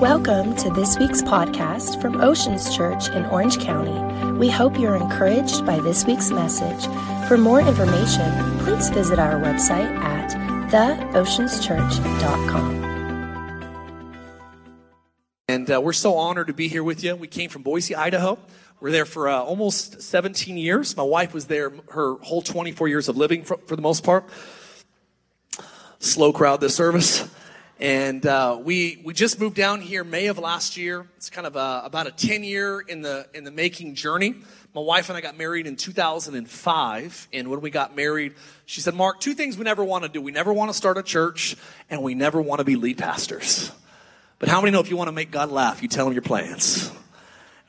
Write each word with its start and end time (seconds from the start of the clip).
Welcome 0.00 0.56
to 0.56 0.70
this 0.70 0.98
week's 0.98 1.20
podcast 1.20 2.00
from 2.00 2.22
Oceans 2.22 2.74
Church 2.74 3.10
in 3.10 3.26
Orange 3.26 3.60
County. 3.60 3.92
We 4.38 4.48
hope 4.48 4.78
you're 4.78 4.96
encouraged 4.96 5.66
by 5.66 5.78
this 5.78 6.06
week's 6.06 6.30
message. 6.30 6.86
For 7.28 7.36
more 7.36 7.60
information, 7.60 8.32
please 8.60 8.88
visit 8.88 9.18
our 9.18 9.38
website 9.38 9.94
at 9.98 10.30
theoceanschurch.com. 10.70 12.80
And 15.48 15.70
uh, 15.70 15.82
we're 15.82 15.92
so 15.92 16.16
honored 16.16 16.46
to 16.46 16.54
be 16.54 16.68
here 16.68 16.82
with 16.82 17.04
you. 17.04 17.14
We 17.14 17.28
came 17.28 17.50
from 17.50 17.62
Boise, 17.62 17.94
Idaho. 17.94 18.38
We're 18.80 18.92
there 18.92 19.04
for 19.04 19.28
uh, 19.28 19.42
almost 19.42 20.00
17 20.00 20.56
years. 20.56 20.96
My 20.96 21.02
wife 21.02 21.34
was 21.34 21.44
there 21.44 21.74
her 21.90 22.14
whole 22.22 22.40
24 22.40 22.88
years 22.88 23.10
of 23.10 23.18
living 23.18 23.42
for, 23.42 23.58
for 23.66 23.76
the 23.76 23.82
most 23.82 24.02
part. 24.02 24.24
Slow 25.98 26.32
crowd 26.32 26.62
this 26.62 26.74
service. 26.74 27.28
And 27.80 28.26
uh, 28.26 28.60
we 28.62 29.00
we 29.04 29.14
just 29.14 29.40
moved 29.40 29.56
down 29.56 29.80
here 29.80 30.04
May 30.04 30.26
of 30.26 30.38
last 30.38 30.76
year. 30.76 31.06
It's 31.16 31.30
kind 31.30 31.46
of 31.46 31.56
a, 31.56 31.80
about 31.82 32.06
a 32.06 32.10
10 32.10 32.44
year 32.44 32.78
in 32.78 33.00
the 33.00 33.26
in 33.32 33.44
the 33.44 33.50
making 33.50 33.94
journey. 33.94 34.34
My 34.74 34.82
wife 34.82 35.08
and 35.08 35.16
I 35.16 35.22
got 35.22 35.38
married 35.38 35.66
in 35.66 35.76
2005, 35.76 37.28
and 37.32 37.48
when 37.48 37.60
we 37.62 37.70
got 37.70 37.96
married, 37.96 38.34
she 38.66 38.82
said, 38.82 38.94
"Mark, 38.94 39.18
two 39.18 39.32
things 39.32 39.56
we 39.56 39.64
never 39.64 39.82
want 39.82 40.04
to 40.04 40.10
do. 40.10 40.20
We 40.20 40.30
never 40.30 40.52
want 40.52 40.70
to 40.70 40.76
start 40.76 40.98
a 40.98 41.02
church, 41.02 41.56
and 41.88 42.02
we 42.02 42.14
never 42.14 42.42
want 42.42 42.58
to 42.58 42.66
be 42.66 42.76
lead 42.76 42.98
pastors." 42.98 43.72
But 44.38 44.50
how 44.50 44.60
many 44.60 44.72
know 44.72 44.80
if 44.80 44.90
you 44.90 44.98
want 44.98 45.08
to 45.08 45.12
make 45.12 45.30
God 45.30 45.50
laugh, 45.50 45.80
you 45.80 45.88
tell 45.88 46.06
him 46.06 46.12
your 46.12 46.20
plans? 46.20 46.92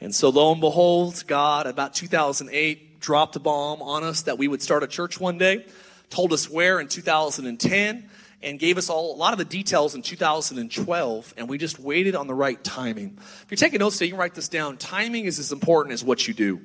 And 0.02 0.14
so, 0.14 0.28
lo 0.28 0.52
and 0.52 0.60
behold, 0.60 1.24
God, 1.26 1.68
about 1.68 1.94
2008, 1.94 3.00
dropped 3.00 3.38
a 3.38 3.40
bomb 3.40 3.82
on 3.82 4.04
us 4.04 4.24
that 4.24 4.38
we 4.38 4.50
would 4.50 4.62
start 4.62 4.84
a 4.84 4.88
church 4.88 5.22
one 5.22 5.38
day. 5.38 5.66
Told 6.10 6.34
us 6.34 6.50
where 6.50 6.82
in 6.82 6.90
2010 6.90 8.10
and 8.44 8.58
gave 8.60 8.78
us 8.78 8.90
all 8.90 9.16
a 9.16 9.18
lot 9.18 9.34
of 9.34 9.40
the 9.40 9.46
details 9.46 9.96
in 9.96 10.02
2012, 10.02 11.34
and 11.38 11.48
we 11.48 11.58
just 11.58 11.80
waited 11.80 12.16
on 12.16 12.28
the 12.28 12.34
right 12.34 12.62
timing. 12.64 13.18
If 13.18 13.48
you're 13.50 13.58
taking 13.58 13.80
notes 13.80 13.98
today, 13.98 14.08
you 14.08 14.12
can 14.14 14.20
write 14.20 14.34
this 14.34 14.48
down. 14.48 14.78
Timing 14.78 15.26
is 15.26 15.40
as 15.40 15.52
important 15.52 15.94
as 15.94 16.04
what 16.04 16.28
you 16.28 16.34
do. 16.34 16.62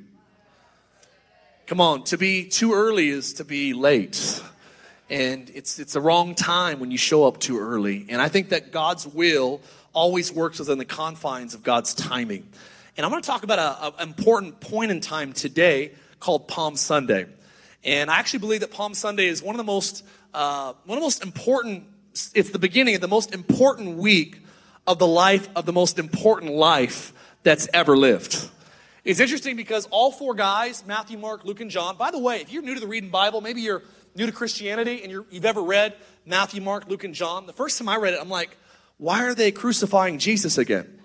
Come 1.66 1.80
on, 1.80 2.04
to 2.04 2.16
be 2.16 2.46
too 2.46 2.72
early 2.72 3.08
is 3.08 3.34
to 3.34 3.44
be 3.44 3.72
late. 3.74 4.42
And 5.10 5.50
it's, 5.54 5.78
it's 5.78 5.92
the 5.92 6.00
wrong 6.00 6.34
time 6.34 6.80
when 6.80 6.90
you 6.90 6.98
show 6.98 7.26
up 7.26 7.38
too 7.38 7.58
early. 7.58 8.06
And 8.08 8.20
I 8.20 8.28
think 8.28 8.48
that 8.50 8.72
God's 8.72 9.06
will 9.06 9.60
always 9.92 10.32
works 10.32 10.58
within 10.58 10.78
the 10.78 10.84
confines 10.84 11.54
of 11.54 11.62
God's 11.62 11.94
timing. 11.94 12.48
And 12.96 13.04
I'm 13.04 13.10
going 13.10 13.22
to 13.22 13.26
talk 13.26 13.42
about 13.42 13.94
an 13.98 14.08
important 14.08 14.60
point 14.60 14.90
in 14.90 15.00
time 15.00 15.32
today 15.32 15.92
called 16.18 16.48
Palm 16.48 16.76
Sunday. 16.76 17.26
And 17.84 18.10
I 18.10 18.18
actually 18.18 18.40
believe 18.40 18.60
that 18.60 18.72
Palm 18.72 18.94
Sunday 18.94 19.26
is 19.26 19.42
one 19.42 19.54
of 19.54 19.58
the 19.58 19.64
most 19.64 20.04
uh, 20.36 20.74
one 20.84 20.98
of 20.98 21.00
the 21.00 21.06
most 21.06 21.22
important, 21.22 21.84
it's 22.34 22.50
the 22.50 22.58
beginning 22.58 22.94
of 22.94 23.00
the 23.00 23.08
most 23.08 23.34
important 23.34 23.96
week 23.96 24.42
of 24.86 24.98
the 24.98 25.06
life 25.06 25.48
of 25.56 25.64
the 25.64 25.72
most 25.72 25.98
important 25.98 26.52
life 26.52 27.14
that's 27.42 27.66
ever 27.72 27.96
lived. 27.96 28.50
It's 29.02 29.18
interesting 29.18 29.56
because 29.56 29.86
all 29.86 30.12
four 30.12 30.34
guys, 30.34 30.84
Matthew, 30.86 31.16
Mark, 31.16 31.44
Luke, 31.46 31.60
and 31.62 31.70
John, 31.70 31.96
by 31.96 32.10
the 32.10 32.18
way, 32.18 32.42
if 32.42 32.52
you're 32.52 32.62
new 32.62 32.74
to 32.74 32.80
the 32.80 32.86
reading 32.86 33.08
Bible, 33.08 33.40
maybe 33.40 33.62
you're 33.62 33.82
new 34.14 34.26
to 34.26 34.32
Christianity 34.32 35.02
and 35.02 35.10
you 35.10 35.24
have 35.32 35.46
ever 35.46 35.62
read 35.62 35.96
Matthew, 36.26 36.60
Mark, 36.60 36.86
Luke, 36.86 37.04
and 37.04 37.14
John, 37.14 37.46
the 37.46 37.54
first 37.54 37.78
time 37.78 37.88
I 37.88 37.96
read 37.96 38.12
it, 38.12 38.20
I'm 38.20 38.28
like, 38.28 38.58
why 38.98 39.24
are 39.24 39.34
they 39.34 39.50
crucifying 39.52 40.18
Jesus 40.18 40.58
again? 40.58 41.00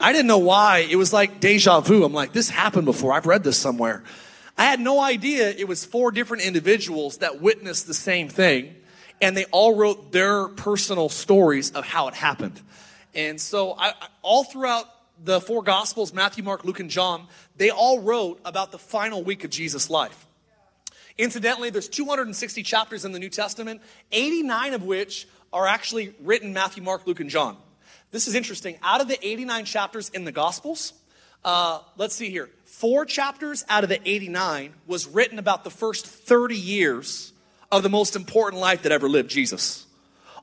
I 0.00 0.12
didn't 0.12 0.26
know 0.26 0.38
why. 0.38 0.86
It 0.90 0.96
was 0.96 1.12
like 1.12 1.38
deja 1.38 1.80
vu. 1.80 2.02
I'm 2.02 2.12
like, 2.12 2.32
this 2.32 2.48
happened 2.48 2.86
before. 2.86 3.12
I've 3.12 3.26
read 3.26 3.44
this 3.44 3.58
somewhere. 3.58 4.02
I 4.60 4.64
had 4.64 4.78
no 4.78 5.00
idea 5.00 5.48
it 5.48 5.66
was 5.66 5.86
four 5.86 6.12
different 6.12 6.42
individuals 6.42 7.16
that 7.18 7.40
witnessed 7.40 7.86
the 7.86 7.94
same 7.94 8.28
thing, 8.28 8.74
and 9.18 9.34
they 9.34 9.46
all 9.46 9.74
wrote 9.74 10.12
their 10.12 10.48
personal 10.48 11.08
stories 11.08 11.70
of 11.70 11.86
how 11.86 12.08
it 12.08 12.14
happened. 12.14 12.60
And 13.14 13.40
so, 13.40 13.74
I, 13.78 13.94
all 14.20 14.44
throughout 14.44 14.84
the 15.24 15.40
four 15.40 15.62
Gospels 15.62 16.12
Matthew, 16.12 16.44
Mark, 16.44 16.62
Luke, 16.66 16.78
and 16.78 16.90
John 16.90 17.26
they 17.56 17.70
all 17.70 18.00
wrote 18.00 18.38
about 18.44 18.70
the 18.70 18.76
final 18.76 19.24
week 19.24 19.44
of 19.44 19.50
Jesus' 19.50 19.88
life. 19.88 20.26
Incidentally, 21.16 21.70
there's 21.70 21.88
260 21.88 22.62
chapters 22.62 23.06
in 23.06 23.12
the 23.12 23.18
New 23.18 23.30
Testament, 23.30 23.80
89 24.12 24.74
of 24.74 24.82
which 24.82 25.26
are 25.54 25.66
actually 25.66 26.12
written 26.20 26.52
Matthew, 26.52 26.82
Mark, 26.82 27.06
Luke, 27.06 27.20
and 27.20 27.30
John. 27.30 27.56
This 28.10 28.28
is 28.28 28.34
interesting. 28.34 28.78
Out 28.82 29.00
of 29.00 29.08
the 29.08 29.26
89 29.26 29.64
chapters 29.64 30.10
in 30.10 30.26
the 30.26 30.32
Gospels, 30.32 30.92
uh, 31.46 31.78
let's 31.96 32.14
see 32.14 32.28
here. 32.28 32.50
Four 32.80 33.04
chapters 33.04 33.62
out 33.68 33.82
of 33.84 33.90
the 33.90 34.00
89 34.08 34.72
was 34.86 35.06
written 35.06 35.38
about 35.38 35.64
the 35.64 35.70
first 35.70 36.06
30 36.06 36.56
years 36.56 37.34
of 37.70 37.82
the 37.82 37.90
most 37.90 38.16
important 38.16 38.62
life 38.62 38.84
that 38.84 38.90
ever 38.90 39.06
lived, 39.06 39.28
Jesus. 39.28 39.84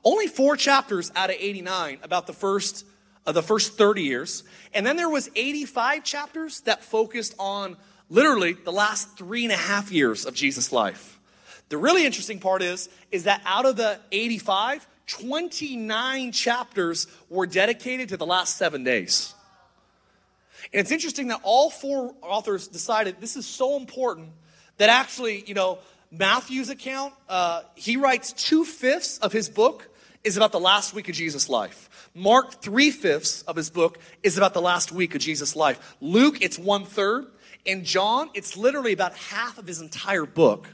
Only 0.04 0.28
four 0.28 0.56
chapters 0.56 1.10
out 1.16 1.30
of 1.30 1.36
89 1.36 1.98
about 2.00 2.28
the 2.28 2.32
first 2.32 2.86
of 3.26 3.34
the 3.34 3.42
first 3.42 3.76
30 3.76 4.04
years. 4.04 4.44
And 4.72 4.86
then 4.86 4.94
there 4.96 5.08
was 5.08 5.28
85 5.34 6.04
chapters 6.04 6.60
that 6.60 6.84
focused 6.84 7.34
on 7.40 7.76
literally 8.08 8.52
the 8.52 8.70
last 8.70 9.18
three 9.18 9.42
and 9.42 9.52
a 9.52 9.56
half 9.56 9.90
years 9.90 10.24
of 10.24 10.32
Jesus' 10.32 10.70
life. 10.70 11.18
The 11.70 11.76
really 11.76 12.06
interesting 12.06 12.38
part 12.38 12.62
is, 12.62 12.88
is 13.10 13.24
that 13.24 13.42
out 13.46 13.66
of 13.66 13.74
the 13.74 13.98
85, 14.12 14.86
29 15.08 16.30
chapters 16.30 17.08
were 17.28 17.46
dedicated 17.46 18.10
to 18.10 18.16
the 18.16 18.26
last 18.26 18.56
seven 18.56 18.84
days. 18.84 19.34
And 20.72 20.80
it's 20.80 20.90
interesting 20.90 21.28
that 21.28 21.40
all 21.42 21.70
four 21.70 22.14
authors 22.22 22.68
decided 22.68 23.20
this 23.20 23.36
is 23.36 23.46
so 23.46 23.76
important 23.76 24.30
that 24.76 24.90
actually, 24.90 25.44
you 25.46 25.54
know, 25.54 25.78
Matthew's 26.10 26.70
account, 26.70 27.14
uh, 27.28 27.62
he 27.74 27.96
writes 27.96 28.32
two 28.32 28.64
fifths 28.64 29.18
of 29.18 29.32
his 29.32 29.48
book 29.48 29.88
is 30.24 30.36
about 30.36 30.52
the 30.52 30.60
last 30.60 30.94
week 30.94 31.08
of 31.08 31.14
Jesus' 31.14 31.48
life. 31.48 32.10
Mark, 32.14 32.60
three 32.60 32.90
fifths 32.90 33.42
of 33.42 33.56
his 33.56 33.70
book 33.70 33.98
is 34.22 34.36
about 34.36 34.54
the 34.54 34.60
last 34.60 34.92
week 34.92 35.14
of 35.14 35.20
Jesus' 35.20 35.54
life. 35.54 35.96
Luke, 36.00 36.38
it's 36.40 36.58
one 36.58 36.84
third. 36.84 37.26
And 37.66 37.84
John, 37.84 38.30
it's 38.34 38.56
literally 38.56 38.92
about 38.92 39.14
half 39.14 39.58
of 39.58 39.66
his 39.66 39.80
entire 39.80 40.26
book. 40.26 40.68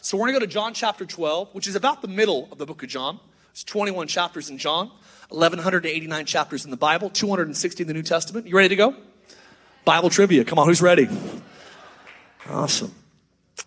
So 0.00 0.16
we're 0.16 0.30
going 0.30 0.34
to 0.34 0.40
go 0.40 0.46
to 0.46 0.52
John 0.52 0.74
chapter 0.74 1.04
12, 1.04 1.54
which 1.54 1.66
is 1.66 1.74
about 1.74 2.02
the 2.02 2.08
middle 2.08 2.48
of 2.52 2.58
the 2.58 2.66
book 2.66 2.82
of 2.82 2.88
John. 2.88 3.18
There's 3.52 3.64
21 3.64 4.06
chapters 4.06 4.48
in 4.48 4.58
John, 4.58 4.90
1,189 5.30 6.24
chapters 6.26 6.64
in 6.64 6.70
the 6.70 6.76
Bible, 6.76 7.10
260 7.10 7.82
in 7.82 7.88
the 7.88 7.94
New 7.94 8.02
Testament. 8.02 8.46
You 8.46 8.56
ready 8.56 8.68
to 8.68 8.76
go? 8.76 8.94
Bible 9.88 10.10
trivia. 10.10 10.44
Come 10.44 10.58
on, 10.58 10.66
who's 10.66 10.82
ready? 10.82 11.08
Awesome. 12.46 12.94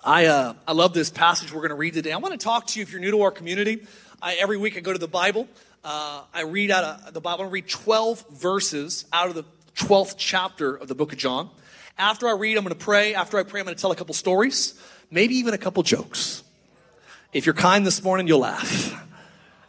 I, 0.03 0.27
uh, 0.27 0.53
I 0.67 0.73
love 0.73 0.93
this 0.93 1.09
passage 1.09 1.51
we're 1.51 1.61
going 1.61 1.69
to 1.69 1.75
read 1.75 1.95
today. 1.95 2.11
I 2.11 2.17
want 2.17 2.31
to 2.33 2.37
talk 2.37 2.67
to 2.67 2.79
you 2.79 2.83
if 2.83 2.91
you're 2.91 3.01
new 3.01 3.09
to 3.09 3.23
our 3.23 3.31
community. 3.31 3.87
I, 4.21 4.35
every 4.35 4.57
week 4.57 4.77
I 4.77 4.81
go 4.81 4.93
to 4.93 4.99
the 4.99 5.07
Bible. 5.07 5.47
Uh, 5.83 6.21
I 6.31 6.43
read 6.43 6.69
out 6.69 6.83
of 7.07 7.15
the 7.15 7.21
Bible. 7.21 7.45
I 7.45 7.47
read 7.47 7.67
12 7.67 8.29
verses 8.29 9.05
out 9.11 9.29
of 9.29 9.33
the 9.33 9.45
12th 9.77 10.13
chapter 10.15 10.75
of 10.75 10.87
the 10.87 10.93
book 10.93 11.11
of 11.11 11.17
John. 11.17 11.49
After 11.97 12.27
I 12.27 12.33
read, 12.33 12.55
I'm 12.55 12.63
going 12.63 12.77
to 12.77 12.85
pray. 12.85 13.15
After 13.15 13.39
I 13.39 13.43
pray, 13.43 13.59
I'm 13.59 13.65
going 13.65 13.75
to 13.75 13.81
tell 13.81 13.91
a 13.91 13.95
couple 13.95 14.13
stories, 14.13 14.79
maybe 15.09 15.33
even 15.37 15.55
a 15.55 15.57
couple 15.57 15.81
jokes. 15.81 16.43
If 17.33 17.47
you're 17.47 17.55
kind 17.55 17.83
this 17.83 18.03
morning, 18.03 18.27
you'll 18.27 18.41
laugh. 18.41 18.90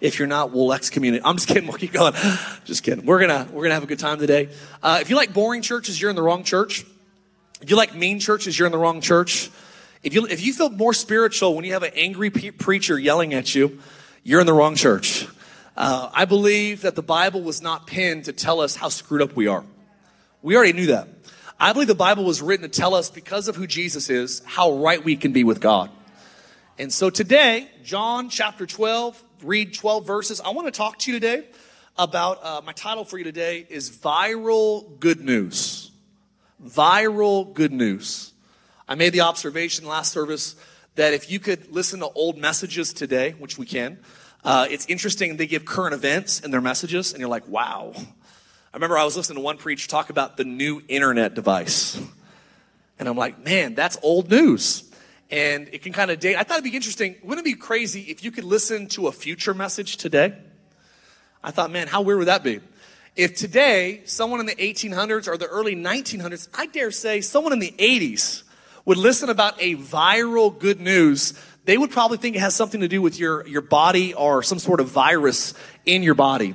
If 0.03 0.19
you're 0.19 0.27
not, 0.27 0.51
we'll 0.51 0.73
excommunicate. 0.73 1.25
I'm 1.25 1.37
just 1.37 1.47
kidding. 1.47 1.69
We'll 1.69 1.79
keep 1.79 1.93
going. 1.93 2.13
Just 2.65 2.83
kidding. 2.83 3.07
We're 3.07 3.21
gonna 3.21 3.49
we're 3.53 3.63
gonna 3.63 3.75
have 3.75 3.85
a 3.85 3.87
good 3.87 4.01
time 4.01 4.19
today. 4.19 4.49
Uh, 4.83 4.99
if 5.01 5.09
you 5.09 5.15
like 5.15 5.33
boring 5.33 5.63
churches, 5.63 6.01
you're 6.01 6.11
in 6.11 6.17
the 6.17 6.23
wrong 6.23 6.43
church. 6.43 6.85
If 7.61 7.71
you 7.71 7.77
like 7.77 7.95
mean 7.95 8.19
churches, 8.19 8.59
you're 8.59 8.67
in 8.67 8.73
the 8.73 8.79
wrong 8.79 9.01
church. 9.01 9.49
If 10.03 10.13
you 10.13 10.27
if 10.27 10.45
you 10.45 10.53
feel 10.53 10.71
more 10.71 10.93
spiritual 10.93 11.55
when 11.55 11.65
you 11.65 11.75
have 11.75 11.85
an 11.85 11.93
angry 11.95 12.31
pe- 12.31 12.51
preacher 12.51 12.99
yelling 12.99 13.33
at 13.33 13.55
you, 13.55 13.79
you're 14.25 14.41
in 14.41 14.47
the 14.47 14.53
wrong 14.53 14.75
church. 14.75 15.29
Uh, 15.77 16.11
I 16.13 16.25
believe 16.25 16.83
that 16.83 16.97
the 16.97 17.03
Bible 17.03 17.41
was 17.41 17.63
not 17.63 17.87
penned 17.87 18.25
to 18.25 18.33
tell 18.33 18.61
us 18.61 18.75
how 18.75 18.89
screwed 18.89 19.23
up 19.23 19.37
we 19.37 19.47
are. 19.47 19.65
We 20.43 20.57
already 20.57 20.73
knew 20.73 20.87
that. 20.87 21.09
I 21.61 21.73
believe 21.73 21.87
the 21.87 21.95
Bible 21.95 22.25
was 22.25 22.43
written 22.43 22.69
to 22.69 22.81
tell 22.81 22.97
us 22.97 23.09
because 23.09 23.47
of 23.47 23.55
who 23.55 23.69
Jesus 23.69 24.11
is, 24.11 24.43
how 24.47 24.73
right 24.79 25.03
we 25.03 25.15
can 25.15 25.33
be 25.33 25.45
with 25.45 25.61
God. 25.61 25.91
And 26.77 26.93
so 26.93 27.09
today, 27.09 27.69
John 27.85 28.29
chapter 28.31 28.67
12, 28.67 29.23
read 29.43 29.75
12 29.75 30.07
verses. 30.07 30.41
I 30.41 30.51
want 30.51 30.67
to 30.67 30.71
talk 30.71 30.99
to 31.01 31.13
you 31.13 31.19
today 31.19 31.47
about 31.97 32.45
uh, 32.45 32.61
my 32.65 32.73
title 32.73 33.05
for 33.05 33.19
you 33.19 33.25
today 33.25 33.67
is 33.69 33.91
Viral 33.91 34.99
Good 35.01 35.21
News. 35.21 35.91
Viral 36.65 37.53
Good 37.53 37.73
News. 37.73 38.33
I 38.89 38.95
made 38.95 39.13
the 39.13 39.23
observation 39.23 39.87
last 39.87 40.13
service 40.13 40.55
that 40.95 41.13
if 41.13 41.31
you 41.31 41.41
could 41.41 41.73
listen 41.73 42.01
to 42.01 42.09
old 42.11 42.39
messages 42.39 42.93
today, 42.93 43.33
which 43.33 43.59
we 43.59 43.67
can, 43.67 43.99
uh, 44.45 44.67
it's 44.71 44.87
interesting 44.87 45.37
they 45.37 45.47
give 45.47 45.65
current 45.65 45.95
events 45.95 46.41
in 46.41 46.51
their 46.51 46.61
messages, 46.61 47.13
and 47.13 47.21
you're 47.21 47.29
like, 47.29 47.47
wow. 47.49 47.93
I 47.97 48.77
remember 48.77 48.97
I 48.97 49.05
was 49.05 49.17
listening 49.17 49.37
to 49.37 49.43
one 49.43 49.59
preacher 49.59 49.89
talk 49.89 50.11
about 50.11 50.37
the 50.37 50.45
new 50.45 50.83
internet 50.89 51.35
device. 51.35 52.01
And 52.99 53.09
I'm 53.09 53.17
like, 53.17 53.45
man, 53.45 53.75
that's 53.75 53.99
old 54.03 54.31
news 54.31 54.92
and 55.33 55.71
it 55.73 55.83
can 55.83 55.95
kind 55.95 56.11
of 56.11 56.21
date. 56.21 56.37
I 56.37 56.43
thought 56.43 56.59
it'd 56.59 56.71
be 56.71 56.77
interesting. 56.77 57.17
Wouldn't 57.25 57.45
it 57.45 57.51
be 57.51 57.59
crazy 57.59 58.03
if 58.03 58.23
you 58.23 58.31
could 58.31 58.45
listen 58.45 58.87
to 58.89 59.07
a 59.07 59.13
future 59.13 59.55
message 59.55 59.97
today? 59.97 60.35
I 61.43 61.51
thought, 61.51 61.71
man, 61.73 61.89
how 61.89 62.03
weird 62.03 62.19
would 62.19 62.29
that 62.29 62.45
be? 62.45 62.61
If 63.17 63.35
today, 63.35 64.03
someone 64.05 64.41
in 64.41 64.47
the 64.47 64.55
1800s 64.55 65.27
or 65.27 65.39
the 65.39 65.47
early 65.47 65.75
1900s, 65.75 66.49
I 66.55 66.67
dare 66.67 66.91
say 66.91 67.23
someone 67.23 67.55
in 67.55 67.61
the 67.61 67.75
80s 67.79 68.43
would 68.85 68.99
listen 68.99 69.31
about 69.31 69.55
a 69.61 69.77
viral 69.77 70.57
good 70.57 70.81
news, 70.81 71.33
they 71.65 71.79
would 71.79 71.91
probably 71.91 72.19
think 72.19 72.37
it 72.37 72.41
has 72.41 72.55
something 72.55 72.81
to 72.83 72.89
do 72.89 73.01
with 73.01 73.19
your, 73.19 73.47
your 73.47 73.63
body 73.63 74.13
or 74.13 74.43
some 74.43 74.59
sort 74.59 74.81
of 74.81 74.89
virus 74.89 75.55
in 75.87 76.03
your 76.03 76.15
body. 76.15 76.55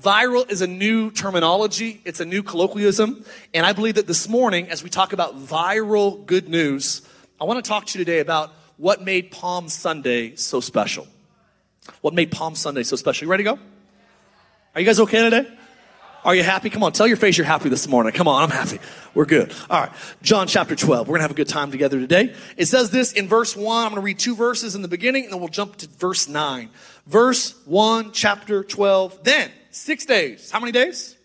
viral 0.00 0.50
is 0.50 0.62
a 0.62 0.66
new 0.66 1.12
terminology, 1.12 2.00
it's 2.04 2.18
a 2.18 2.24
new 2.24 2.42
colloquialism. 2.42 3.24
And 3.54 3.64
I 3.64 3.72
believe 3.72 3.94
that 3.96 4.08
this 4.08 4.28
morning, 4.28 4.68
as 4.68 4.82
we 4.82 4.90
talk 4.90 5.12
about 5.12 5.38
viral 5.38 6.26
good 6.26 6.48
news, 6.48 7.02
I 7.40 7.44
want 7.44 7.64
to 7.64 7.66
talk 7.66 7.86
to 7.86 7.98
you 7.98 8.04
today 8.04 8.18
about 8.18 8.52
what 8.76 9.02
made 9.02 9.30
Palm 9.30 9.70
Sunday 9.70 10.34
so 10.36 10.60
special. 10.60 11.08
What 12.02 12.12
made 12.12 12.30
Palm 12.30 12.54
Sunday 12.54 12.82
so 12.82 12.96
special? 12.96 13.24
You 13.24 13.30
ready 13.30 13.44
to 13.44 13.54
go? 13.54 13.58
Are 14.74 14.80
you 14.80 14.86
guys 14.86 15.00
okay 15.00 15.22
today? 15.22 15.50
Are 16.22 16.34
you 16.34 16.42
happy? 16.42 16.68
Come 16.68 16.82
on, 16.82 16.92
tell 16.92 17.06
your 17.06 17.16
face 17.16 17.38
you're 17.38 17.46
happy 17.46 17.70
this 17.70 17.88
morning. 17.88 18.12
Come 18.12 18.28
on, 18.28 18.42
I'm 18.42 18.50
happy. 18.50 18.78
We're 19.14 19.24
good. 19.24 19.54
All 19.70 19.80
right. 19.80 19.90
John 20.20 20.48
chapter 20.48 20.76
12. 20.76 21.08
We're 21.08 21.12
going 21.12 21.20
to 21.20 21.22
have 21.22 21.30
a 21.30 21.34
good 21.34 21.48
time 21.48 21.70
together 21.70 21.98
today. 21.98 22.34
It 22.58 22.66
says 22.66 22.90
this 22.90 23.14
in 23.14 23.26
verse 23.26 23.56
1. 23.56 23.84
I'm 23.86 23.90
going 23.90 24.02
to 24.02 24.04
read 24.04 24.18
two 24.18 24.36
verses 24.36 24.74
in 24.74 24.82
the 24.82 24.88
beginning 24.88 25.24
and 25.24 25.32
then 25.32 25.40
we'll 25.40 25.48
jump 25.48 25.76
to 25.76 25.88
verse 25.88 26.28
9. 26.28 26.68
Verse 27.06 27.54
1, 27.64 28.12
chapter 28.12 28.62
12. 28.62 29.24
Then, 29.24 29.50
six 29.70 30.04
days. 30.04 30.50
How 30.50 30.60
many 30.60 30.72
days? 30.72 31.16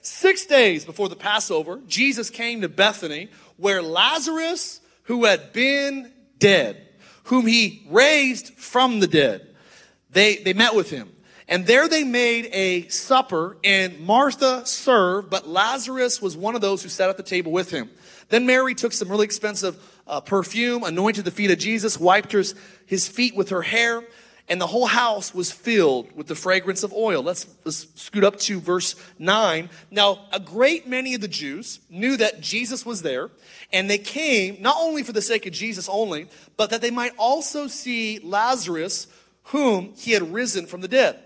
Six 0.00 0.46
days 0.46 0.86
before 0.86 1.10
the 1.10 1.16
Passover, 1.16 1.80
Jesus 1.86 2.30
came 2.30 2.62
to 2.62 2.68
Bethany 2.70 3.28
where 3.58 3.82
Lazarus, 3.82 4.80
who 5.04 5.24
had 5.24 5.52
been 5.52 6.12
dead, 6.38 6.88
whom 7.24 7.46
he 7.46 7.86
raised 7.90 8.54
from 8.54 9.00
the 9.00 9.06
dead, 9.06 9.54
they, 10.10 10.36
they 10.36 10.52
met 10.52 10.74
with 10.74 10.90
him. 10.90 11.10
And 11.46 11.66
there 11.66 11.88
they 11.88 12.04
made 12.04 12.48
a 12.52 12.88
supper, 12.88 13.58
and 13.62 14.00
Martha 14.00 14.64
served, 14.66 15.28
but 15.28 15.46
Lazarus 15.46 16.22
was 16.22 16.36
one 16.36 16.54
of 16.54 16.62
those 16.62 16.82
who 16.82 16.88
sat 16.88 17.10
at 17.10 17.18
the 17.18 17.22
table 17.22 17.52
with 17.52 17.70
him. 17.70 17.90
Then 18.30 18.46
Mary 18.46 18.74
took 18.74 18.92
some 18.92 19.10
really 19.10 19.26
expensive 19.26 19.76
uh, 20.06 20.20
perfume, 20.20 20.84
anointed 20.84 21.26
the 21.26 21.30
feet 21.30 21.50
of 21.50 21.58
Jesus, 21.58 22.00
wiped 22.00 22.32
his, 22.32 22.54
his 22.86 23.06
feet 23.06 23.36
with 23.36 23.50
her 23.50 23.60
hair, 23.60 24.02
and 24.48 24.60
the 24.60 24.66
whole 24.66 24.86
house 24.86 25.34
was 25.34 25.50
filled 25.50 26.14
with 26.14 26.26
the 26.26 26.34
fragrance 26.34 26.82
of 26.82 26.92
oil. 26.92 27.22
Let's, 27.22 27.46
let's 27.64 27.86
scoot 27.94 28.24
up 28.24 28.38
to 28.40 28.60
verse 28.60 28.94
9. 29.18 29.70
Now, 29.90 30.26
a 30.32 30.40
great 30.40 30.86
many 30.86 31.14
of 31.14 31.22
the 31.22 31.28
Jews 31.28 31.80
knew 31.88 32.16
that 32.18 32.42
Jesus 32.42 32.84
was 32.84 33.00
there, 33.02 33.30
and 33.72 33.88
they 33.88 33.98
came 33.98 34.60
not 34.60 34.76
only 34.78 35.02
for 35.02 35.12
the 35.12 35.22
sake 35.22 35.46
of 35.46 35.52
Jesus 35.52 35.88
only, 35.88 36.28
but 36.58 36.70
that 36.70 36.82
they 36.82 36.90
might 36.90 37.12
also 37.18 37.68
see 37.68 38.18
Lazarus, 38.18 39.06
whom 39.44 39.94
he 39.96 40.12
had 40.12 40.32
risen 40.32 40.66
from 40.66 40.82
the 40.82 40.88
dead. 40.88 41.18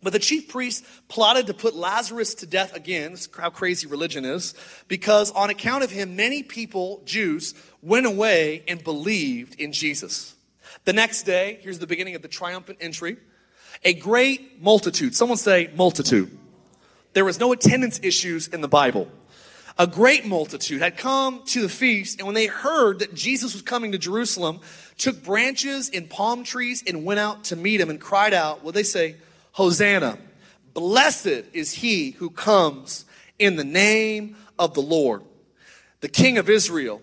But 0.00 0.12
the 0.12 0.18
chief 0.18 0.48
priests 0.48 0.86
plotted 1.08 1.46
to 1.46 1.54
put 1.54 1.74
Lazarus 1.74 2.34
to 2.36 2.46
death 2.46 2.74
again. 2.74 3.16
How 3.36 3.50
crazy 3.50 3.86
religion 3.86 4.24
is. 4.24 4.54
Because 4.88 5.30
on 5.30 5.48
account 5.48 5.84
of 5.84 5.92
him, 5.92 6.16
many 6.16 6.42
people, 6.42 7.02
Jews, 7.04 7.54
went 7.82 8.06
away 8.06 8.64
and 8.66 8.82
believed 8.82 9.60
in 9.60 9.72
Jesus. 9.72 10.34
The 10.84 10.92
next 10.92 11.22
day, 11.22 11.58
here's 11.62 11.78
the 11.78 11.86
beginning 11.86 12.14
of 12.14 12.22
the 12.22 12.28
triumphant 12.28 12.78
entry. 12.80 13.16
A 13.84 13.94
great 13.94 14.60
multitude. 14.60 15.14
Someone 15.14 15.38
say 15.38 15.70
multitude. 15.74 16.36
There 17.12 17.24
was 17.24 17.38
no 17.38 17.52
attendance 17.52 18.00
issues 18.02 18.48
in 18.48 18.60
the 18.60 18.68
Bible. 18.68 19.08
A 19.78 19.86
great 19.86 20.26
multitude 20.26 20.82
had 20.82 20.98
come 20.98 21.42
to 21.46 21.62
the 21.62 21.68
feast, 21.68 22.18
and 22.18 22.26
when 22.26 22.34
they 22.34 22.46
heard 22.46 22.98
that 22.98 23.14
Jesus 23.14 23.54
was 23.54 23.62
coming 23.62 23.92
to 23.92 23.98
Jerusalem, 23.98 24.60
took 24.98 25.22
branches 25.22 25.90
and 25.92 26.10
palm 26.10 26.44
trees 26.44 26.82
and 26.86 27.04
went 27.04 27.20
out 27.20 27.44
to 27.44 27.56
meet 27.56 27.80
him 27.80 27.88
and 27.88 28.00
cried 28.00 28.34
out, 28.34 28.62
what 28.62 28.74
they 28.74 28.82
say, 28.82 29.16
Hosanna. 29.52 30.18
Blessed 30.74 31.44
is 31.52 31.72
he 31.72 32.10
who 32.12 32.28
comes 32.30 33.04
in 33.38 33.56
the 33.56 33.64
name 33.64 34.36
of 34.58 34.74
the 34.74 34.82
Lord, 34.82 35.22
the 36.00 36.08
King 36.08 36.38
of 36.38 36.50
Israel. 36.50 37.00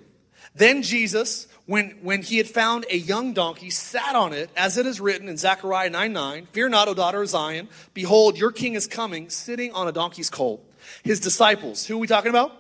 Then 0.53 0.81
Jesus, 0.81 1.47
when, 1.69 1.91
when 2.01 2.23
he 2.23 2.37
had 2.37 2.47
found 2.47 2.87
a 2.89 2.97
young 2.97 3.31
donkey, 3.31 3.69
sat 3.69 4.15
on 4.15 4.33
it, 4.33 4.49
as 4.57 4.79
it 4.79 4.87
is 4.87 4.99
written 4.99 5.29
in 5.29 5.37
Zechariah 5.37 5.91
9 5.91 6.11
9, 6.11 6.47
Fear 6.47 6.69
not, 6.69 6.87
O 6.87 6.95
daughter 6.95 7.21
of 7.21 7.29
Zion. 7.29 7.69
Behold, 7.93 8.39
your 8.39 8.51
king 8.51 8.73
is 8.73 8.87
coming, 8.87 9.29
sitting 9.29 9.71
on 9.73 9.87
a 9.87 9.91
donkey's 9.91 10.31
colt. 10.31 10.65
His 11.03 11.19
disciples, 11.19 11.85
who 11.85 11.97
are 11.97 11.99
we 11.99 12.07
talking 12.07 12.31
about? 12.31 12.59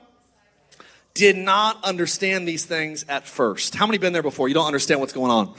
Did 1.15 1.37
not 1.37 1.83
understand 1.83 2.47
these 2.47 2.65
things 2.65 3.03
at 3.09 3.25
first. 3.27 3.73
How 3.73 3.87
many 3.87 3.97
been 3.97 4.13
there 4.13 4.21
before? 4.21 4.47
You 4.47 4.53
don't 4.53 4.67
understand 4.67 4.99
what's 4.99 5.13
going 5.13 5.31
on. 5.31 5.55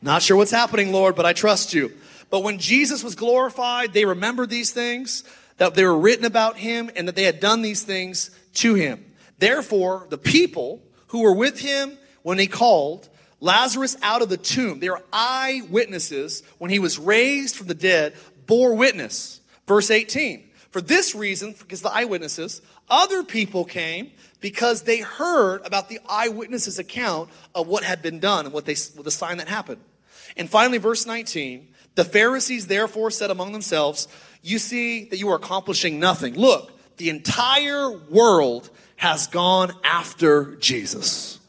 Not 0.00 0.22
sure 0.22 0.38
what's 0.38 0.50
happening, 0.50 0.90
Lord, 0.90 1.14
but 1.14 1.26
I 1.26 1.34
trust 1.34 1.74
you. 1.74 1.92
But 2.30 2.42
when 2.42 2.58
Jesus 2.58 3.04
was 3.04 3.14
glorified, 3.14 3.92
they 3.92 4.06
remembered 4.06 4.48
these 4.48 4.70
things, 4.70 5.24
that 5.58 5.74
they 5.74 5.84
were 5.84 5.98
written 5.98 6.24
about 6.24 6.56
him, 6.56 6.90
and 6.96 7.06
that 7.06 7.16
they 7.16 7.24
had 7.24 7.38
done 7.38 7.60
these 7.60 7.82
things 7.82 8.30
to 8.54 8.76
him. 8.76 9.04
Therefore, 9.38 10.06
the 10.08 10.16
people 10.16 10.82
who 11.08 11.20
were 11.20 11.34
with 11.34 11.60
him 11.60 11.98
when 12.22 12.38
he 12.38 12.46
called 12.46 13.08
Lazarus 13.40 13.96
out 14.02 14.22
of 14.22 14.28
the 14.28 14.36
tomb, 14.36 14.80
they 14.80 14.90
were 14.90 15.02
eyewitnesses 15.12 16.42
when 16.58 16.70
he 16.70 16.78
was 16.78 16.98
raised 16.98 17.56
from 17.56 17.68
the 17.68 17.74
dead, 17.74 18.14
bore 18.46 18.74
witness. 18.74 19.40
Verse 19.66 19.90
18. 19.90 20.44
For 20.70 20.80
this 20.80 21.14
reason, 21.14 21.54
because 21.58 21.82
the 21.82 21.90
eyewitnesses, 21.90 22.60
other 22.90 23.22
people 23.22 23.64
came 23.64 24.10
because 24.40 24.82
they 24.82 24.98
heard 24.98 25.64
about 25.64 25.88
the 25.88 26.00
eyewitnesses' 26.08 26.78
account 26.78 27.30
of 27.54 27.66
what 27.66 27.84
had 27.84 28.02
been 28.02 28.18
done 28.18 28.44
and 28.44 28.54
what 28.54 28.64
they, 28.64 28.74
the 28.74 29.10
sign 29.10 29.38
that 29.38 29.48
happened. 29.48 29.80
And 30.36 30.48
finally, 30.48 30.78
verse 30.78 31.06
19, 31.06 31.68
the 31.94 32.04
Pharisees 32.04 32.66
therefore 32.66 33.10
said 33.10 33.30
among 33.30 33.52
themselves, 33.52 34.08
You 34.42 34.58
see 34.58 35.04
that 35.06 35.18
you 35.18 35.30
are 35.30 35.36
accomplishing 35.36 35.98
nothing. 35.98 36.34
Look, 36.34 36.70
the 36.96 37.10
entire 37.10 37.90
world 37.90 38.70
has 38.96 39.26
gone 39.26 39.72
after 39.84 40.56
Jesus. 40.56 41.40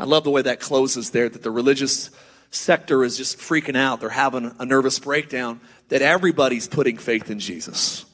I 0.00 0.04
love 0.04 0.24
the 0.24 0.30
way 0.30 0.40
that 0.40 0.60
closes 0.60 1.10
there, 1.10 1.28
that 1.28 1.42
the 1.42 1.50
religious 1.50 2.08
sector 2.50 3.04
is 3.04 3.18
just 3.18 3.36
freaking 3.36 3.76
out. 3.76 4.00
They're 4.00 4.08
having 4.08 4.54
a 4.58 4.64
nervous 4.64 4.98
breakdown, 4.98 5.60
that 5.90 6.00
everybody's 6.00 6.66
putting 6.66 6.96
faith 6.96 7.30
in 7.30 7.38
Jesus. 7.38 8.06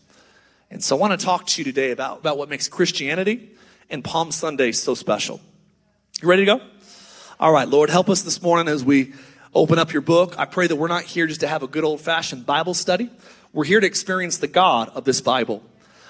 And 0.68 0.82
so 0.82 0.96
I 0.96 0.98
want 1.00 1.18
to 1.18 1.24
talk 1.24 1.46
to 1.46 1.60
you 1.60 1.64
today 1.64 1.92
about, 1.92 2.18
about 2.18 2.38
what 2.38 2.48
makes 2.48 2.66
Christianity 2.66 3.52
and 3.88 4.02
Palm 4.02 4.32
Sunday 4.32 4.72
so 4.72 4.96
special. 4.96 5.40
You 6.20 6.28
ready 6.28 6.44
to 6.44 6.58
go? 6.58 6.60
All 7.38 7.52
right, 7.52 7.68
Lord, 7.68 7.88
help 7.88 8.10
us 8.10 8.22
this 8.22 8.42
morning 8.42 8.66
as 8.66 8.84
we 8.84 9.12
open 9.54 9.78
up 9.78 9.92
your 9.92 10.02
book. 10.02 10.34
I 10.38 10.44
pray 10.44 10.66
that 10.66 10.74
we're 10.74 10.88
not 10.88 11.04
here 11.04 11.28
just 11.28 11.40
to 11.42 11.46
have 11.46 11.62
a 11.62 11.68
good 11.68 11.84
old 11.84 12.00
fashioned 12.00 12.46
Bible 12.46 12.74
study. 12.74 13.10
We're 13.52 13.64
here 13.64 13.78
to 13.78 13.86
experience 13.86 14.38
the 14.38 14.48
God 14.48 14.88
of 14.88 15.04
this 15.04 15.20
Bible. 15.20 15.62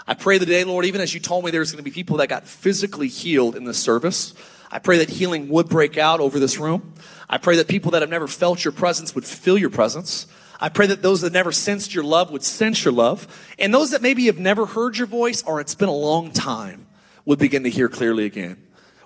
I 0.07 0.15
pray 0.15 0.39
today, 0.39 0.65
Lord, 0.65 0.87
even 0.87 1.03
as 1.03 1.13
you 1.13 1.21
told 1.21 1.45
me 1.45 1.51
there's 1.51 1.71
going 1.71 1.85
to 1.85 1.89
be 1.89 1.91
people 1.91 2.17
that 2.17 2.31
got 2.31 2.47
physically 2.47 3.09
healed 3.09 3.57
in 3.57 3.65
this 3.65 3.79
service, 3.79 4.33
I 4.71 4.79
pray 4.79 4.99
that 4.99 5.11
healing 5.11 5.49
would 5.49 5.69
break 5.69 5.97
out 5.97 6.21
over 6.21 6.39
this 6.39 6.59
room. 6.59 6.95
I 7.29 7.39
pray 7.39 7.57
that 7.57 7.69
people 7.69 7.93
that 7.93 8.03
have 8.03 8.11
never 8.11 8.27
felt 8.27 8.65
your 8.65 8.73
presence 8.73 9.15
would 9.15 9.25
feel 9.25 9.59
your 9.59 9.71
presence. 9.71 10.27
I 10.61 10.69
pray 10.69 10.87
that 10.87 11.03
those 11.03 11.21
that 11.21 11.33
never 11.33 11.53
sensed 11.53 11.95
your 11.95 12.05
love 12.05 12.31
would 12.31 12.43
sense 12.43 12.85
your 12.85 12.93
love. 12.93 13.27
And 13.59 13.73
those 13.73 13.91
that 13.91 14.03
maybe 14.03 14.27
have 14.27 14.39
never 14.39 14.67
heard 14.67 14.97
your 14.97 15.07
voice 15.07 15.43
or 15.43 15.61
it's 15.61 15.75
been 15.75 15.89
a 15.89 15.95
long 15.95 16.33
time 16.33 16.87
would 17.25 17.39
begin 17.39 17.65
to 17.65 17.71
hear 17.71 17.89
clearly 17.89 18.25
again. 18.25 18.63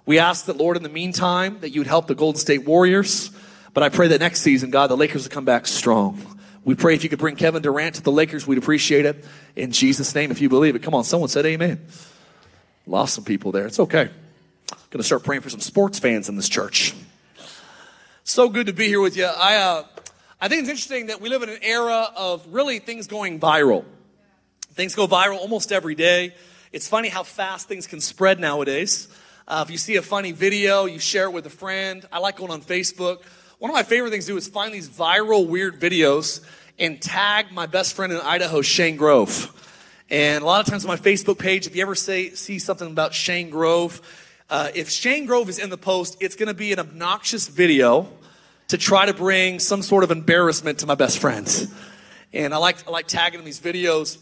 We 0.07 0.19
ask 0.19 0.47
that, 0.47 0.57
Lord, 0.57 0.77
in 0.77 0.83
the 0.83 0.89
meantime, 0.89 1.61
that 1.61 1.71
you 1.71 1.81
would 1.81 1.87
help 1.87 2.07
the 2.07 2.15
Golden 2.15 2.39
State 2.39 2.65
Warriors 2.65 3.31
but 3.73 3.83
I 3.83 3.89
pray 3.89 4.09
that 4.09 4.21
next 4.21 4.41
season, 4.41 4.71
God, 4.71 4.89
the 4.89 4.97
Lakers 4.97 5.25
will 5.25 5.31
come 5.31 5.45
back 5.45 5.67
strong. 5.67 6.21
We 6.65 6.75
pray 6.75 6.95
if 6.95 7.05
you 7.05 7.11
could 7.11 7.19
bring 7.19 7.37
Kevin 7.37 7.63
Durant 7.63 7.97
to 7.97 8.03
the 8.03 8.13
Lakers, 8.13 8.47
we'd 8.47 8.59
appreciate 8.59 9.07
it. 9.07 9.25
In 9.57 9.71
Jesus' 9.71 10.15
name, 10.15 10.31
if 10.31 10.41
you 10.41 10.49
believe 10.49 10.75
it. 10.77 10.83
Come 10.83 10.95
on, 10.95 11.05
someone 11.05 11.29
said 11.29 11.47
amen. 11.47 11.87
Lost 12.87 13.15
some 13.15 13.25
people 13.25 13.53
there. 13.53 13.67
It's 13.67 13.81
okay. 13.81 14.11
Going 14.91 14.99
to 14.99 15.03
start 15.03 15.25
praying 15.25 15.43
for 15.43 15.51
some 15.51 15.61
sports 15.61 15.99
fans 15.99 16.29
in 16.29 16.37
this 16.37 16.49
church. 16.49 16.95
So 18.25 18.49
good 18.49 18.67
to 18.67 18.73
be 18.73 18.87
here 18.87 19.01
with 19.01 19.17
you. 19.17 19.25
I, 19.25 19.57
uh, 19.57 19.85
I 20.41 20.49
think 20.49 20.61
it's 20.61 20.71
interesting 20.71 21.07
that 21.07 21.21
we 21.21 21.29
live 21.29 21.43
in 21.43 21.49
an 21.49 21.59
era 21.63 22.09
of 22.17 22.47
really 22.53 22.79
things 22.79 23.07
going 23.07 23.41
viral. 23.41 23.85
Things 24.73 24.95
go 24.95 25.07
viral 25.07 25.39
almost 25.39 25.73
every 25.73 25.95
day. 25.95 26.35
It's 26.73 26.89
funny 26.89 27.09
how 27.09 27.25
fast 27.25 27.67
things 27.67 27.87
can 27.87 28.01
spread 28.01 28.39
nowadays. 28.39 29.09
Uh, 29.49 29.65
if 29.67 29.71
you 29.73 29.79
see 29.79 29.97
a 29.97 30.03
funny 30.03 30.31
video, 30.31 30.85
you 30.85 31.01
share 31.01 31.25
it 31.25 31.33
with 31.33 31.45
a 31.47 31.51
friend. 31.51 32.07
I 32.13 32.21
like 32.21 32.37
going 32.37 32.53
on 32.53 32.63
Facebook. 32.63 33.23
One 33.59 33.71
of 33.71 33.75
my 33.75 33.83
favorite 33.83 34.11
things 34.11 34.27
to 34.27 34.33
do 34.33 34.37
is 34.37 34.47
find 34.47 34.73
these 34.73 34.89
viral 34.89 35.47
weird 35.47 35.81
videos 35.81 36.41
and 36.79 37.03
tag 37.03 37.53
my 37.53 37.67
best 37.67 37.95
friend 37.95 38.13
in 38.13 38.21
Idaho, 38.21 38.63
Shane 38.63 38.97
Grove. 38.97 39.53
And 40.09 40.43
a 40.43 40.47
lot 40.47 40.61
of 40.61 40.71
times 40.71 40.85
on 40.85 40.89
my 40.89 40.97
Facebook 40.97 41.39
page, 41.39 41.67
if 41.67 41.77
you 41.77 41.83
ever 41.83 41.95
say, 41.95 42.31
see 42.31 42.59
something 42.59 42.89
about 42.89 43.13
Shane 43.13 43.51
Grove, 43.51 44.01
uh, 44.51 44.71
if 44.75 44.91
Shane 44.91 45.27
Grove 45.27 45.49
is 45.49 45.59
in 45.59 45.71
the 45.71 45.79
post, 45.79 46.17
it's 46.21 46.37
going 46.37 46.49
to 46.49 46.55
be 46.55 46.73
an 46.73 46.79
obnoxious 46.79 47.49
video 47.49 48.09
to 48.69 48.77
try 48.77 49.07
to 49.07 49.15
bring 49.15 49.59
some 49.59 49.83
sort 49.83 50.05
of 50.05 50.11
embarrassment 50.11 50.81
to 50.81 50.87
my 50.87 50.95
best 50.95 51.19
friends. 51.19 51.73
And 52.33 52.53
I 52.53 52.59
like, 52.59 52.87
I 52.87 52.91
like 52.91 53.07
tagging 53.07 53.41
in 53.41 53.45
these 53.45 53.61
videos. 53.61 54.19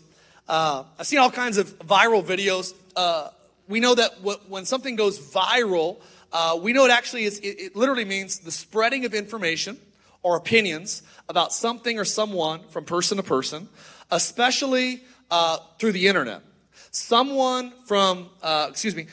Uh, 0.46 0.84
I've 0.98 1.06
seen 1.06 1.18
all 1.18 1.30
kinds 1.30 1.58
of 1.58 1.78
viral 1.80 2.22
videos. 2.22 2.74
Uh, 2.96 3.30
we 3.68 3.80
know 3.80 3.94
that 3.94 4.22
when 4.48 4.64
something 4.64 4.96
goes 4.96 5.18
viral, 5.18 6.00
uh, 6.32 6.58
we 6.60 6.72
know 6.72 6.84
it 6.84 6.90
actually 6.90 7.24
is, 7.24 7.38
it, 7.40 7.60
it 7.60 7.76
literally 7.76 8.04
means 8.04 8.38
the 8.38 8.50
spreading 8.50 9.04
of 9.04 9.14
information 9.14 9.78
or 10.22 10.36
opinions 10.36 11.02
about 11.28 11.52
something 11.52 11.98
or 11.98 12.04
someone 12.04 12.60
from 12.68 12.84
person 12.84 13.16
to 13.16 13.22
person, 13.22 13.68
especially 14.10 15.02
uh, 15.30 15.58
through 15.78 15.92
the 15.92 16.08
internet. 16.08 16.42
Someone 16.90 17.72
from, 17.84 18.30
uh, 18.42 18.68
excuse 18.70 18.96
me, 18.96 19.06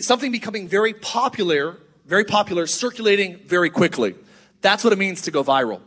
something 0.00 0.32
becoming 0.32 0.68
very 0.68 0.94
popular, 0.94 1.78
very 2.06 2.24
popular, 2.24 2.66
circulating 2.66 3.38
very 3.46 3.70
quickly. 3.70 4.14
That's 4.60 4.84
what 4.84 4.92
it 4.92 4.98
means 4.98 5.22
to 5.22 5.30
go 5.30 5.44
viral. 5.44 5.80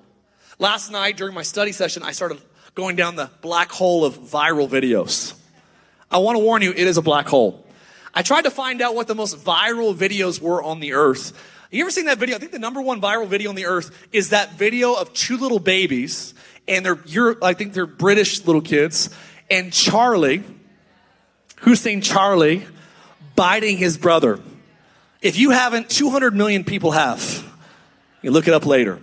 Last 0.60 0.92
night 0.92 1.18
during 1.18 1.34
my 1.34 1.44
study 1.44 1.72
session, 1.72 2.04
I 2.04 2.12
started 2.12 2.42
going 2.76 2.96
down 2.96 3.16
the 3.16 3.30
black 3.42 3.72
hole 3.72 4.06
of 4.06 4.18
viral 4.18 4.70
videos. 4.70 5.34
I 6.10 6.20
want 6.20 6.38
to 6.38 6.44
warn 6.44 6.62
you, 6.62 6.72
it 6.72 6.78
is 6.78 6.98
a 6.98 7.02
black 7.02 7.28
hole. 7.28 7.66
I 8.14 8.22
tried 8.22 8.44
to 8.44 8.52
find 8.52 8.82
out 8.82 8.96
what 8.96 9.08
the 9.08 9.16
most 9.16 9.44
viral 9.44 9.96
videos 9.96 10.42
were 10.42 10.62
on 10.62 10.80
the 10.80 10.94
earth. 10.94 11.34
You 11.72 11.82
ever 11.84 11.92
seen 11.92 12.06
that 12.06 12.18
video? 12.18 12.36
I 12.36 12.40
think 12.40 12.52
the 12.52 12.60
number 12.60 12.82
one 12.82 13.00
viral 13.00 13.28
video 13.28 13.50
on 13.50 13.56
the 13.56 13.66
earth 13.66 14.08
is 14.12 14.30
that 14.32 14.54
video 14.54 14.94
of 14.94 15.14
two 15.14 15.38
little 15.38 15.60
babies, 15.60 16.34
and 16.68 16.86
they're, 16.86 17.00
Europe, 17.06 17.44
I 17.44 17.54
think 17.54 17.74
they're 17.74 17.86
British 17.86 18.46
little 18.46 18.62
kids, 18.62 19.10
and 19.50 19.72
Charlie, 19.72 20.44
Hussein 21.62 22.02
Charlie, 22.02 22.66
biting 23.42 23.76
his 23.76 23.98
brother. 23.98 24.40
If 25.20 25.36
you 25.36 25.50
haven't, 25.50 25.90
200 25.90 26.36
million 26.36 26.64
people 26.64 26.92
have. 26.92 27.44
You 28.22 28.30
look 28.30 28.48
it 28.48 28.54
up 28.54 28.68
later. 28.68 29.00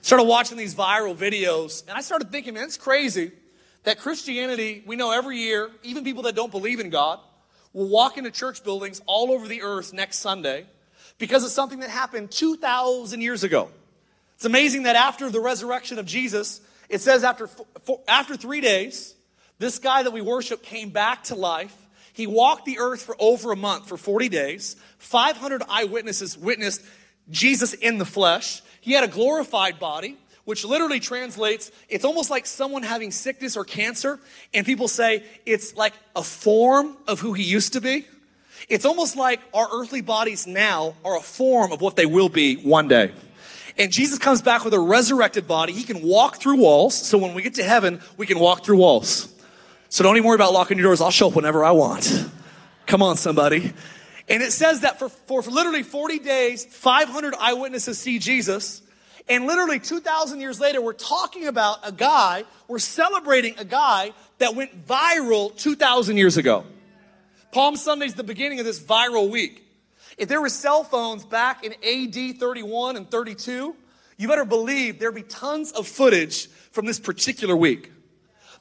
Started 0.00 0.24
watching 0.24 0.58
these 0.58 0.74
viral 0.74 1.14
videos, 1.14 1.86
and 1.86 1.96
I 1.96 2.00
started 2.00 2.32
thinking, 2.32 2.54
man, 2.54 2.64
it's 2.64 2.76
crazy 2.76 3.30
that 3.84 4.00
Christianity, 4.00 4.82
we 4.86 4.96
know 4.96 5.12
every 5.12 5.38
year, 5.38 5.70
even 5.84 6.02
people 6.02 6.24
that 6.24 6.34
don't 6.34 6.50
believe 6.50 6.80
in 6.80 6.90
God, 6.90 7.20
will 7.72 7.88
walk 7.88 8.18
into 8.18 8.32
church 8.32 8.64
buildings 8.64 9.00
all 9.06 9.30
over 9.30 9.46
the 9.46 9.62
earth 9.62 9.92
next 9.92 10.18
Sunday 10.18 10.66
because 11.18 11.44
of 11.44 11.52
something 11.52 11.78
that 11.78 11.90
happened 11.90 12.32
2,000 12.32 13.20
years 13.20 13.44
ago. 13.44 13.70
It's 14.34 14.46
amazing 14.46 14.82
that 14.82 14.96
after 14.96 15.30
the 15.30 15.38
resurrection 15.40 16.00
of 16.00 16.06
Jesus, 16.06 16.60
it 16.88 17.02
says 17.02 17.22
after, 17.22 17.48
after 18.08 18.36
three 18.36 18.60
days, 18.60 19.14
this 19.60 19.78
guy 19.78 20.02
that 20.02 20.12
we 20.12 20.22
worship 20.22 20.64
came 20.64 20.90
back 20.90 21.22
to 21.24 21.36
life. 21.36 21.85
He 22.16 22.26
walked 22.26 22.64
the 22.64 22.78
earth 22.78 23.02
for 23.02 23.14
over 23.18 23.52
a 23.52 23.56
month, 23.56 23.88
for 23.88 23.98
40 23.98 24.30
days. 24.30 24.76
500 24.96 25.62
eyewitnesses 25.68 26.38
witnessed 26.38 26.82
Jesus 27.28 27.74
in 27.74 27.98
the 27.98 28.06
flesh. 28.06 28.62
He 28.80 28.92
had 28.92 29.04
a 29.04 29.08
glorified 29.08 29.78
body, 29.78 30.16
which 30.46 30.64
literally 30.64 30.98
translates, 30.98 31.70
it's 31.90 32.06
almost 32.06 32.30
like 32.30 32.46
someone 32.46 32.82
having 32.82 33.10
sickness 33.10 33.54
or 33.54 33.66
cancer, 33.66 34.18
and 34.54 34.64
people 34.64 34.88
say 34.88 35.24
it's 35.44 35.76
like 35.76 35.92
a 36.14 36.22
form 36.22 36.96
of 37.06 37.20
who 37.20 37.34
he 37.34 37.42
used 37.42 37.74
to 37.74 37.82
be. 37.82 38.06
It's 38.70 38.86
almost 38.86 39.16
like 39.16 39.40
our 39.52 39.68
earthly 39.70 40.00
bodies 40.00 40.46
now 40.46 40.94
are 41.04 41.18
a 41.18 41.20
form 41.20 41.70
of 41.70 41.82
what 41.82 41.96
they 41.96 42.06
will 42.06 42.30
be 42.30 42.56
one 42.56 42.88
day. 42.88 43.12
And 43.76 43.92
Jesus 43.92 44.18
comes 44.18 44.40
back 44.40 44.64
with 44.64 44.72
a 44.72 44.80
resurrected 44.80 45.46
body. 45.46 45.74
He 45.74 45.84
can 45.84 46.00
walk 46.00 46.36
through 46.36 46.56
walls. 46.62 46.94
So 46.94 47.18
when 47.18 47.34
we 47.34 47.42
get 47.42 47.56
to 47.56 47.62
heaven, 47.62 48.00
we 48.16 48.24
can 48.24 48.38
walk 48.38 48.64
through 48.64 48.78
walls. 48.78 49.30
So 49.88 50.02
don't 50.02 50.16
even 50.16 50.26
worry 50.26 50.34
about 50.34 50.52
locking 50.52 50.78
your 50.78 50.84
doors. 50.84 51.00
I'll 51.00 51.10
show 51.10 51.28
up 51.28 51.34
whenever 51.34 51.64
I 51.64 51.70
want. 51.72 52.28
Come 52.86 53.02
on, 53.02 53.16
somebody. 53.16 53.72
And 54.28 54.42
it 54.42 54.52
says 54.52 54.80
that 54.80 54.98
for, 54.98 55.08
for, 55.08 55.42
literally 55.42 55.82
40 55.82 56.18
days, 56.18 56.64
500 56.64 57.34
eyewitnesses 57.38 57.98
see 57.98 58.18
Jesus. 58.18 58.82
And 59.28 59.46
literally 59.46 59.78
2,000 59.80 60.40
years 60.40 60.60
later, 60.60 60.80
we're 60.80 60.92
talking 60.92 61.46
about 61.46 61.78
a 61.82 61.92
guy, 61.92 62.44
we're 62.68 62.78
celebrating 62.78 63.58
a 63.58 63.64
guy 63.64 64.12
that 64.38 64.54
went 64.54 64.86
viral 64.86 65.56
2,000 65.56 66.16
years 66.16 66.36
ago. 66.36 66.64
Palm 67.52 67.76
Sunday 67.76 68.06
is 68.06 68.14
the 68.14 68.24
beginning 68.24 68.60
of 68.60 68.66
this 68.66 68.80
viral 68.80 69.30
week. 69.30 69.64
If 70.18 70.28
there 70.28 70.40
were 70.40 70.48
cell 70.48 70.84
phones 70.84 71.24
back 71.24 71.64
in 71.64 71.72
AD 71.72 72.38
31 72.38 72.96
and 72.96 73.10
32, 73.10 73.74
you 74.16 74.28
better 74.28 74.44
believe 74.44 74.98
there'd 74.98 75.14
be 75.14 75.22
tons 75.22 75.72
of 75.72 75.86
footage 75.86 76.48
from 76.70 76.86
this 76.86 76.98
particular 76.98 77.56
week. 77.56 77.92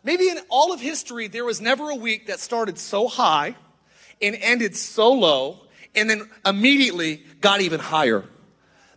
Maybe 0.06 0.30
in 0.30 0.38
all 0.50 0.72
of 0.72 0.80
history, 0.80 1.28
there 1.28 1.44
was 1.44 1.60
never 1.60 1.90
a 1.90 1.96
week 1.96 2.28
that 2.28 2.40
started 2.40 2.78
so 2.78 3.08
high 3.08 3.56
and 4.22 4.38
ended 4.40 4.78
so 4.78 5.12
low 5.12 5.62
and 5.96 6.08
then 6.08 6.30
immediately 6.46 7.24
got 7.42 7.60
even 7.62 7.80
higher. 7.80 8.24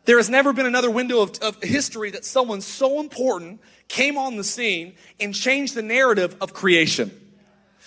There 0.04 0.18
has 0.18 0.28
never 0.28 0.52
been 0.52 0.66
another 0.66 0.90
window 0.90 1.20
of, 1.20 1.38
of, 1.40 1.62
history 1.62 2.10
that 2.10 2.26
someone 2.26 2.60
so 2.60 3.00
important 3.00 3.60
came 3.88 4.18
on 4.18 4.36
the 4.36 4.44
scene 4.44 4.94
and 5.18 5.34
changed 5.34 5.74
the 5.74 5.82
narrative 5.82 6.36
of 6.42 6.52
creation. 6.52 7.10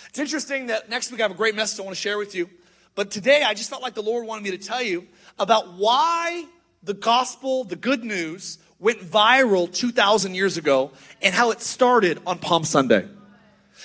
It's 0.09 0.19
interesting 0.19 0.67
that 0.67 0.89
next 0.89 1.11
week 1.11 1.19
I 1.19 1.23
have 1.23 1.31
a 1.31 1.35
great 1.35 1.55
message 1.55 1.79
I 1.79 1.83
want 1.83 1.95
to 1.95 2.01
share 2.01 2.17
with 2.17 2.33
you. 2.33 2.49
But 2.95 3.11
today 3.11 3.43
I 3.43 3.53
just 3.53 3.69
felt 3.69 3.83
like 3.83 3.93
the 3.93 4.03
Lord 4.03 4.25
wanted 4.25 4.43
me 4.43 4.51
to 4.51 4.57
tell 4.57 4.81
you 4.81 5.07
about 5.37 5.73
why 5.75 6.45
the 6.83 6.93
gospel, 6.95 7.63
the 7.63 7.75
good 7.75 8.03
news, 8.03 8.57
went 8.81 8.99
viral 8.99 9.73
2,000 9.73 10.35
years 10.35 10.57
ago 10.57 10.91
and 11.21 11.33
how 11.33 11.51
it 11.51 11.61
started 11.61 12.19
on 12.27 12.39
Palm 12.39 12.65
Sunday. 12.65 13.07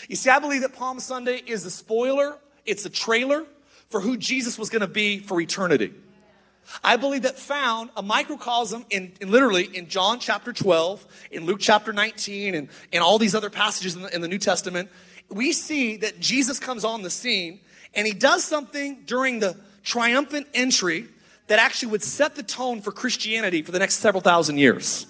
You 0.08 0.16
see, 0.16 0.30
I 0.30 0.40
believe 0.40 0.62
that 0.62 0.74
Palm 0.74 0.98
Sunday 0.98 1.40
is 1.46 1.62
the 1.62 1.70
spoiler 1.70 2.38
it's 2.66 2.84
a 2.84 2.90
trailer 2.90 3.46
for 3.88 4.00
who 4.00 4.16
Jesus 4.16 4.58
was 4.58 4.68
going 4.68 4.80
to 4.80 4.88
be 4.88 5.20
for 5.20 5.40
eternity. 5.40 5.94
I 6.82 6.96
believe 6.96 7.22
that 7.22 7.38
found 7.38 7.90
a 7.96 8.02
microcosm 8.02 8.84
in, 8.90 9.12
in, 9.20 9.30
literally 9.30 9.64
in 9.64 9.88
John 9.88 10.18
chapter 10.18 10.52
12, 10.52 11.06
in 11.30 11.46
Luke 11.46 11.60
chapter 11.60 11.92
19, 11.92 12.56
and, 12.56 12.68
and 12.92 13.04
all 13.04 13.18
these 13.18 13.36
other 13.36 13.50
passages 13.50 13.94
in 13.94 14.02
the, 14.02 14.12
in 14.14 14.20
the 14.20 14.26
New 14.26 14.38
Testament. 14.38 14.90
We 15.30 15.52
see 15.52 15.96
that 15.98 16.18
Jesus 16.18 16.58
comes 16.58 16.84
on 16.84 17.02
the 17.02 17.10
scene 17.10 17.60
and 17.94 18.04
he 18.04 18.12
does 18.12 18.42
something 18.42 19.04
during 19.06 19.38
the 19.38 19.56
triumphant 19.84 20.48
entry 20.52 21.06
that 21.46 21.58
actually 21.58 21.92
would 21.92 22.02
set 22.02 22.34
the 22.34 22.42
tone 22.42 22.80
for 22.80 22.92
Christianity 22.92 23.62
for 23.62 23.72
the 23.72 23.78
next 23.78 23.96
several 23.96 24.20
thousand 24.20 24.58
years. 24.58 25.06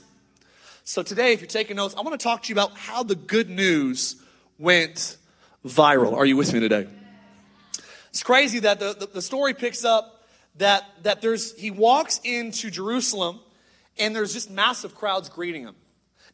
So 0.85 1.03
today, 1.03 1.33
if 1.33 1.41
you're 1.41 1.49
taking 1.49 1.77
notes, 1.77 1.95
I 1.97 2.03
want 2.03 2.19
to 2.19 2.23
talk 2.23 2.45
to 2.45 2.49
you 2.49 2.55
about 2.55 2.77
how 2.77 3.03
the 3.03 3.17
good 3.17 3.51
news 3.51 4.17
went 4.59 5.17
viral. 5.65 6.13
Are 6.15 6.25
you 6.25 6.37
with 6.37 6.53
me 6.53 6.61
today? 6.61 6.87
It's 8.11 8.23
crazy 8.23 8.61
that 8.61 8.79
the, 8.79 8.95
the, 8.95 9.07
the 9.07 9.23
story 9.23 9.53
picks 9.53 9.85
up 9.85 10.25
that, 10.59 10.85
that 11.03 11.21
there's, 11.21 11.55
he 11.59 11.71
walks 11.71 12.21
into 12.25 12.71
Jerusalem 12.71 13.41
and 13.99 14.15
there's 14.15 14.33
just 14.33 14.51
massive 14.51 14.95
crowds 14.95 15.29
greeting 15.29 15.63
him. 15.63 15.75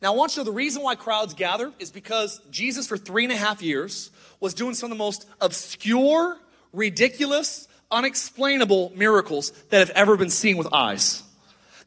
Now, 0.00 0.12
I 0.12 0.16
want 0.16 0.32
you 0.32 0.34
to 0.34 0.40
know 0.40 0.52
the 0.52 0.56
reason 0.56 0.82
why 0.82 0.96
crowds 0.96 1.32
gather 1.32 1.72
is 1.78 1.92
because 1.92 2.40
Jesus, 2.50 2.88
for 2.88 2.96
three 2.96 3.24
and 3.24 3.32
a 3.32 3.36
half 3.36 3.62
years, 3.62 4.10
was 4.40 4.52
doing 4.52 4.74
some 4.74 4.90
of 4.90 4.98
the 4.98 5.02
most 5.02 5.26
obscure, 5.40 6.38
ridiculous, 6.72 7.68
unexplainable 7.92 8.92
miracles 8.96 9.50
that 9.70 9.78
have 9.78 9.90
ever 9.90 10.16
been 10.16 10.30
seen 10.30 10.56
with 10.56 10.72
eyes. 10.72 11.22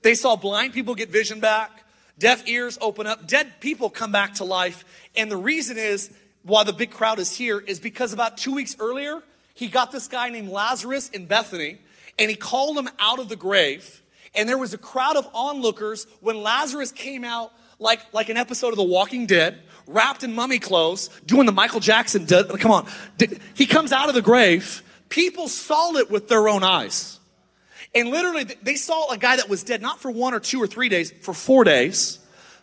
They 0.01 0.13
saw 0.15 0.35
blind 0.35 0.73
people 0.73 0.95
get 0.95 1.09
vision 1.09 1.39
back, 1.39 1.83
deaf 2.19 2.47
ears 2.47 2.77
open 2.79 3.07
up, 3.07 3.27
dead 3.27 3.59
people 3.59 3.89
come 3.89 4.11
back 4.11 4.35
to 4.35 4.43
life. 4.45 4.85
And 5.15 5.31
the 5.31 5.37
reason 5.37 5.77
is 5.77 6.11
why 6.43 6.63
the 6.63 6.73
big 6.73 6.91
crowd 6.91 7.19
is 7.19 7.35
here 7.35 7.59
is 7.59 7.79
because 7.79 8.13
about 8.13 8.37
two 8.37 8.53
weeks 8.53 8.75
earlier, 8.79 9.23
he 9.55 9.67
got 9.67 9.91
this 9.91 10.07
guy 10.07 10.29
named 10.29 10.49
Lazarus 10.49 11.09
in 11.09 11.25
Bethany 11.25 11.79
and 12.19 12.29
he 12.29 12.35
called 12.35 12.77
him 12.77 12.87
out 12.99 13.19
of 13.19 13.29
the 13.29 13.35
grave. 13.35 14.01
And 14.35 14.47
there 14.47 14.57
was 14.57 14.73
a 14.73 14.77
crowd 14.77 15.15
of 15.15 15.27
onlookers 15.33 16.07
when 16.21 16.43
Lazarus 16.43 16.91
came 16.91 17.23
out 17.23 17.51
like, 17.79 18.13
like 18.13 18.29
an 18.29 18.37
episode 18.37 18.69
of 18.69 18.77
The 18.77 18.83
Walking 18.83 19.25
Dead, 19.25 19.61
wrapped 19.87 20.23
in 20.23 20.33
mummy 20.33 20.59
clothes, 20.59 21.09
doing 21.25 21.45
the 21.45 21.51
Michael 21.51 21.79
Jackson. 21.79 22.25
come 22.25 22.71
on. 22.71 22.87
He 23.53 23.65
comes 23.65 23.91
out 23.91 24.09
of 24.09 24.15
the 24.15 24.21
grave. 24.21 24.81
People 25.09 25.47
saw 25.47 25.95
it 25.95 26.09
with 26.09 26.27
their 26.27 26.47
own 26.47 26.63
eyes. 26.63 27.19
And 27.93 28.09
literally, 28.09 28.43
they 28.61 28.75
saw 28.75 29.11
a 29.11 29.17
guy 29.17 29.37
that 29.37 29.47
was 29.47 29.63
dead, 29.63 29.81
not 29.81 30.01
for 30.01 30.11
one 30.11 30.33
or 30.33 30.39
two 30.39 30.61
or 30.61 30.67
three 30.67 30.89
days, 30.89 31.11
for 31.21 31.33
four 31.33 31.63
days, 31.63 32.19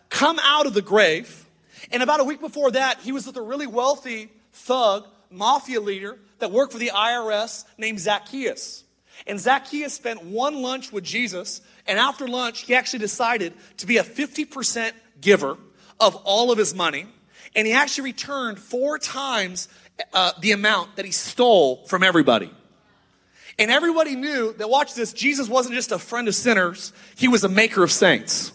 come 0.09 0.39
out 0.43 0.67
of 0.67 0.73
the 0.73 0.81
grave. 0.81 1.45
And 1.91 2.03
about 2.03 2.19
a 2.19 2.23
week 2.23 2.39
before 2.39 2.71
that, 2.71 2.99
he 2.99 3.11
was 3.11 3.25
with 3.25 3.35
a 3.37 3.41
really 3.41 3.67
wealthy 3.67 4.29
thug, 4.53 5.07
mafia 5.31 5.81
leader 5.81 6.19
that 6.39 6.51
worked 6.51 6.73
for 6.73 6.77
the 6.77 6.91
IRS 6.93 7.65
named 7.77 7.99
Zacchaeus. 7.99 8.83
And 9.25 9.39
Zacchaeus 9.39 9.93
spent 9.93 10.23
one 10.23 10.61
lunch 10.61 10.91
with 10.91 11.03
Jesus, 11.03 11.61
and 11.87 11.97
after 11.97 12.27
lunch, 12.27 12.61
he 12.61 12.75
actually 12.75 12.99
decided 12.99 13.53
to 13.77 13.87
be 13.87 13.97
a 13.97 14.03
50% 14.03 14.91
giver 15.19 15.57
of 15.99 16.15
all 16.17 16.51
of 16.51 16.57
his 16.57 16.75
money. 16.75 17.07
And 17.55 17.67
he 17.67 17.73
actually 17.73 18.05
returned 18.05 18.59
four 18.59 18.97
times 18.97 19.67
uh, 20.13 20.31
the 20.39 20.51
amount 20.51 20.95
that 20.95 21.05
he 21.05 21.11
stole 21.11 21.85
from 21.85 22.03
everybody. 22.03 22.51
And 23.59 23.69
everybody 23.69 24.15
knew 24.15 24.53
that, 24.53 24.69
watch 24.69 24.95
this, 24.95 25.13
Jesus 25.13 25.47
wasn't 25.47 25.75
just 25.75 25.91
a 25.91 25.99
friend 25.99 26.27
of 26.27 26.35
sinners, 26.35 26.91
he 27.15 27.27
was 27.27 27.43
a 27.43 27.49
maker 27.49 27.83
of 27.83 27.91
saints. 27.91 28.51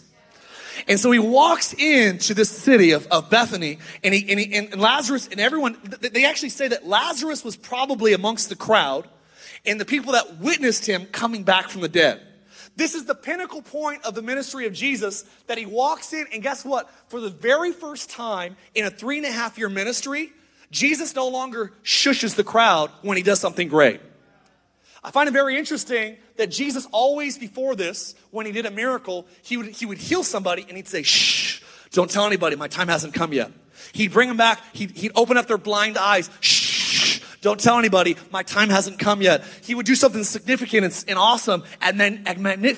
And 0.87 0.99
so 0.99 1.11
he 1.11 1.19
walks 1.19 1.73
into 1.73 2.33
this 2.33 2.49
city 2.49 2.91
of, 2.91 3.05
of 3.07 3.29
Bethany, 3.29 3.79
and, 4.03 4.13
he, 4.13 4.29
and, 4.29 4.39
he, 4.39 4.55
and 4.55 4.79
Lazarus 4.79 5.27
and 5.27 5.39
everyone, 5.39 5.77
they 5.99 6.25
actually 6.25 6.49
say 6.49 6.67
that 6.69 6.87
Lazarus 6.87 7.43
was 7.43 7.55
probably 7.55 8.13
amongst 8.13 8.49
the 8.49 8.55
crowd 8.55 9.07
and 9.65 9.79
the 9.79 9.85
people 9.85 10.13
that 10.13 10.37
witnessed 10.37 10.85
him 10.85 11.05
coming 11.05 11.43
back 11.43 11.69
from 11.69 11.81
the 11.81 11.89
dead. 11.89 12.21
This 12.75 12.95
is 12.95 13.05
the 13.05 13.15
pinnacle 13.15 13.61
point 13.61 14.05
of 14.05 14.15
the 14.15 14.21
ministry 14.21 14.65
of 14.65 14.73
Jesus 14.73 15.23
that 15.47 15.57
he 15.57 15.65
walks 15.65 16.13
in, 16.13 16.27
and 16.33 16.41
guess 16.41 16.63
what? 16.63 16.89
For 17.09 17.19
the 17.19 17.29
very 17.29 17.73
first 17.73 18.09
time 18.09 18.55
in 18.73 18.85
a 18.85 18.89
three 18.89 19.17
and 19.17 19.25
a 19.25 19.31
half 19.31 19.57
year 19.57 19.69
ministry, 19.69 20.31
Jesus 20.71 21.15
no 21.15 21.27
longer 21.27 21.73
shushes 21.83 22.35
the 22.35 22.43
crowd 22.43 22.91
when 23.01 23.17
he 23.17 23.23
does 23.23 23.39
something 23.39 23.67
great. 23.67 24.01
I 25.03 25.11
find 25.11 25.29
it 25.29 25.31
very 25.31 25.57
interesting 25.57 26.17
that 26.35 26.51
Jesus 26.51 26.87
always 26.91 27.37
before 27.37 27.75
this, 27.75 28.15
when 28.31 28.45
he 28.45 28.51
did 28.51 28.65
a 28.65 28.71
miracle, 28.71 29.25
he 29.41 29.57
would, 29.57 29.67
he 29.67 29.85
would 29.85 29.97
heal 29.97 30.23
somebody 30.23 30.65
and 30.67 30.75
he'd 30.75 30.87
say, 30.87 31.03
shh, 31.03 31.61
don't 31.91 32.09
tell 32.09 32.25
anybody, 32.25 32.55
my 32.55 32.67
time 32.67 32.87
hasn't 32.87 33.13
come 33.13 33.33
yet. 33.33 33.51
He'd 33.93 34.11
bring 34.11 34.27
them 34.27 34.37
back, 34.37 34.61
he'd, 34.73 34.91
he'd 34.91 35.11
open 35.15 35.37
up 35.37 35.47
their 35.47 35.57
blind 35.57 35.97
eyes, 35.97 36.29
shh, 36.41 37.21
don't 37.41 37.59
tell 37.59 37.79
anybody, 37.79 38.17
my 38.31 38.43
time 38.43 38.69
hasn't 38.69 38.99
come 38.99 39.21
yet. 39.21 39.43
He 39.63 39.73
would 39.73 39.85
do 39.85 39.95
something 39.95 40.23
significant 40.23 40.83
and, 40.83 41.05
and 41.07 41.17
awesome 41.17 41.63
and 41.81 41.99
then 41.99 42.23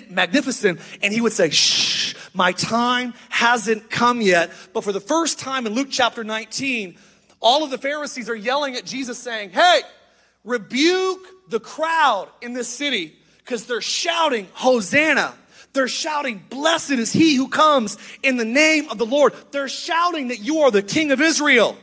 magnificent, 0.09 0.79
and 1.01 1.11
he 1.11 1.19
would 1.19 1.33
say, 1.33 1.49
shh, 1.49 2.15
My 2.33 2.51
time 2.51 3.15
hasn't 3.29 3.89
come 3.89 4.21
yet. 4.21 4.51
But 4.73 4.83
for 4.83 4.91
the 4.91 4.99
first 4.99 5.39
time 5.39 5.65
in 5.65 5.73
Luke 5.73 5.87
chapter 5.89 6.23
19, 6.23 6.95
all 7.41 7.63
of 7.63 7.71
the 7.71 7.77
Pharisees 7.77 8.29
are 8.29 8.35
yelling 8.35 8.75
at 8.75 8.85
Jesus 8.85 9.17
saying, 9.17 9.49
Hey, 9.49 9.81
rebuke 10.43 11.25
the 11.49 11.59
crowd 11.59 12.29
in 12.41 12.53
this 12.53 12.67
city 12.67 13.15
because 13.39 13.65
they're 13.65 13.81
shouting, 13.81 14.47
Hosanna. 14.53 15.35
They're 15.73 15.87
shouting, 15.87 16.43
Blessed 16.49 16.91
is 16.91 17.13
he 17.13 17.35
who 17.35 17.47
comes 17.47 17.97
in 18.23 18.37
the 18.37 18.45
name 18.45 18.89
of 18.89 18.97
the 18.97 19.05
Lord. 19.05 19.33
They're 19.51 19.69
shouting 19.69 20.29
that 20.29 20.39
you 20.39 20.59
are 20.59 20.71
the 20.71 20.83
King 20.83 21.11
of 21.11 21.21
Israel. 21.21 21.77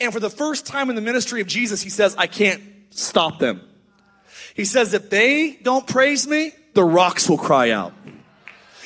And 0.00 0.12
for 0.12 0.20
the 0.20 0.30
first 0.30 0.66
time 0.66 0.90
in 0.90 0.96
the 0.96 1.02
ministry 1.02 1.40
of 1.40 1.46
Jesus, 1.46 1.82
he 1.82 1.90
says, 1.90 2.14
I 2.18 2.26
can't 2.26 2.62
stop 2.90 3.38
them. 3.38 3.62
He 4.54 4.64
says, 4.64 4.94
if 4.94 5.10
they 5.10 5.58
don't 5.62 5.86
praise 5.86 6.26
me, 6.26 6.52
the 6.74 6.84
rocks 6.84 7.28
will 7.28 7.38
cry 7.38 7.70
out. 7.70 7.94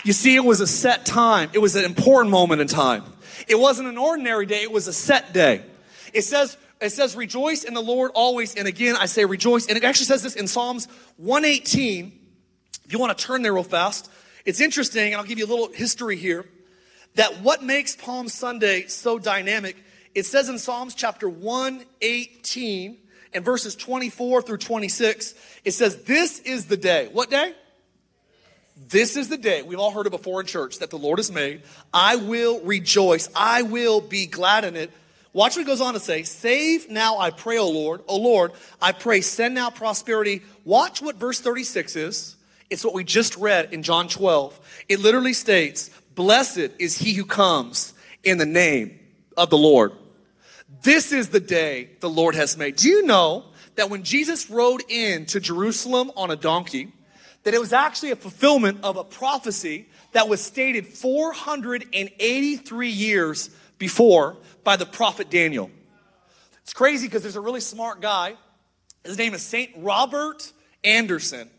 You 0.05 0.13
see, 0.13 0.35
it 0.35 0.45
was 0.45 0.61
a 0.61 0.67
set 0.67 1.05
time. 1.05 1.51
It 1.53 1.59
was 1.59 1.77
an 1.77 1.85
important 1.85 2.31
moment 2.31 2.61
in 2.61 2.69
time. 2.69 3.05
It 3.49 3.59
wasn't 3.59 3.89
an 3.89 3.99
ordinary 3.99 4.47
day. 4.47 4.63
It 4.63 4.73
was 4.73 4.89
a 4.89 4.93
set 4.93 5.33
day. 5.33 5.63
It 6.13 6.23
says, 6.23 6.57
it 6.81 6.91
says, 6.91 7.15
rejoice 7.15 7.65
in 7.65 7.75
the 7.75 7.83
Lord 7.83 8.11
always. 8.15 8.55
And 8.55 8.67
again, 8.67 8.97
I 8.97 9.07
say 9.07 9.25
rejoice. 9.25 9.67
And 9.67 9.77
it 9.77 9.85
actually 9.85 10.07
says 10.07 10.23
this 10.23 10.35
in 10.35 10.47
Psalms 10.47 10.89
118. 11.17 12.13
If 12.85 12.93
you 12.93 12.99
want 12.99 13.17
to 13.17 13.25
turn 13.25 13.43
there 13.43 13.55
real 13.55 13.63
fast, 13.63 14.11
it's 14.45 14.61
interesting, 14.61 15.13
and 15.13 15.21
I'll 15.21 15.27
give 15.27 15.39
you 15.39 15.47
a 15.47 15.47
little 15.47 15.73
history 15.73 16.17
here, 16.17 16.45
that 17.15 17.43
what 17.43 17.63
makes 17.63 17.97
Palm 17.97 18.29
Sunday 18.29 18.87
so 18.87 19.19
dynamic, 19.19 19.77
it 20.15 20.27
says 20.27 20.49
in 20.49 20.59
Psalms 20.59 20.95
chapter 20.95 21.29
118 21.29 22.99
and 23.33 23.45
verses 23.45 23.77
24 23.77 24.43
through 24.43 24.57
26, 24.57 25.35
it 25.65 25.71
says, 25.73 26.03
This 26.03 26.41
is 26.41 26.67
the 26.67 26.77
day. 26.77 27.09
What 27.13 27.31
day? 27.31 27.55
This 28.89 29.17
is 29.17 29.29
the 29.29 29.37
day, 29.37 29.63
we've 29.63 29.79
all 29.79 29.91
heard 29.91 30.07
it 30.07 30.11
before 30.11 30.41
in 30.41 30.47
church, 30.47 30.79
that 30.79 30.91
the 30.91 30.97
Lord 30.97 31.19
has 31.19 31.31
made. 31.31 31.63
I 31.93 32.17
will 32.17 32.61
rejoice. 32.61 33.29
I 33.37 33.63
will 33.63 34.01
be 34.01 34.27
glad 34.27 34.65
in 34.65 34.75
it. 34.75 34.91
Watch 35.33 35.57
what 35.57 35.67
goes 35.67 35.81
on 35.81 35.95
to 35.95 36.01
say. 36.01 36.25
Save 36.25 36.91
now, 36.91 37.19
I 37.19 37.31
pray, 37.31 37.59
O 37.59 37.69
Lord. 37.69 38.03
O 38.09 38.17
Lord, 38.17 38.53
I 38.83 38.93
pray, 38.93 39.21
send 39.21 39.55
now 39.55 39.71
prosperity. 39.71 40.43
Watch 40.65 41.01
what 41.01 41.17
verse 41.17 41.41
36 41.41 41.97
is. 41.97 42.37
It's 42.69 42.85
what 42.85 42.95
we 42.95 43.05
just 43.05 43.37
read 43.37 43.73
in 43.73 43.83
John 43.83 44.09
12. 44.09 44.85
It 44.89 45.01
literally 45.01 45.33
states, 45.33 45.91
Blessed 46.15 46.71
is 46.79 46.99
he 46.99 47.13
who 47.13 47.25
comes 47.25 47.95
in 48.25 48.39
the 48.39 48.47
name 48.47 48.99
of 49.37 49.51
the 49.51 49.59
Lord. 49.59 49.93
This 50.83 51.13
is 51.13 51.29
the 51.29 51.41
day 51.41 51.91
the 52.01 52.11
Lord 52.11 52.35
has 52.35 52.57
made. 52.57 52.77
Do 52.77 52.89
you 52.89 53.05
know 53.05 53.45
that 53.77 53.91
when 53.91 54.03
Jesus 54.03 54.51
rode 54.51 54.83
into 54.89 55.41
Jerusalem 55.41 56.11
on 56.17 56.31
a 56.31 56.37
donkey, 56.37 56.93
that 57.45 57.55
it 57.55 57.61
was 57.61 57.73
actually 57.73 58.11
a 58.11 58.17
fulfillment 58.17 58.81
of 58.83 58.97
a 58.97 59.05
prophecy 59.05 59.87
that 60.13 60.29
was 60.29 60.43
stated 60.43 60.87
483 60.87 62.89
years 62.89 63.51
before 63.81 64.37
by 64.63 64.77
the 64.77 64.87
prophet 64.87 65.29
Daniel? 65.29 65.73
It's 66.63 66.73
crazy 66.73 67.09
because 67.09 67.23
there's 67.23 67.35
a 67.35 67.41
really 67.41 67.61
smart 67.61 68.01
guy. 68.01 68.37
His 69.03 69.19
name 69.19 69.35
is 69.35 69.43
Saint 69.43 69.73
Robert 69.79 70.53
Anderson. 70.85 71.51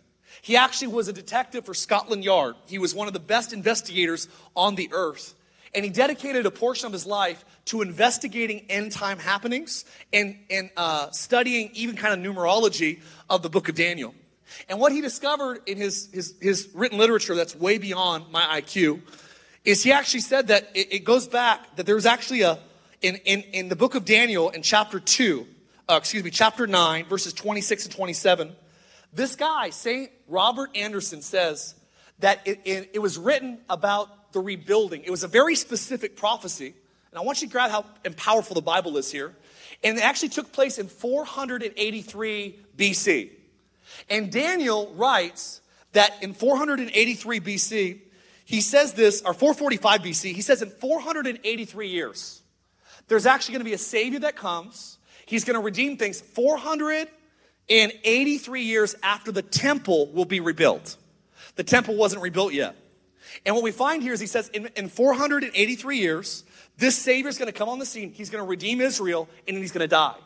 He 0.41 0.55
actually 0.55 0.87
was 0.87 1.09
a 1.09 1.13
detective 1.13 1.65
for 1.65 1.73
Scotland 1.73 2.23
Yard. 2.23 2.55
He 2.67 2.79
was 2.79 2.95
one 2.95 3.07
of 3.07 3.13
the 3.13 3.19
best 3.19 3.51
investigators 3.51 4.29
on 4.55 4.75
the 4.75 4.89
earth. 4.93 5.35
And 5.73 5.83
he 5.83 5.91
dedicated 5.91 6.45
a 6.45 6.51
portion 6.51 6.87
of 6.87 6.93
his 6.93 7.05
life 7.05 7.43
to 7.65 7.81
investigating 7.81 8.65
end 8.69 8.91
time 8.91 9.19
happenings 9.19 9.85
and, 10.13 10.37
and 10.49 10.69
uh, 10.77 11.11
studying 11.11 11.71
even 11.73 11.95
kind 11.95 12.13
of 12.13 12.33
numerology 12.33 13.01
of 13.29 13.41
the 13.41 13.49
book 13.49 13.69
of 13.69 13.75
Daniel. 13.75 14.13
And 14.69 14.79
what 14.79 14.91
he 14.91 15.01
discovered 15.01 15.61
in 15.65 15.77
his, 15.77 16.09
his, 16.11 16.35
his 16.41 16.69
written 16.73 16.97
literature 16.97 17.35
that's 17.35 17.55
way 17.55 17.77
beyond 17.77 18.31
my 18.31 18.61
IQ 18.61 19.01
is 19.63 19.83
he 19.83 19.91
actually 19.91 20.21
said 20.21 20.47
that 20.47 20.69
it, 20.73 20.93
it 20.93 21.03
goes 21.03 21.27
back, 21.27 21.75
that 21.75 21.85
there 21.85 21.95
was 21.95 22.05
actually 22.05 22.41
a, 22.41 22.59
in, 23.01 23.15
in, 23.25 23.41
in 23.53 23.69
the 23.69 23.75
book 23.75 23.95
of 23.95 24.05
Daniel 24.05 24.49
in 24.49 24.61
chapter 24.61 24.99
2, 24.99 25.45
uh, 25.89 25.95
excuse 25.95 26.23
me, 26.23 26.31
chapter 26.31 26.67
9, 26.67 27.05
verses 27.05 27.33
26 27.33 27.85
and 27.85 27.95
27, 27.95 28.55
this 29.13 29.35
guy, 29.35 29.71
St. 29.71 30.09
Robert 30.27 30.75
Anderson, 30.75 31.21
says 31.21 31.75
that 32.19 32.39
it, 32.45 32.61
it, 32.63 32.91
it, 32.93 32.99
was 32.99 33.17
written 33.17 33.59
about 33.69 34.31
the 34.31 34.39
rebuilding. 34.39 35.03
It 35.03 35.11
was 35.11 35.23
a 35.23 35.27
very 35.27 35.55
specific 35.55 36.15
prophecy. 36.15 36.73
And 37.11 37.19
I 37.19 37.21
want 37.21 37.41
you 37.41 37.47
to 37.47 37.51
grab 37.51 37.71
how 37.71 37.85
powerful 38.15 38.55
the 38.55 38.61
Bible 38.61 38.95
is 38.97 39.11
here. 39.11 39.35
And 39.83 39.97
it 39.97 40.03
actually 40.03 40.29
took 40.29 40.53
place 40.53 40.79
in 40.79 40.87
483 40.87 42.59
BC. 42.77 43.31
And 44.09 44.31
Daniel 44.31 44.93
writes 44.95 45.61
that 45.91 46.13
in 46.21 46.33
483 46.33 47.39
BC, 47.41 47.99
he 48.51 48.59
says 48.59 48.91
this, 48.91 49.21
or 49.21 49.33
445 49.33 50.01
BC, 50.01 50.33
he 50.33 50.41
says 50.41 50.61
in 50.61 50.71
483 50.71 51.87
years, 51.87 52.41
there's 53.07 53.25
actually 53.25 53.53
going 53.53 53.61
to 53.61 53.69
be 53.69 53.71
a 53.71 53.77
Savior 53.77 54.19
that 54.19 54.35
comes. 54.35 54.97
He's 55.25 55.45
going 55.45 55.57
to 55.57 55.63
redeem 55.63 55.95
things. 55.95 56.19
483 56.19 58.61
years 58.61 58.93
after 59.01 59.31
the 59.31 59.41
temple 59.41 60.11
will 60.11 60.25
be 60.25 60.41
rebuilt. 60.41 60.97
The 61.55 61.63
temple 61.63 61.95
wasn't 61.95 62.23
rebuilt 62.23 62.51
yet. 62.51 62.75
And 63.45 63.55
what 63.55 63.63
we 63.63 63.71
find 63.71 64.03
here 64.03 64.11
is 64.11 64.19
he 64.19 64.27
says 64.27 64.49
in, 64.49 64.67
in 64.75 64.89
483 64.89 65.97
years, 65.97 66.43
this 66.77 66.97
Savior 66.97 67.29
is 67.29 67.37
going 67.37 67.49
to 67.49 67.57
come 67.57 67.69
on 67.69 67.79
the 67.79 67.85
scene. 67.85 68.11
He's 68.11 68.29
going 68.29 68.43
to 68.43 68.49
redeem 68.49 68.81
Israel 68.81 69.29
and 69.47 69.55
then 69.55 69.63
he's 69.63 69.71
going 69.71 69.79
to 69.79 69.87
die. 69.87 70.17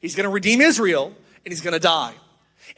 He's 0.00 0.16
going 0.16 0.24
to 0.24 0.30
redeem 0.30 0.62
Israel 0.62 1.12
and 1.44 1.52
he's 1.52 1.60
going 1.60 1.74
to 1.74 1.80
die. 1.80 2.14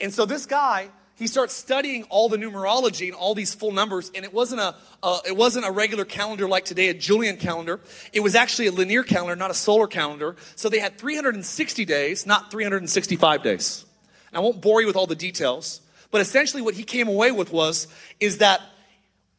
And 0.00 0.12
so 0.12 0.26
this 0.26 0.46
guy, 0.46 0.88
he 1.20 1.26
starts 1.26 1.54
studying 1.54 2.04
all 2.04 2.30
the 2.30 2.38
numerology 2.38 3.06
and 3.06 3.14
all 3.14 3.34
these 3.34 3.54
full 3.54 3.72
numbers. 3.72 4.10
And 4.14 4.24
it 4.24 4.32
wasn't 4.32 4.62
a, 4.62 4.74
uh, 5.02 5.18
it 5.26 5.36
wasn't 5.36 5.66
a 5.66 5.70
regular 5.70 6.06
calendar 6.06 6.48
like 6.48 6.64
today, 6.64 6.88
a 6.88 6.94
Julian 6.94 7.36
calendar. 7.36 7.78
It 8.14 8.20
was 8.20 8.34
actually 8.34 8.68
a 8.68 8.72
lunar 8.72 9.02
calendar, 9.02 9.36
not 9.36 9.50
a 9.50 9.54
solar 9.54 9.86
calendar. 9.86 10.36
So 10.56 10.70
they 10.70 10.78
had 10.78 10.96
360 10.96 11.84
days, 11.84 12.24
not 12.24 12.50
365 12.50 13.42
days. 13.42 13.84
And 14.30 14.38
I 14.38 14.40
won't 14.40 14.62
bore 14.62 14.80
you 14.80 14.86
with 14.86 14.96
all 14.96 15.06
the 15.06 15.14
details, 15.14 15.82
but 16.10 16.22
essentially 16.22 16.62
what 16.62 16.74
he 16.74 16.84
came 16.84 17.06
away 17.06 17.32
with 17.32 17.52
was, 17.52 17.86
is 18.18 18.38
that 18.38 18.62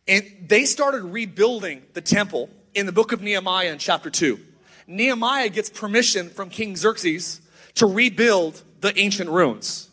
they 0.06 0.66
started 0.66 1.04
rebuilding 1.04 1.82
the 1.94 2.02
temple 2.02 2.52
in 2.76 2.86
the 2.86 2.92
book 2.92 3.12
of 3.12 3.24
Nehemiah 3.24 3.72
in 3.72 3.80
chapter 3.80 4.12
2. 4.12 4.40
Nehemiah 4.86 5.50
gets 5.50 5.72
permission 5.72 6.30
from 6.30 6.52
King 6.52 6.76
Xerxes 6.76 7.42
to 7.74 7.88
rebuild 7.88 8.62
the 8.82 8.98
ancient 9.00 9.32
ruins. 9.32 9.91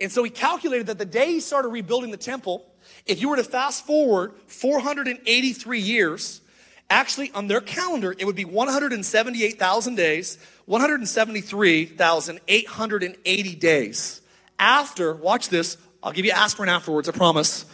And 0.00 0.10
so 0.10 0.24
he 0.24 0.30
calculated 0.30 0.86
that 0.86 0.96
the 0.98 1.04
day 1.04 1.32
he 1.32 1.40
started 1.40 1.68
rebuilding 1.68 2.10
the 2.10 2.16
temple, 2.16 2.64
if 3.06 3.20
you 3.20 3.28
were 3.28 3.36
to 3.36 3.44
fast 3.44 3.86
forward 3.86 4.32
483 4.46 5.78
years, 5.78 6.40
actually 6.88 7.30
on 7.32 7.48
their 7.48 7.60
calendar, 7.60 8.14
it 8.18 8.24
would 8.24 8.36
be 8.36 8.46
178,000 8.46 9.94
days, 9.94 10.38
173,880 10.64 13.54
days. 13.56 14.22
After, 14.58 15.14
watch 15.14 15.50
this, 15.50 15.76
I'll 16.02 16.12
give 16.12 16.24
you 16.24 16.32
aspirin 16.32 16.70
afterwards, 16.70 17.06
I 17.08 17.12
promise, 17.12 17.66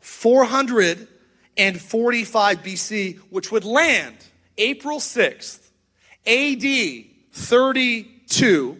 445 0.00 2.62
BC, 2.62 3.16
which 3.30 3.50
would 3.50 3.64
land 3.64 4.16
April 4.58 4.98
6th, 4.98 5.70
AD 6.26 7.06
32, 7.32 8.76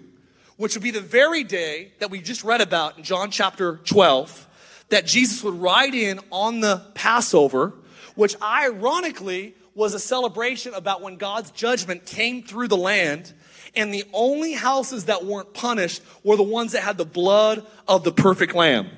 which 0.62 0.76
would 0.76 0.82
be 0.84 0.92
the 0.92 1.00
very 1.00 1.42
day 1.42 1.90
that 1.98 2.08
we 2.08 2.20
just 2.20 2.44
read 2.44 2.60
about 2.60 2.96
in 2.96 3.02
John 3.02 3.32
chapter 3.32 3.78
12, 3.78 4.48
that 4.90 5.04
Jesus 5.04 5.42
would 5.42 5.60
ride 5.60 5.92
in 5.92 6.20
on 6.30 6.60
the 6.60 6.84
Passover, 6.94 7.72
which 8.14 8.40
ironically 8.40 9.56
was 9.74 9.92
a 9.92 9.98
celebration 9.98 10.72
about 10.72 11.02
when 11.02 11.16
God's 11.16 11.50
judgment 11.50 12.06
came 12.06 12.44
through 12.44 12.68
the 12.68 12.76
land 12.76 13.32
and 13.74 13.92
the 13.92 14.04
only 14.12 14.52
houses 14.52 15.06
that 15.06 15.24
weren't 15.24 15.52
punished 15.52 16.00
were 16.22 16.36
the 16.36 16.44
ones 16.44 16.70
that 16.72 16.84
had 16.84 16.96
the 16.96 17.04
blood 17.04 17.66
of 17.88 18.04
the 18.04 18.12
perfect 18.12 18.54
lamb. 18.54 18.88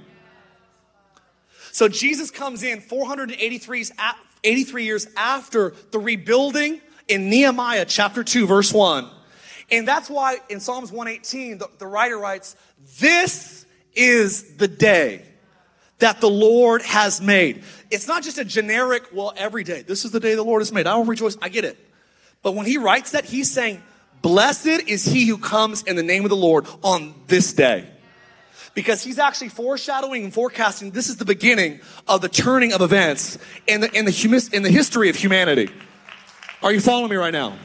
So 1.72 1.88
Jesus 1.88 2.30
comes 2.30 2.62
in 2.62 2.82
483 2.82 3.86
83 4.42 4.84
years 4.84 5.06
after 5.16 5.72
the 5.92 5.98
rebuilding 5.98 6.82
in 7.08 7.30
Nehemiah 7.30 7.86
chapter 7.86 8.22
2, 8.22 8.46
verse 8.46 8.70
1. 8.70 9.08
And 9.70 9.88
that's 9.88 10.10
why 10.10 10.38
in 10.48 10.60
Psalms 10.60 10.92
118, 10.92 11.58
the, 11.58 11.68
the 11.78 11.86
writer 11.86 12.18
writes, 12.18 12.56
This 13.00 13.66
is 13.94 14.56
the 14.56 14.68
day 14.68 15.24
that 15.98 16.20
the 16.20 16.28
Lord 16.28 16.82
has 16.82 17.20
made. 17.20 17.62
It's 17.90 18.08
not 18.08 18.22
just 18.22 18.38
a 18.38 18.44
generic, 18.44 19.04
well, 19.12 19.32
every 19.36 19.64
day. 19.64 19.82
This 19.82 20.04
is 20.04 20.10
the 20.10 20.20
day 20.20 20.34
the 20.34 20.42
Lord 20.42 20.60
has 20.60 20.72
made. 20.72 20.86
I 20.86 20.92
don't 20.92 21.06
rejoice. 21.06 21.36
I 21.40 21.48
get 21.48 21.64
it. 21.64 21.78
But 22.42 22.54
when 22.54 22.66
he 22.66 22.78
writes 22.78 23.12
that, 23.12 23.24
he's 23.24 23.50
saying, 23.50 23.82
Blessed 24.20 24.88
is 24.88 25.04
he 25.04 25.26
who 25.26 25.38
comes 25.38 25.82
in 25.82 25.96
the 25.96 26.02
name 26.02 26.24
of 26.24 26.30
the 26.30 26.36
Lord 26.36 26.66
on 26.82 27.14
this 27.26 27.52
day. 27.52 27.90
Because 28.74 29.04
he's 29.04 29.18
actually 29.18 29.50
foreshadowing 29.50 30.24
and 30.24 30.34
forecasting 30.34 30.90
this 30.90 31.08
is 31.08 31.16
the 31.16 31.24
beginning 31.24 31.80
of 32.08 32.22
the 32.22 32.28
turning 32.28 32.72
of 32.72 32.80
events 32.80 33.38
in 33.66 33.82
the, 33.82 33.92
in 33.96 34.04
the, 34.04 34.10
humis, 34.10 34.48
in 34.48 34.62
the 34.62 34.70
history 34.70 35.08
of 35.10 35.16
humanity. 35.16 35.70
Are 36.62 36.72
you 36.72 36.80
following 36.80 37.10
me 37.10 37.16
right 37.16 37.32
now? 37.32 37.56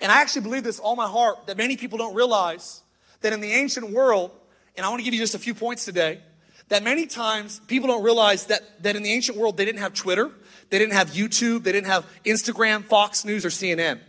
And 0.00 0.12
I 0.12 0.20
actually 0.20 0.42
believe 0.42 0.64
this 0.64 0.78
all 0.78 0.96
my 0.96 1.08
heart 1.08 1.46
that 1.46 1.56
many 1.56 1.76
people 1.76 1.98
don't 1.98 2.14
realize 2.14 2.82
that 3.20 3.32
in 3.32 3.40
the 3.40 3.52
ancient 3.52 3.90
world, 3.90 4.30
and 4.76 4.86
I 4.86 4.88
want 4.88 5.00
to 5.00 5.04
give 5.04 5.14
you 5.14 5.20
just 5.20 5.34
a 5.34 5.38
few 5.38 5.54
points 5.54 5.84
today, 5.84 6.20
that 6.68 6.82
many 6.82 7.06
times 7.06 7.60
people 7.66 7.88
don't 7.88 8.02
realize 8.02 8.46
that, 8.46 8.82
that 8.82 8.94
in 8.94 9.02
the 9.02 9.10
ancient 9.10 9.38
world 9.38 9.56
they 9.56 9.64
didn't 9.64 9.80
have 9.80 9.94
Twitter, 9.94 10.30
They 10.70 10.78
didn't 10.78 10.94
have 10.94 11.10
YouTube. 11.10 11.62
They 11.62 11.72
didn't 11.72 11.86
have 11.86 12.06
Instagram, 12.24 12.84
Fox 12.84 13.24
News, 13.24 13.44
or 13.44 13.48
CNN. 13.48 14.00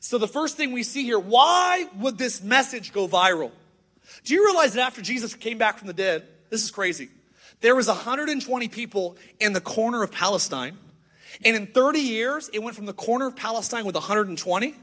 So 0.00 0.18
the 0.18 0.28
first 0.28 0.56
thing 0.56 0.72
we 0.72 0.82
see 0.82 1.02
here, 1.04 1.18
why 1.18 1.86
would 1.96 2.18
this 2.18 2.42
message 2.42 2.92
go 2.92 3.08
viral? 3.08 3.50
Do 4.24 4.34
you 4.34 4.44
realize 4.44 4.74
that 4.74 4.86
after 4.86 5.00
Jesus 5.00 5.34
came 5.34 5.56
back 5.56 5.78
from 5.78 5.86
the 5.86 5.94
dead, 5.94 6.26
this 6.50 6.62
is 6.62 6.70
crazy. 6.70 7.08
There 7.62 7.74
was 7.74 7.88
120 7.88 8.68
people 8.68 9.16
in 9.40 9.54
the 9.54 9.60
corner 9.60 10.02
of 10.02 10.12
Palestine. 10.12 10.76
And 11.44 11.56
in 11.56 11.66
30 11.66 12.00
years, 12.00 12.50
it 12.52 12.62
went 12.62 12.76
from 12.76 12.86
the 12.86 12.92
corner 12.92 13.26
of 13.26 13.34
Palestine 13.34 13.86
with 13.86 13.94
120 13.94 14.74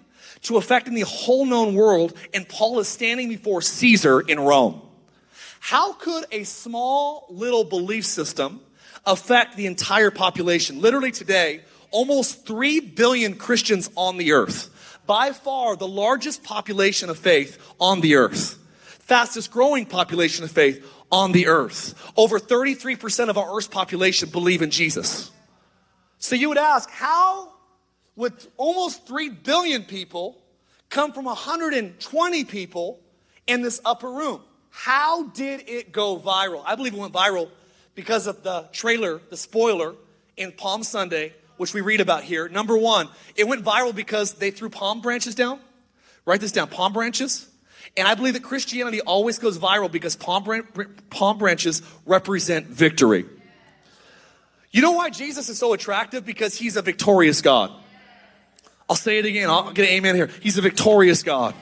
to 0.44 0.58
affecting 0.58 0.94
the 0.94 1.02
whole 1.02 1.46
known 1.46 1.76
world. 1.76 2.14
And 2.34 2.48
Paul 2.48 2.80
is 2.80 2.88
standing 2.88 3.30
before 3.30 3.62
Caesar 3.62 4.22
in 4.22 4.40
Rome. 4.40 4.82
How 5.60 5.94
could 5.94 6.26
a 6.32 6.44
small 6.44 7.28
little 7.30 7.64
belief 7.64 8.06
system 8.06 8.62
affect 9.06 9.56
the 9.56 9.68
entire 9.68 10.12
population? 10.12 10.82
Literally 10.82 11.12
today, 11.12 11.62
almost 11.92 12.48
3 12.48 12.80
billion 12.80 13.36
Christians 13.36 13.90
on 13.96 14.18
the 14.18 14.32
earth 14.32 14.70
by 15.06 15.32
far 15.32 15.76
the 15.76 15.88
largest 15.88 16.44
population 16.44 17.10
of 17.10 17.20
faith 17.20 17.60
on 17.80 18.02
the 18.02 18.16
earth, 18.16 18.58
fastest 19.02 19.52
growing 19.52 19.86
population 19.86 20.44
of 20.44 20.52
faith 20.52 20.86
on 21.12 21.32
the 21.32 21.48
earth. 21.48 22.12
Over 22.16 22.40
33% 22.40 23.30
of 23.30 23.38
our 23.38 23.56
earth's 23.56 23.68
population 23.68 24.30
believe 24.30 24.62
in 24.62 24.72
Jesus. 24.72 25.30
So 26.18 26.36
you 26.36 26.50
would 26.50 26.58
ask, 26.58 26.90
how 26.90 27.51
would 28.16 28.34
almost 28.58 29.08
3 29.08 29.30
billion 29.30 29.84
people 29.84 30.42
come 30.90 31.14
from 31.14 31.26
120 31.26 32.44
people 32.46 33.00
in 33.48 33.62
this 33.62 33.82
upper 33.86 34.12
room? 34.12 34.42
How 34.70 35.24
did 35.28 35.68
it 35.68 35.92
go 35.92 36.18
viral? 36.18 36.64
I 36.66 36.76
believe 36.76 36.94
it 36.94 37.00
went 37.00 37.14
viral 37.14 37.50
because 37.96 38.28
of 38.28 38.44
the 38.44 38.70
trailer, 38.72 39.22
the 39.30 39.38
spoiler 39.38 39.96
in 40.38 40.52
Palm 40.52 40.84
Sunday 40.84 41.34
which 41.62 41.76
we 41.76 41.82
read 41.82 42.02
about 42.02 42.24
here. 42.24 42.50
Number 42.50 42.76
one, 42.76 43.08
it 43.36 43.48
went 43.48 43.64
viral 43.64 43.94
because 43.94 44.34
they 44.34 44.50
threw 44.50 44.68
palm 44.68 45.00
branches 45.00 45.36
down. 45.36 45.60
Write 46.26 46.42
this 46.42 46.52
down 46.52 46.70
palm 46.70 46.92
branches. 46.92 47.48
And 47.96 48.08
I 48.08 48.16
believe 48.16 48.34
that 48.34 48.42
Christianity 48.42 49.00
always 49.00 49.38
goes 49.38 49.60
viral 49.60 49.92
because 49.92 50.16
palm, 50.16 50.44
palm 51.12 51.38
branches 51.38 51.84
represent 52.08 52.66
victory. 52.66 53.26
You 54.72 54.82
know 54.82 54.94
why 54.94 55.12
Jesus 55.12 55.50
is 55.50 55.60
so 55.60 55.74
attractive? 55.74 56.26
Because 56.26 56.56
he's 56.56 56.78
a 56.78 56.82
victorious 56.82 57.44
God. 57.44 57.72
I'll 58.92 58.96
say 58.96 59.20
it 59.20 59.26
again. 59.26 59.50
I'll 59.50 59.72
get 59.72 59.88
an 59.88 59.96
amen 59.96 60.16
here. 60.16 60.30
He's 60.42 60.58
a 60.58 60.62
victorious 60.62 61.24
God. 61.24 61.56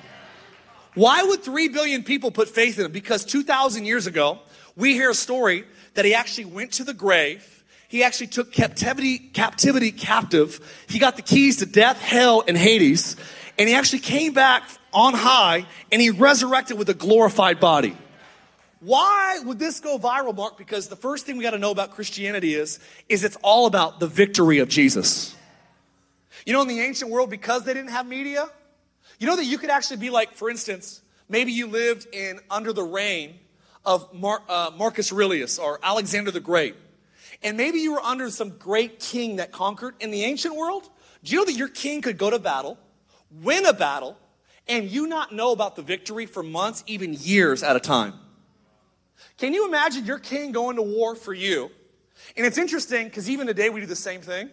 Why 0.95 1.21
would 1.21 1.43
3 1.43 1.69
billion 1.69 2.03
people 2.03 2.31
put 2.31 2.49
faith 2.49 2.79
in 2.79 2.85
him? 2.85 2.91
Because 2.91 3.23
2,000 3.23 3.85
years 3.85 4.07
ago, 4.07 4.39
we 4.75 4.93
hear 4.93 5.11
a 5.11 5.15
story 5.15 5.63
that 5.93 6.05
he 6.05 6.15
actually 6.15 6.45
went 6.45 6.73
to 6.73 6.83
the 6.83 6.93
grave 6.93 7.59
he 7.89 8.03
actually 8.03 8.27
took 8.27 8.51
captivity, 8.51 9.17
captivity 9.17 9.91
captive. 9.91 10.59
He 10.87 10.99
got 10.99 11.15
the 11.15 11.23
keys 11.23 11.57
to 11.57 11.65
death, 11.65 11.99
hell, 11.99 12.43
and 12.47 12.55
Hades. 12.55 13.15
And 13.57 13.67
he 13.67 13.73
actually 13.73 13.99
came 13.99 14.31
back 14.31 14.63
on 14.93 15.15
high 15.15 15.65
and 15.91 15.99
he 15.99 16.11
resurrected 16.11 16.77
with 16.77 16.87
a 16.89 16.93
glorified 16.93 17.59
body. 17.59 17.97
Why 18.79 19.39
would 19.43 19.57
this 19.57 19.79
go 19.79 19.97
viral, 19.97 20.35
Mark? 20.35 20.55
Because 20.55 20.87
the 20.87 20.95
first 20.95 21.25
thing 21.25 21.37
we 21.37 21.43
got 21.43 21.51
to 21.51 21.57
know 21.57 21.71
about 21.71 21.91
Christianity 21.91 22.53
is, 22.53 22.79
is 23.09 23.23
it's 23.23 23.37
all 23.41 23.65
about 23.65 23.99
the 23.99 24.07
victory 24.07 24.59
of 24.59 24.69
Jesus. 24.69 25.35
You 26.45 26.53
know, 26.53 26.61
in 26.61 26.67
the 26.67 26.79
ancient 26.79 27.11
world, 27.11 27.29
because 27.29 27.63
they 27.65 27.73
didn't 27.73 27.91
have 27.91 28.07
media, 28.07 28.49
you 29.19 29.27
know 29.27 29.35
that 29.35 29.45
you 29.45 29.57
could 29.57 29.69
actually 29.69 29.97
be 29.97 30.09
like, 30.09 30.33
for 30.33 30.49
instance, 30.49 31.01
maybe 31.27 31.51
you 31.51 31.67
lived 31.67 32.07
in 32.13 32.39
under 32.49 32.73
the 32.73 32.83
reign 32.83 33.39
of 33.85 34.13
Mar- 34.13 34.43
uh, 34.47 34.71
Marcus 34.77 35.11
Aurelius 35.11 35.59
or 35.59 35.79
Alexander 35.83 36.31
the 36.31 36.39
Great. 36.39 36.75
And 37.41 37.57
maybe 37.57 37.79
you 37.79 37.93
were 37.93 38.01
under 38.01 38.29
some 38.29 38.57
great 38.57 38.99
king 38.99 39.37
that 39.37 39.51
conquered 39.51 39.95
in 39.99 40.11
the 40.11 40.23
ancient 40.23 40.55
world. 40.55 40.89
Do 41.23 41.31
you 41.31 41.39
know 41.39 41.45
that 41.45 41.55
your 41.55 41.69
king 41.69 42.01
could 42.01 42.17
go 42.17 42.29
to 42.29 42.39
battle, 42.39 42.77
win 43.41 43.65
a 43.65 43.73
battle, 43.73 44.17
and 44.67 44.89
you 44.89 45.07
not 45.07 45.33
know 45.33 45.51
about 45.51 45.75
the 45.75 45.81
victory 45.81 46.25
for 46.25 46.43
months, 46.43 46.83
even 46.87 47.13
years 47.13 47.63
at 47.63 47.75
a 47.75 47.79
time? 47.79 48.13
Can 49.37 49.53
you 49.53 49.67
imagine 49.67 50.05
your 50.05 50.19
king 50.19 50.51
going 50.51 50.75
to 50.75 50.81
war 50.81 51.15
for 51.15 51.33
you? 51.33 51.71
And 52.35 52.45
it's 52.45 52.57
interesting 52.57 53.05
because 53.05 53.29
even 53.29 53.47
today 53.47 53.69
we 53.69 53.79
do 53.79 53.85
the 53.85 53.95
same 53.95 54.21
thing. 54.21 54.49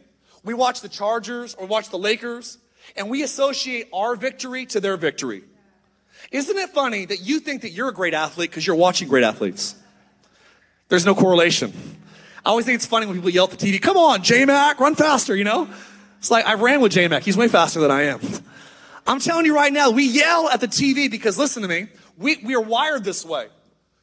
We 0.47 0.55
watch 0.55 0.81
the 0.81 0.89
Chargers 0.89 1.57
or 1.57 1.67
watch 1.67 1.91
the 1.91 1.99
Lakers, 1.99 2.59
and 2.97 3.11
we 3.11 3.25
associate 3.25 3.89
our 3.93 4.15
victory 4.15 4.65
to 4.67 4.81
their 4.81 4.97
victory. 4.97 5.43
Isn't 6.31 6.57
it 6.57 6.71
funny 6.71 7.05
that 7.05 7.21
you 7.21 7.41
think 7.41 7.63
that 7.63 7.71
you're 7.71 7.89
a 7.89 7.93
great 7.93 8.15
athlete 8.15 8.51
because 8.51 8.65
you're 8.65 8.77
watching 8.77 9.09
great 9.09 9.25
athletes? 9.25 9.75
There's 10.89 11.05
no 11.05 11.17
correlation. 11.17 11.73
I 12.45 12.51
always 12.51 12.65
think 12.65 12.77
it's 12.77 12.87
funny 12.87 13.07
when 13.07 13.17
people 13.17 13.31
yell 13.31 13.51
at 13.51 13.51
the 13.51 13.57
TV, 13.57 13.83
come 13.83 13.97
on, 13.97 14.23
J-Mac, 14.23 14.79
run 14.79 14.95
faster, 14.95 15.35
you 15.35 15.43
know? 15.43 15.69
It's 16.21 16.31
like, 16.31 16.47
I 16.47 16.55
ran 16.55 16.81
with 16.81 16.93
J-Mac. 16.93 17.25
He's 17.25 17.37
way 17.37 17.49
faster 17.49 17.81
than 17.81 17.91
I 17.91 18.03
am. 18.03 18.21
I'm 19.05 19.19
telling 19.19 19.47
you 19.47 19.55
right 19.55 19.73
now, 19.73 19.91
we 19.91 20.05
yell 20.05 20.49
at 20.49 20.61
the 20.61 20.69
TV 20.69 21.11
because 21.11 21.37
listen 21.37 21.63
to 21.63 21.69
me, 21.69 21.89
we, 22.17 22.37
we 22.45 22.55
are 22.55 22.61
wired 22.61 23.03
this 23.03 23.25
way. 23.25 23.49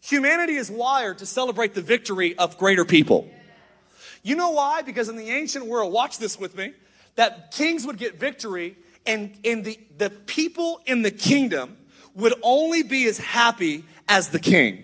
Humanity 0.01 0.55
is 0.55 0.69
wired 0.69 1.19
to 1.19 1.25
celebrate 1.25 1.73
the 1.73 1.81
victory 1.81 2.37
of 2.37 2.57
greater 2.57 2.83
people. 2.83 3.29
You 4.23 4.35
know 4.35 4.51
why? 4.51 4.81
Because 4.81 5.09
in 5.09 5.17
the 5.17 5.29
ancient 5.29 5.65
world, 5.65 5.93
watch 5.93 6.17
this 6.17 6.39
with 6.39 6.57
me, 6.57 6.73
that 7.15 7.51
kings 7.51 7.85
would 7.85 7.97
get 7.97 8.19
victory 8.19 8.77
and, 9.05 9.37
and 9.43 9.63
the, 9.63 9.79
the 9.97 10.09
people 10.09 10.81
in 10.85 11.01
the 11.01 11.11
kingdom 11.11 11.77
would 12.15 12.33
only 12.41 12.83
be 12.83 13.05
as 13.07 13.17
happy 13.17 13.83
as 14.07 14.29
the 14.29 14.39
king. 14.39 14.83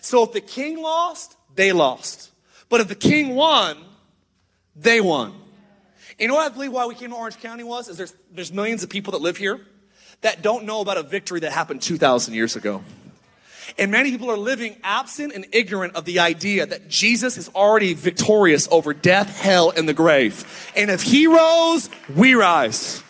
So 0.00 0.22
if 0.22 0.32
the 0.32 0.40
king 0.40 0.80
lost, 0.80 1.36
they 1.54 1.72
lost. 1.72 2.30
But 2.68 2.80
if 2.80 2.88
the 2.88 2.94
king 2.94 3.34
won, 3.34 3.76
they 4.76 5.00
won. 5.00 5.34
You 6.18 6.28
know 6.28 6.34
what 6.34 6.50
I 6.50 6.54
believe 6.54 6.72
why 6.72 6.86
we 6.86 6.94
came 6.94 7.10
to 7.10 7.16
Orange 7.16 7.38
County 7.40 7.64
was? 7.64 7.88
Is 7.88 7.96
there's, 7.96 8.14
there's 8.30 8.52
millions 8.52 8.84
of 8.84 8.90
people 8.90 9.12
that 9.12 9.20
live 9.20 9.36
here 9.36 9.60
that 10.20 10.42
don't 10.42 10.64
know 10.64 10.80
about 10.80 10.96
a 10.96 11.02
victory 11.02 11.40
that 11.40 11.52
happened 11.52 11.82
2,000 11.82 12.34
years 12.34 12.56
ago. 12.56 12.82
And 13.76 13.90
many 13.90 14.10
people 14.10 14.30
are 14.30 14.36
living 14.36 14.76
absent 14.84 15.32
and 15.34 15.46
ignorant 15.52 15.96
of 15.96 16.04
the 16.04 16.20
idea 16.20 16.64
that 16.66 16.88
Jesus 16.88 17.36
is 17.36 17.48
already 17.54 17.94
victorious 17.94 18.68
over 18.70 18.94
death, 18.94 19.40
hell, 19.40 19.70
and 19.70 19.88
the 19.88 19.94
grave. 19.94 20.70
And 20.76 20.90
if 20.90 21.02
he 21.02 21.26
rose, 21.26 21.90
we 22.14 22.34
rise. 22.34 23.02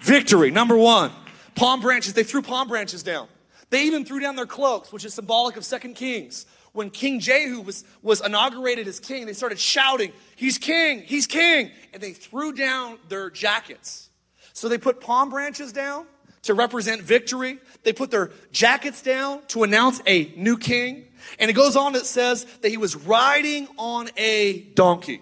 Victory, 0.00 0.50
number 0.50 0.76
one. 0.76 1.12
Palm 1.54 1.80
branches, 1.80 2.14
they 2.14 2.24
threw 2.24 2.40
palm 2.40 2.68
branches 2.68 3.02
down. 3.02 3.28
They 3.68 3.84
even 3.84 4.04
threw 4.04 4.20
down 4.20 4.36
their 4.36 4.46
cloaks, 4.46 4.92
which 4.92 5.04
is 5.04 5.12
symbolic 5.12 5.56
of 5.56 5.64
Second 5.64 5.94
Kings 5.94 6.46
when 6.72 6.90
King 6.90 7.20
Jehu 7.20 7.60
was, 7.60 7.84
was 8.02 8.24
inaugurated 8.24 8.88
as 8.88 8.98
king, 8.98 9.26
they 9.26 9.32
started 9.32 9.58
shouting, 9.58 10.12
He's 10.36 10.58
king, 10.58 11.02
he's 11.02 11.26
king. 11.26 11.70
And 11.92 12.02
they 12.02 12.12
threw 12.12 12.52
down 12.52 12.98
their 13.08 13.30
jackets. 13.30 14.08
So 14.52 14.68
they 14.68 14.78
put 14.78 15.00
palm 15.00 15.30
branches 15.30 15.72
down 15.72 16.06
to 16.42 16.54
represent 16.54 17.02
victory. 17.02 17.58
They 17.82 17.92
put 17.92 18.10
their 18.10 18.30
jackets 18.50 19.02
down 19.02 19.42
to 19.48 19.62
announce 19.62 20.00
a 20.06 20.32
new 20.36 20.58
king. 20.58 21.06
And 21.38 21.50
it 21.50 21.54
goes 21.54 21.76
on, 21.76 21.94
it 21.94 22.06
says 22.06 22.44
that 22.62 22.68
he 22.68 22.76
was 22.76 22.96
riding 22.96 23.68
on 23.76 24.10
a 24.16 24.60
donkey. 24.74 25.20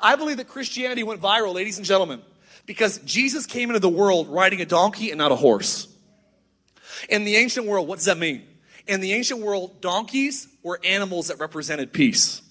I 0.00 0.16
believe 0.16 0.38
that 0.38 0.48
Christianity 0.48 1.02
went 1.02 1.20
viral, 1.20 1.54
ladies 1.54 1.76
and 1.76 1.86
gentlemen, 1.86 2.22
because 2.64 2.98
Jesus 2.98 3.44
came 3.44 3.68
into 3.68 3.80
the 3.80 3.88
world 3.88 4.28
riding 4.28 4.60
a 4.60 4.66
donkey 4.66 5.10
and 5.10 5.18
not 5.18 5.30
a 5.30 5.36
horse. 5.36 5.88
In 7.08 7.24
the 7.24 7.36
ancient 7.36 7.66
world, 7.66 7.86
what 7.86 7.96
does 7.96 8.06
that 8.06 8.18
mean? 8.18 8.42
In 8.86 9.00
the 9.00 9.12
ancient 9.12 9.40
world, 9.40 9.80
donkeys 9.80 10.48
were 10.62 10.80
animals 10.84 11.28
that 11.28 11.38
represented 11.38 11.92
peace. 11.92 12.42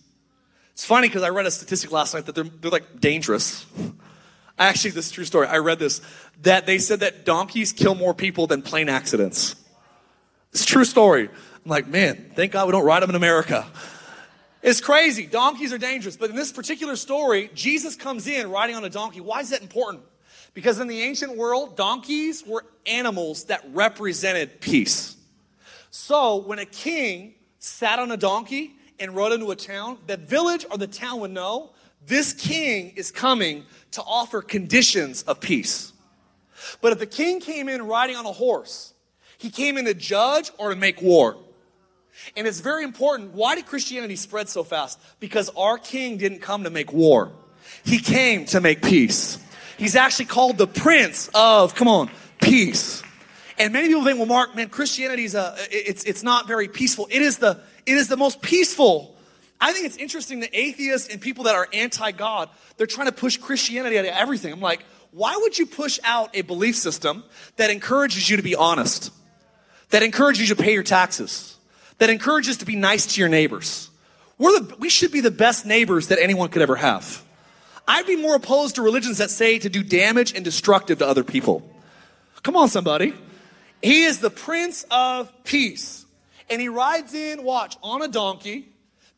It's 0.74 0.86
funny 0.86 1.08
because 1.08 1.24
I 1.24 1.30
read 1.30 1.46
a 1.46 1.52
statistic 1.52 1.92
last 1.92 2.14
night 2.14 2.26
that 2.28 2.36
they're, 2.36 2.44
they're 2.44 2.72
like 2.72 3.00
dangerous. 3.00 3.66
Actually, 4.60 4.92
this 4.92 5.08
is 5.08 5.12
true 5.12 5.24
story. 5.24 5.48
I 5.48 5.58
read 5.58 5.80
this 5.80 6.02
that 6.42 6.66
they 6.66 6.78
said 6.78 7.00
that 7.00 7.26
donkeys 7.26 7.72
kill 7.72 7.96
more 7.96 8.14
people 8.14 8.46
than 8.46 8.62
plane 8.62 8.90
accidents. 8.90 9.56
It's 10.52 10.66
true 10.66 10.86
story. 10.86 11.30
I'm 11.30 11.72
like, 11.72 11.88
man, 11.88 12.32
thank 12.36 12.52
God 12.52 12.68
we 12.68 12.74
don't 12.74 12.86
ride 12.86 13.02
them 13.02 13.10
in 13.10 13.16
America. 13.16 13.66
It's 14.62 14.82
crazy. 14.82 15.26
Donkeys 15.26 15.72
are 15.72 15.78
dangerous. 15.78 16.18
But 16.18 16.30
in 16.30 16.36
this 16.36 16.52
particular 16.52 16.98
story, 16.98 17.50
Jesus 17.54 17.96
comes 17.96 18.28
in 18.28 18.52
riding 18.52 18.76
on 18.76 18.84
a 18.84 18.90
donkey. 18.90 19.22
Why 19.22 19.40
is 19.40 19.52
that 19.52 19.62
important? 19.62 20.04
Because 20.54 20.80
in 20.80 20.88
the 20.88 21.02
ancient 21.02 21.38
world, 21.38 21.78
donkeys 21.78 22.46
were 22.46 22.66
animals 22.86 23.46
that 23.46 23.64
represented 23.72 24.60
peace. 24.60 25.16
So 25.92 26.38
when 26.38 26.60
a 26.60 26.66
king 26.66 27.36
sat 27.60 28.00
on 28.00 28.12
a 28.12 28.18
donkey 28.18 28.76
and 29.00 29.16
rode 29.16 29.32
into 29.32 29.52
a 29.52 29.56
town, 29.56 30.00
that 30.08 30.22
village 30.22 30.66
or 30.70 30.78
the 30.78 30.88
town 30.88 31.22
would 31.22 31.32
know 31.32 31.72
this 32.10 32.34
king 32.34 32.94
is 32.96 33.12
coming 33.12 33.66
to 33.92 34.02
offer 34.02 34.42
conditions 34.42 35.24
of 35.24 35.40
peace. 35.40 35.94
But 36.82 36.92
if 36.92 37.00
the 37.00 37.06
king 37.06 37.40
came 37.40 37.70
in 37.70 37.82
riding 37.84 38.16
on 38.16 38.26
a 38.26 38.32
horse, 38.32 38.94
he 39.38 39.50
came 39.50 39.78
in 39.78 39.86
to 39.86 39.94
judge 39.94 40.52
or 40.58 40.72
to 40.72 40.76
make 40.76 41.02
war. 41.02 41.38
And 42.36 42.46
it's 42.46 42.60
very 42.60 42.84
important. 42.84 43.34
Why 43.34 43.56
did 43.56 43.66
Christianity 43.66 44.18
spread 44.18 44.50
so 44.50 44.64
fast? 44.64 45.00
Because 45.20 45.50
our 45.56 45.78
king 45.78 46.18
didn't 46.18 46.40
come 46.40 46.66
to 46.66 46.70
make 46.70 46.92
war. 46.92 47.32
He 47.86 48.00
came 48.00 48.46
to 48.48 48.60
make 48.60 48.82
peace. 48.82 49.38
He's 49.78 49.96
actually 49.96 50.26
called 50.26 50.58
the 50.58 50.68
prince 50.68 51.30
of, 51.34 51.76
come 51.76 51.88
on, 51.88 52.10
peace. 52.42 53.02
And 53.58 53.72
many 53.72 53.88
people 53.88 54.04
think, 54.04 54.18
well, 54.18 54.28
Mark, 54.28 54.56
man, 54.56 54.70
Christianity 54.70 55.24
is 55.24 55.36
a, 55.36 55.56
it's, 55.72 56.04
it's 56.04 56.24
not 56.24 56.48
very 56.48 56.68
peaceful. 56.68 57.08
It 57.10 57.22
is 57.22 57.38
the, 57.38 57.62
it 57.86 57.94
is 57.94 58.08
the 58.10 58.18
most 58.18 58.42
peaceful 58.42 59.16
I 59.62 59.74
think 59.74 59.86
it's 59.86 59.98
interesting 59.98 60.40
that 60.40 60.52
atheists 60.54 61.10
and 61.10 61.20
people 61.20 61.46
that 61.46 61.56
are 61.56 61.68
anti 61.74 62.12
God, 62.12 62.50
they're 62.78 62.88
trying 62.88 63.08
to 63.08 63.14
push 63.14 63.38
Christianity 63.38 63.98
out 63.98 64.06
of 64.06 64.12
everything. 64.12 64.54
I'm 64.54 64.62
like, 64.62 64.84
why 65.12 65.38
would 65.42 65.58
you 65.58 65.66
push 65.66 66.00
out 66.04 66.30
a 66.36 66.42
belief 66.42 66.76
system 66.76 67.24
that 67.58 67.70
encourages 67.70 68.30
you 68.30 68.38
to 68.38 68.44
be 68.44 68.56
honest, 68.56 69.12
that 69.90 70.04
encourages 70.04 70.50
you 70.50 70.56
to 70.56 70.62
pay 70.62 70.74
your 70.74 70.84
taxes, 70.84 71.58
that 71.98 72.10
encourages 72.10 72.58
to 72.58 72.66
be 72.66 72.76
nice 72.76 73.16
to 73.16 73.20
your 73.20 73.30
neighbors? 73.30 73.90
We're 74.38 74.60
the, 74.60 74.76
we 74.78 74.90
should 74.90 75.12
be 75.12 75.20
the 75.20 75.32
best 75.32 75.66
neighbors 75.66 76.08
that 76.08 76.20
anyone 76.22 76.50
could 76.50 76.62
ever 76.62 76.78
have. 76.78 77.24
I'd 77.88 78.06
be 78.06 78.16
more 78.16 78.36
opposed 78.36 78.76
to 78.76 78.82
religions 78.82 79.18
that 79.18 79.32
say 79.32 79.60
to 79.60 79.68
do 79.68 79.84
damage 79.84 80.34
and 80.34 80.46
destructive 80.46 81.00
to 81.00 81.08
other 81.08 81.24
people. 81.24 81.70
Come 82.44 82.56
on, 82.56 82.70
somebody. 82.70 83.14
He 83.82 84.04
is 84.04 84.20
the 84.20 84.30
Prince 84.30 84.86
of 84.92 85.32
Peace. 85.44 86.06
And 86.50 86.62
he 86.62 86.70
rides 86.70 87.14
in, 87.14 87.44
watch, 87.44 87.78
on 87.84 88.02
a 88.02 88.08
donkey 88.08 88.70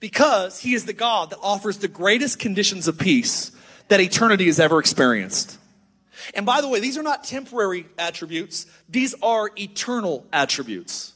because 0.02 0.60
he 0.60 0.74
is 0.74 0.84
the 0.84 0.94
God 0.94 1.30
that 1.30 1.40
offers 1.42 1.78
the 1.78 1.88
greatest 1.88 2.40
conditions 2.40 2.90
of 2.90 2.98
peace 2.98 3.52
that 3.88 4.02
eternity 4.02 4.48
has 4.48 4.60
ever 4.60 4.80
experienced. 4.80 5.58
And 6.34 6.46
by 6.46 6.60
the 6.60 6.68
way, 6.68 6.82
these 6.82 6.98
are 6.98 7.04
not 7.04 7.24
temporary 7.24 7.86
attributes, 7.98 8.66
these 8.90 9.16
are 9.22 9.50
eternal 9.58 10.26
attributes. 10.34 11.14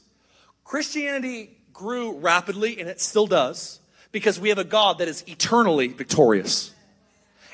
Christianity 0.64 1.50
grew 1.72 2.12
rapidly, 2.12 2.80
and 2.80 2.88
it 2.88 3.00
still 3.00 3.26
does, 3.26 3.80
because 4.12 4.40
we 4.40 4.48
have 4.48 4.58
a 4.58 4.64
God 4.64 4.98
that 4.98 5.08
is 5.08 5.22
eternally 5.28 5.88
victorious. 5.88 6.72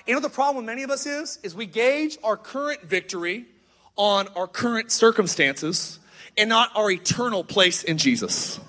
You 0.06 0.14
know 0.14 0.20
the 0.20 0.28
problem 0.28 0.66
many 0.66 0.82
of 0.82 0.90
us 0.90 1.06
is, 1.06 1.38
is 1.42 1.54
we 1.54 1.66
gauge 1.66 2.18
our 2.22 2.36
current 2.36 2.82
victory 2.82 3.46
on 3.96 4.28
our 4.36 4.46
current 4.46 4.90
circumstances 4.90 5.98
and 6.36 6.48
not 6.48 6.70
our 6.74 6.90
eternal 6.90 7.44
place 7.44 7.82
in 7.82 7.98
Jesus. 7.98 8.60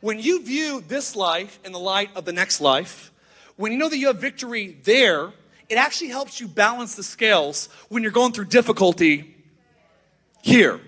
When 0.00 0.18
you 0.18 0.42
view 0.42 0.82
this 0.86 1.14
life 1.14 1.58
in 1.64 1.72
the 1.72 1.78
light 1.78 2.10
of 2.16 2.24
the 2.24 2.32
next 2.32 2.60
life, 2.60 3.12
when 3.56 3.72
you 3.72 3.78
know 3.78 3.88
that 3.88 3.98
you 3.98 4.06
have 4.06 4.20
victory 4.20 4.78
there, 4.84 5.32
it 5.68 5.76
actually 5.76 6.08
helps 6.08 6.40
you 6.40 6.48
balance 6.48 6.94
the 6.94 7.02
scales 7.02 7.68
when 7.88 8.02
you're 8.02 8.12
going 8.12 8.32
through 8.32 8.46
difficulty 8.46 9.36
here. 10.42 10.80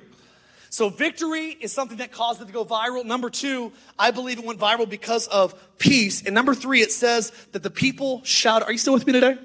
So 0.71 0.89
victory 0.89 1.55
is 1.61 1.71
something 1.71 1.99
that 1.99 2.13
caused 2.13 2.41
it 2.41 2.47
to 2.47 2.53
go 2.53 2.65
viral. 2.65 3.05
Number 3.05 3.29
two, 3.29 3.73
I 3.99 4.11
believe 4.11 4.39
it 4.39 4.45
went 4.47 4.59
viral 4.59 4.89
because 4.89 5.27
of 5.27 5.55
peace. 5.77 6.23
And 6.23 6.35
number 6.35 6.55
three, 6.55 6.81
it 6.81 6.91
says 6.91 7.31
that 7.53 7.63
the 7.63 7.71
people 7.71 8.23
shout. 8.25 8.63
Are 8.63 8.73
you 8.73 8.79
still 8.79 8.95
with 8.95 9.07
me 9.07 9.13
today? 9.13 9.37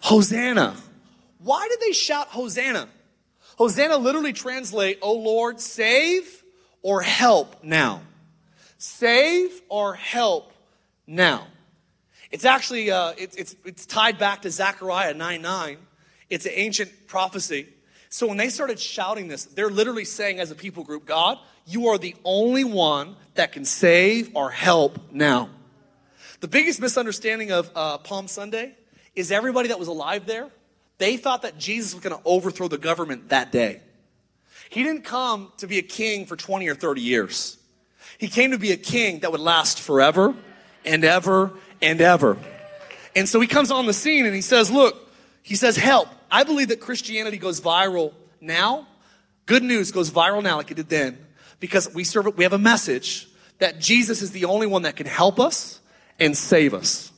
Hosanna. 0.00 0.74
Why 1.38 1.68
did 1.68 1.78
they 1.80 1.92
shout 1.92 2.26
Hosanna? 2.28 2.88
Hosanna 3.56 3.96
literally 3.96 4.32
translate, 4.32 4.98
"Oh 5.00 5.14
Lord, 5.14 5.60
save 5.60 6.42
or 6.82 7.02
help 7.02 7.62
now." 7.62 8.02
Save 8.78 9.60
or 9.68 9.94
help 9.94 10.52
now. 11.06 11.46
It's 12.30 12.44
actually, 12.44 12.90
uh, 12.90 13.10
it, 13.18 13.34
it's, 13.36 13.56
it's 13.64 13.86
tied 13.86 14.18
back 14.18 14.42
to 14.42 14.50
Zechariah 14.50 15.14
9 15.14 15.42
9. 15.42 15.76
It's 16.30 16.46
an 16.46 16.52
ancient 16.54 17.06
prophecy. 17.06 17.68
So 18.10 18.26
when 18.26 18.36
they 18.36 18.48
started 18.48 18.78
shouting 18.78 19.28
this, 19.28 19.44
they're 19.44 19.70
literally 19.70 20.04
saying 20.04 20.40
as 20.40 20.50
a 20.50 20.54
people 20.54 20.84
group, 20.84 21.04
God, 21.04 21.38
you 21.66 21.88
are 21.88 21.98
the 21.98 22.14
only 22.24 22.64
one 22.64 23.16
that 23.34 23.52
can 23.52 23.64
save 23.64 24.34
or 24.34 24.50
help 24.50 24.98
now. 25.12 25.50
The 26.40 26.48
biggest 26.48 26.80
misunderstanding 26.80 27.50
of 27.52 27.70
uh, 27.74 27.98
Palm 27.98 28.28
Sunday 28.28 28.74
is 29.14 29.30
everybody 29.32 29.68
that 29.68 29.78
was 29.78 29.88
alive 29.88 30.24
there, 30.24 30.48
they 30.98 31.16
thought 31.16 31.42
that 31.42 31.58
Jesus 31.58 31.94
was 31.94 32.02
going 32.02 32.16
to 32.16 32.22
overthrow 32.24 32.68
the 32.68 32.78
government 32.78 33.28
that 33.28 33.52
day. 33.52 33.82
He 34.70 34.82
didn't 34.82 35.02
come 35.02 35.52
to 35.58 35.66
be 35.66 35.78
a 35.78 35.82
king 35.82 36.26
for 36.26 36.36
20 36.36 36.68
or 36.68 36.74
30 36.74 37.00
years. 37.00 37.57
He 38.16 38.28
came 38.28 38.52
to 38.52 38.58
be 38.58 38.72
a 38.72 38.76
king 38.76 39.20
that 39.20 39.30
would 39.30 39.40
last 39.40 39.80
forever 39.80 40.34
and 40.84 41.04
ever 41.04 41.52
and 41.82 42.00
ever. 42.00 42.38
And 43.14 43.28
so 43.28 43.40
he 43.40 43.46
comes 43.46 43.70
on 43.70 43.86
the 43.86 43.92
scene 43.92 44.26
and 44.26 44.34
he 44.34 44.40
says, 44.40 44.70
Look, 44.70 45.08
he 45.42 45.56
says, 45.56 45.76
help. 45.76 46.08
I 46.30 46.44
believe 46.44 46.68
that 46.68 46.80
Christianity 46.80 47.38
goes 47.38 47.60
viral 47.60 48.12
now. 48.40 48.86
Good 49.46 49.62
news 49.62 49.92
goes 49.92 50.10
viral 50.10 50.42
now, 50.42 50.56
like 50.56 50.70
it 50.70 50.74
did 50.74 50.90
then, 50.90 51.18
because 51.58 51.92
we 51.94 52.04
serve, 52.04 52.26
it. 52.26 52.36
we 52.36 52.44
have 52.44 52.52
a 52.52 52.58
message 52.58 53.28
that 53.58 53.78
Jesus 53.80 54.20
is 54.20 54.32
the 54.32 54.44
only 54.44 54.66
one 54.66 54.82
that 54.82 54.96
can 54.96 55.06
help 55.06 55.40
us 55.40 55.80
and 56.18 56.36
save 56.36 56.74
us. 56.74 57.12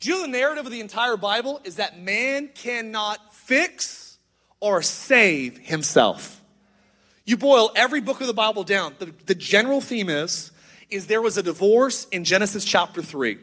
Do 0.00 0.10
you 0.10 0.16
know 0.16 0.22
the 0.22 0.28
narrative 0.28 0.66
of 0.66 0.72
the 0.72 0.80
entire 0.80 1.16
Bible 1.16 1.60
is 1.64 1.76
that 1.76 1.98
man 1.98 2.50
cannot 2.54 3.34
fix 3.34 4.18
or 4.60 4.82
save 4.82 5.58
himself? 5.58 6.37
You 7.28 7.36
boil 7.36 7.70
every 7.76 8.00
book 8.00 8.22
of 8.22 8.26
the 8.26 8.32
Bible 8.32 8.64
down. 8.64 8.94
The, 8.98 9.12
the 9.26 9.34
general 9.34 9.82
theme 9.82 10.08
is, 10.08 10.50
is 10.88 11.08
there 11.08 11.20
was 11.20 11.36
a 11.36 11.42
divorce 11.42 12.06
in 12.06 12.24
Genesis 12.24 12.64
chapter 12.64 13.02
3. 13.02 13.36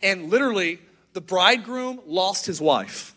And 0.00 0.30
literally, 0.30 0.78
the 1.12 1.20
bridegroom 1.20 1.98
lost 2.06 2.46
his 2.46 2.60
wife. 2.60 3.16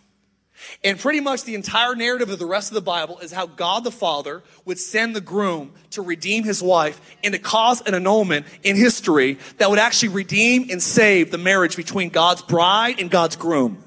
And 0.84 0.98
pretty 0.98 1.19
much 1.19 1.43
the 1.43 1.54
entire 1.54 1.93
narrative 1.93 2.32
of 2.32 2.39
the 2.39 2.48
rest 2.48 2.71
of 2.71 2.74
the 2.74 2.82
Bible 2.82 3.19
is 3.19 3.32
how 3.32 3.45
God 3.45 3.84
the 3.84 3.91
Father 3.91 4.41
would 4.65 4.80
send 4.80 5.15
the 5.15 5.21
groom 5.21 5.71
to 5.91 6.02
redeem 6.02 6.45
his 6.45 6.63
wife 6.63 7.00
and 7.24 7.36
to 7.36 7.39
cause 7.39 7.82
an 7.82 7.93
annulment 7.93 8.48
in 8.63 8.76
history 8.76 9.38
that 9.58 9.69
would 9.69 9.78
actually 9.78 10.10
redeem 10.10 10.71
and 10.71 10.82
save 10.82 11.30
the 11.30 11.38
marriage 11.38 11.76
between 11.76 12.10
God's 12.10 12.41
bride 12.41 13.00
and 13.00 13.12
God's 13.12 13.36
groom. 13.36 13.84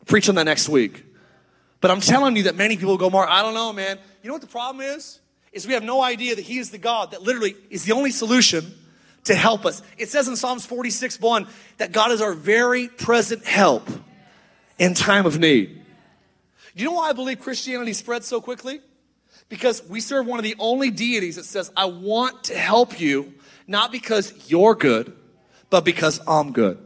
I'll 0.00 0.06
preach 0.06 0.30
on 0.30 0.36
that 0.36 0.44
next 0.44 0.70
week. 0.70 1.04
But 1.82 1.90
I'm 1.90 2.00
telling 2.00 2.36
you 2.36 2.44
that 2.44 2.56
many 2.56 2.78
people 2.78 2.96
go, 2.96 3.10
Mark, 3.10 3.28
I 3.28 3.42
don't 3.42 3.52
know, 3.52 3.74
man. 3.74 3.98
You 4.22 4.28
know 4.28 4.34
what 4.34 4.42
the 4.42 4.48
problem 4.48 4.84
is? 4.84 5.20
Is 5.52 5.66
we 5.66 5.74
have 5.74 5.82
no 5.82 6.00
idea 6.00 6.34
that 6.34 6.42
He 6.42 6.58
is 6.58 6.70
the 6.70 6.78
God 6.78 7.10
that 7.10 7.22
literally 7.22 7.54
is 7.68 7.84
the 7.84 7.92
only 7.92 8.10
solution 8.10 8.72
to 9.24 9.34
help 9.34 9.66
us. 9.66 9.82
It 9.98 10.08
says 10.08 10.28
in 10.28 10.36
Psalms 10.36 10.64
46 10.64 11.20
1 11.20 11.46
that 11.78 11.92
God 11.92 12.10
is 12.10 12.20
our 12.20 12.32
very 12.32 12.88
present 12.88 13.44
help 13.44 13.88
in 14.78 14.94
time 14.94 15.26
of 15.26 15.38
need. 15.38 15.82
You 16.74 16.86
know 16.86 16.92
why 16.92 17.10
I 17.10 17.12
believe 17.12 17.40
Christianity 17.40 17.92
spread 17.92 18.24
so 18.24 18.40
quickly? 18.40 18.80
Because 19.48 19.86
we 19.86 20.00
serve 20.00 20.26
one 20.26 20.38
of 20.38 20.44
the 20.44 20.56
only 20.58 20.90
deities 20.90 21.36
that 21.36 21.44
says, 21.44 21.70
I 21.76 21.84
want 21.84 22.44
to 22.44 22.56
help 22.56 22.98
you, 22.98 23.34
not 23.66 23.92
because 23.92 24.50
you're 24.50 24.74
good, 24.74 25.14
but 25.68 25.84
because 25.84 26.20
I'm 26.26 26.52
good. 26.52 26.78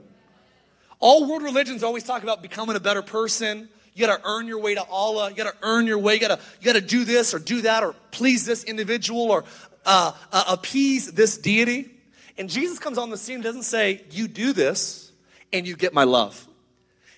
All 0.99 1.29
world 1.29 1.43
religions 1.43 1.83
always 1.83 2.03
talk 2.03 2.25
about 2.25 2.43
becoming 2.43 2.75
a 2.75 2.81
better 2.81 3.03
person. 3.03 3.69
You 3.97 4.07
gotta 4.07 4.21
earn 4.27 4.47
your 4.47 4.61
way 4.61 4.75
to 4.75 4.85
Allah. 4.85 5.31
You 5.31 5.37
gotta 5.37 5.57
earn 5.63 5.87
your 5.87 5.99
way. 5.99 6.15
You 6.15 6.21
gotta, 6.21 6.39
you 6.61 6.67
gotta 6.67 6.83
do 6.83 7.07
this 7.07 7.33
or 7.33 7.39
do 7.39 7.63
that 7.63 7.83
or 7.83 7.95
please 8.11 8.45
this 8.45 8.63
individual 8.63 9.23
or 9.23 9.45
uh, 9.87 10.13
uh, 10.31 10.45
appease 10.49 11.11
this 11.13 11.39
deity. 11.39 11.91
And 12.37 12.51
Jesus 12.51 12.79
comes 12.79 12.99
on 12.99 13.09
the 13.09 13.17
scene 13.17 13.41
doesn't 13.41 13.63
say, 13.63 14.05
You 14.11 14.29
do 14.29 14.53
this 14.53 15.13
and 15.51 15.67
you 15.67 15.77
get 15.77 15.95
my 15.95 16.05
love. 16.05 16.47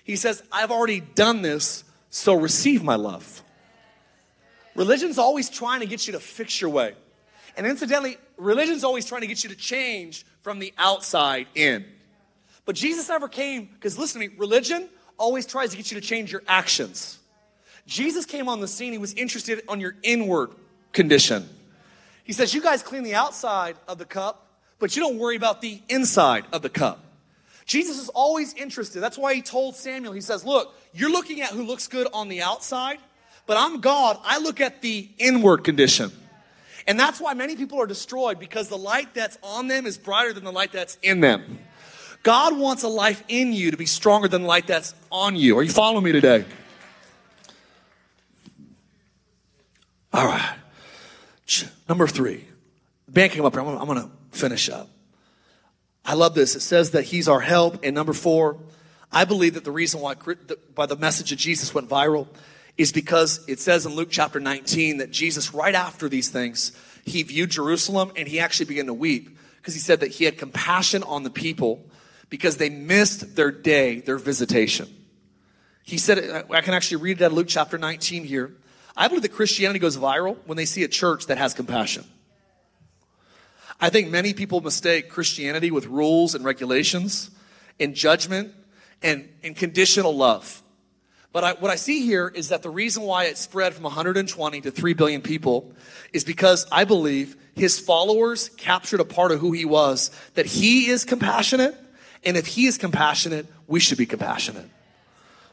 He 0.05 0.15
says, 0.15 0.41
I've 0.53 0.71
already 0.71 1.01
done 1.01 1.41
this, 1.41 1.83
so 2.09 2.33
receive 2.35 2.81
my 2.81 2.95
love. 2.95 3.43
Religion's 4.73 5.17
always 5.17 5.49
trying 5.49 5.81
to 5.81 5.85
get 5.85 6.07
you 6.07 6.13
to 6.13 6.19
fix 6.21 6.61
your 6.61 6.69
way. 6.69 6.95
And 7.57 7.67
incidentally, 7.67 8.17
religion's 8.37 8.85
always 8.85 9.05
trying 9.05 9.21
to 9.21 9.27
get 9.27 9.43
you 9.43 9.49
to 9.49 9.55
change 9.57 10.25
from 10.41 10.59
the 10.59 10.73
outside 10.77 11.47
in. 11.55 11.85
But 12.63 12.75
Jesus 12.75 13.09
never 13.09 13.27
came, 13.27 13.65
because 13.65 13.99
listen 13.99 14.21
to 14.21 14.29
me, 14.29 14.35
religion 14.37 14.87
always 15.19 15.45
tries 15.45 15.71
to 15.71 15.77
get 15.77 15.91
you 15.91 15.99
to 15.99 16.05
change 16.05 16.31
your 16.31 16.41
actions. 16.47 17.19
Jesus 17.85 18.25
came 18.25 18.49
on 18.49 18.59
the 18.59 18.67
scene, 18.67 18.91
he 18.91 18.97
was 18.97 19.13
interested 19.13 19.61
on 19.67 19.79
your 19.79 19.95
inward 20.03 20.51
condition. 20.93 21.47
He 22.23 22.33
says, 22.33 22.53
You 22.53 22.61
guys 22.61 22.83
clean 22.83 23.03
the 23.03 23.15
outside 23.15 23.75
of 23.87 23.97
the 23.97 24.05
cup, 24.05 24.47
but 24.79 24.95
you 24.95 25.01
don't 25.01 25.17
worry 25.17 25.35
about 25.35 25.61
the 25.61 25.81
inside 25.89 26.45
of 26.51 26.61
the 26.61 26.69
cup. 26.69 27.03
Jesus 27.65 27.99
is 27.99 28.09
always 28.09 28.53
interested. 28.55 28.99
That's 28.99 29.17
why 29.17 29.35
he 29.35 29.41
told 29.41 29.75
Samuel, 29.75 30.13
he 30.13 30.21
says, 30.21 30.45
Look, 30.45 30.75
you're 30.93 31.11
looking 31.11 31.41
at 31.41 31.49
who 31.49 31.63
looks 31.63 31.87
good 31.87 32.07
on 32.13 32.27
the 32.27 32.41
outside, 32.41 32.99
but 33.45 33.57
I'm 33.57 33.79
God. 33.79 34.17
I 34.23 34.39
look 34.39 34.61
at 34.61 34.81
the 34.81 35.09
inward 35.17 35.63
condition. 35.63 36.11
And 36.87 36.99
that's 36.99 37.19
why 37.19 37.35
many 37.35 37.55
people 37.55 37.79
are 37.79 37.85
destroyed 37.85 38.39
because 38.39 38.69
the 38.69 38.77
light 38.77 39.13
that's 39.13 39.37
on 39.43 39.67
them 39.67 39.85
is 39.85 39.97
brighter 39.97 40.33
than 40.33 40.43
the 40.43 40.51
light 40.51 40.71
that's 40.71 40.97
in 41.03 41.19
them. 41.19 41.59
God 42.23 42.57
wants 42.57 42.83
a 42.83 42.87
life 42.87 43.23
in 43.27 43.53
you 43.53 43.71
to 43.71 43.77
be 43.77 43.85
stronger 43.85 44.27
than 44.27 44.41
the 44.41 44.47
light 44.47 44.67
that's 44.67 44.93
on 45.11 45.35
you. 45.35 45.57
Are 45.57 45.63
you 45.63 45.71
following 45.71 46.03
me 46.03 46.11
today? 46.11 46.45
All 50.13 50.25
right. 50.25 50.55
Number 51.87 52.07
three. 52.07 52.45
The 53.05 53.11
band 53.11 53.31
came 53.31 53.45
up 53.45 53.53
here. 53.53 53.61
I'm 53.61 53.67
gonna, 53.67 53.79
I'm 53.79 53.87
gonna 53.87 54.11
finish 54.31 54.69
up. 54.69 54.89
I 56.05 56.13
love 56.13 56.35
this. 56.35 56.55
It 56.55 56.61
says 56.61 56.91
that 56.91 57.05
he's 57.05 57.27
our 57.27 57.39
help. 57.39 57.83
And 57.83 57.95
number 57.95 58.13
four, 58.13 58.57
I 59.11 59.25
believe 59.25 59.55
that 59.55 59.63
the 59.63 59.71
reason 59.71 60.01
why 60.01 60.15
by 60.75 60.85
the 60.85 60.95
message 60.95 61.31
of 61.31 61.37
Jesus 61.37 61.73
went 61.73 61.89
viral 61.89 62.27
is 62.77 62.91
because 62.91 63.43
it 63.47 63.59
says 63.59 63.85
in 63.85 63.95
Luke 63.95 64.09
chapter 64.11 64.39
19 64.39 64.97
that 64.97 65.11
Jesus, 65.11 65.53
right 65.53 65.75
after 65.75 66.07
these 66.07 66.29
things, 66.29 66.71
he 67.05 67.23
viewed 67.23 67.49
Jerusalem 67.49 68.11
and 68.15 68.27
he 68.27 68.39
actually 68.39 68.67
began 68.67 68.85
to 68.85 68.93
weep 68.93 69.37
because 69.57 69.73
he 69.73 69.79
said 69.79 69.99
that 70.01 70.11
he 70.11 70.25
had 70.25 70.37
compassion 70.37 71.03
on 71.03 71.23
the 71.23 71.29
people 71.29 71.88
because 72.29 72.57
they 72.57 72.69
missed 72.69 73.35
their 73.35 73.51
day, 73.51 73.99
their 74.01 74.17
visitation. 74.17 74.87
He 75.83 75.97
said, 75.97 76.45
I 76.51 76.61
can 76.61 76.73
actually 76.73 76.97
read 76.97 77.19
it 77.19 77.23
out 77.23 77.31
of 77.31 77.37
Luke 77.37 77.47
chapter 77.47 77.77
19 77.77 78.23
here. 78.23 78.55
I 78.95 79.07
believe 79.07 79.23
that 79.23 79.33
Christianity 79.33 79.79
goes 79.79 79.97
viral 79.97 80.37
when 80.45 80.57
they 80.57 80.65
see 80.65 80.83
a 80.83 80.87
church 80.87 81.27
that 81.27 81.37
has 81.37 81.53
compassion. 81.53 82.05
I 83.81 83.89
think 83.89 84.09
many 84.09 84.33
people 84.33 84.61
mistake 84.61 85.09
Christianity 85.09 85.71
with 85.71 85.87
rules 85.87 86.35
and 86.35 86.43
regulations 86.43 87.31
and 87.79 87.95
judgment 87.95 88.53
and, 89.01 89.29
and 89.41 89.55
conditional 89.55 90.15
love. 90.15 90.61
But 91.31 91.43
I, 91.43 91.53
what 91.53 91.71
I 91.71 91.75
see 91.75 92.05
here 92.05 92.27
is 92.27 92.49
that 92.49 92.63
the 92.63 92.69
reason 92.69 93.03
why 93.03 93.25
it 93.25 93.37
spread 93.37 93.73
from 93.73 93.83
120 93.83 94.61
to 94.61 94.71
3 94.71 94.93
billion 94.93 95.21
people 95.21 95.73
is 96.11 96.23
because 96.23 96.67
I 96.71 96.83
believe 96.83 97.37
his 97.55 97.79
followers 97.79 98.49
captured 98.49 98.99
a 98.99 99.05
part 99.05 99.31
of 99.31 99.39
who 99.39 99.51
he 99.51 99.65
was, 99.65 100.11
that 100.33 100.47
he 100.47 100.87
is 100.87 101.05
compassionate, 101.05 101.75
and 102.23 102.37
if 102.37 102.47
he 102.47 102.65
is 102.65 102.77
compassionate, 102.77 103.47
we 103.67 103.79
should 103.79 103.97
be 103.97 104.05
compassionate. 104.05 104.69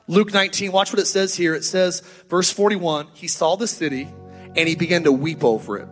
Luke 0.08 0.32
19, 0.32 0.70
watch 0.72 0.92
what 0.92 1.00
it 1.00 1.06
says 1.06 1.34
here. 1.34 1.54
It 1.54 1.64
says, 1.64 2.00
verse 2.28 2.50
41, 2.50 3.08
he 3.14 3.28
saw 3.28 3.56
the 3.56 3.66
city 3.66 4.08
and 4.54 4.68
he 4.68 4.76
began 4.76 5.04
to 5.04 5.12
weep 5.12 5.42
over 5.44 5.78
it, 5.78 5.88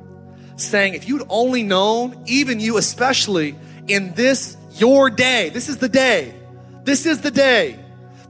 saying, 0.56 0.94
If 0.94 1.08
you'd 1.08 1.26
only 1.28 1.62
known, 1.62 2.22
even 2.26 2.60
you 2.60 2.76
especially, 2.76 3.56
in 3.88 4.14
this 4.14 4.56
your 4.72 5.10
day, 5.10 5.50
this 5.50 5.68
is 5.68 5.78
the 5.78 5.88
day, 5.88 6.34
this 6.84 7.06
is 7.06 7.20
the 7.20 7.30
day, 7.30 7.78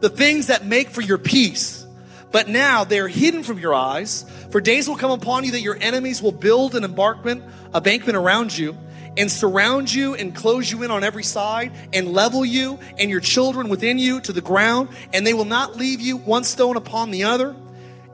the 0.01 0.09
things 0.09 0.49
that 0.49 0.65
make 0.65 0.89
for 0.89 1.03
your 1.03 1.19
peace. 1.19 1.87
But 2.33 2.49
now 2.49 2.83
they're 2.83 3.07
hidden 3.07 3.45
from 3.45 3.61
your 3.61 3.75
eyes. 3.75 4.25
For 4.51 4.61
days 4.61 4.89
will 4.89 4.97
come 4.97 5.13
upon 5.13 5.45
you 5.45 5.53
that 5.53 5.61
your 5.61 5.77
enemies 5.81 6.21
will 6.21 6.33
build 6.33 6.75
an 6.75 6.83
embankment, 6.83 7.45
a 7.73 7.81
bankment 7.81 8.17
around 8.17 8.57
you, 8.57 8.77
and 9.17 9.31
surround 9.31 9.93
you 9.93 10.15
and 10.15 10.35
close 10.35 10.71
you 10.71 10.83
in 10.83 10.91
on 10.91 11.05
every 11.05 11.23
side, 11.23 11.73
and 11.93 12.13
level 12.13 12.45
you 12.45 12.79
and 12.99 13.11
your 13.11 13.21
children 13.21 13.69
within 13.69 13.99
you 13.99 14.21
to 14.21 14.33
the 14.33 14.41
ground, 14.41 14.89
and 15.13 15.27
they 15.27 15.35
will 15.35 15.45
not 15.45 15.77
leave 15.77 16.01
you 16.01 16.17
one 16.17 16.45
stone 16.45 16.77
upon 16.77 17.11
the 17.11 17.25
other. 17.25 17.55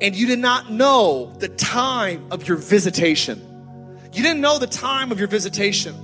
And 0.00 0.14
you 0.14 0.26
did 0.26 0.38
not 0.38 0.70
know 0.70 1.32
the 1.38 1.48
time 1.48 2.26
of 2.30 2.48
your 2.48 2.56
visitation. 2.56 3.46
You 4.12 4.22
didn't 4.22 4.40
know 4.40 4.58
the 4.58 4.66
time 4.66 5.12
of 5.12 5.18
your 5.18 5.28
visitation. 5.28 5.94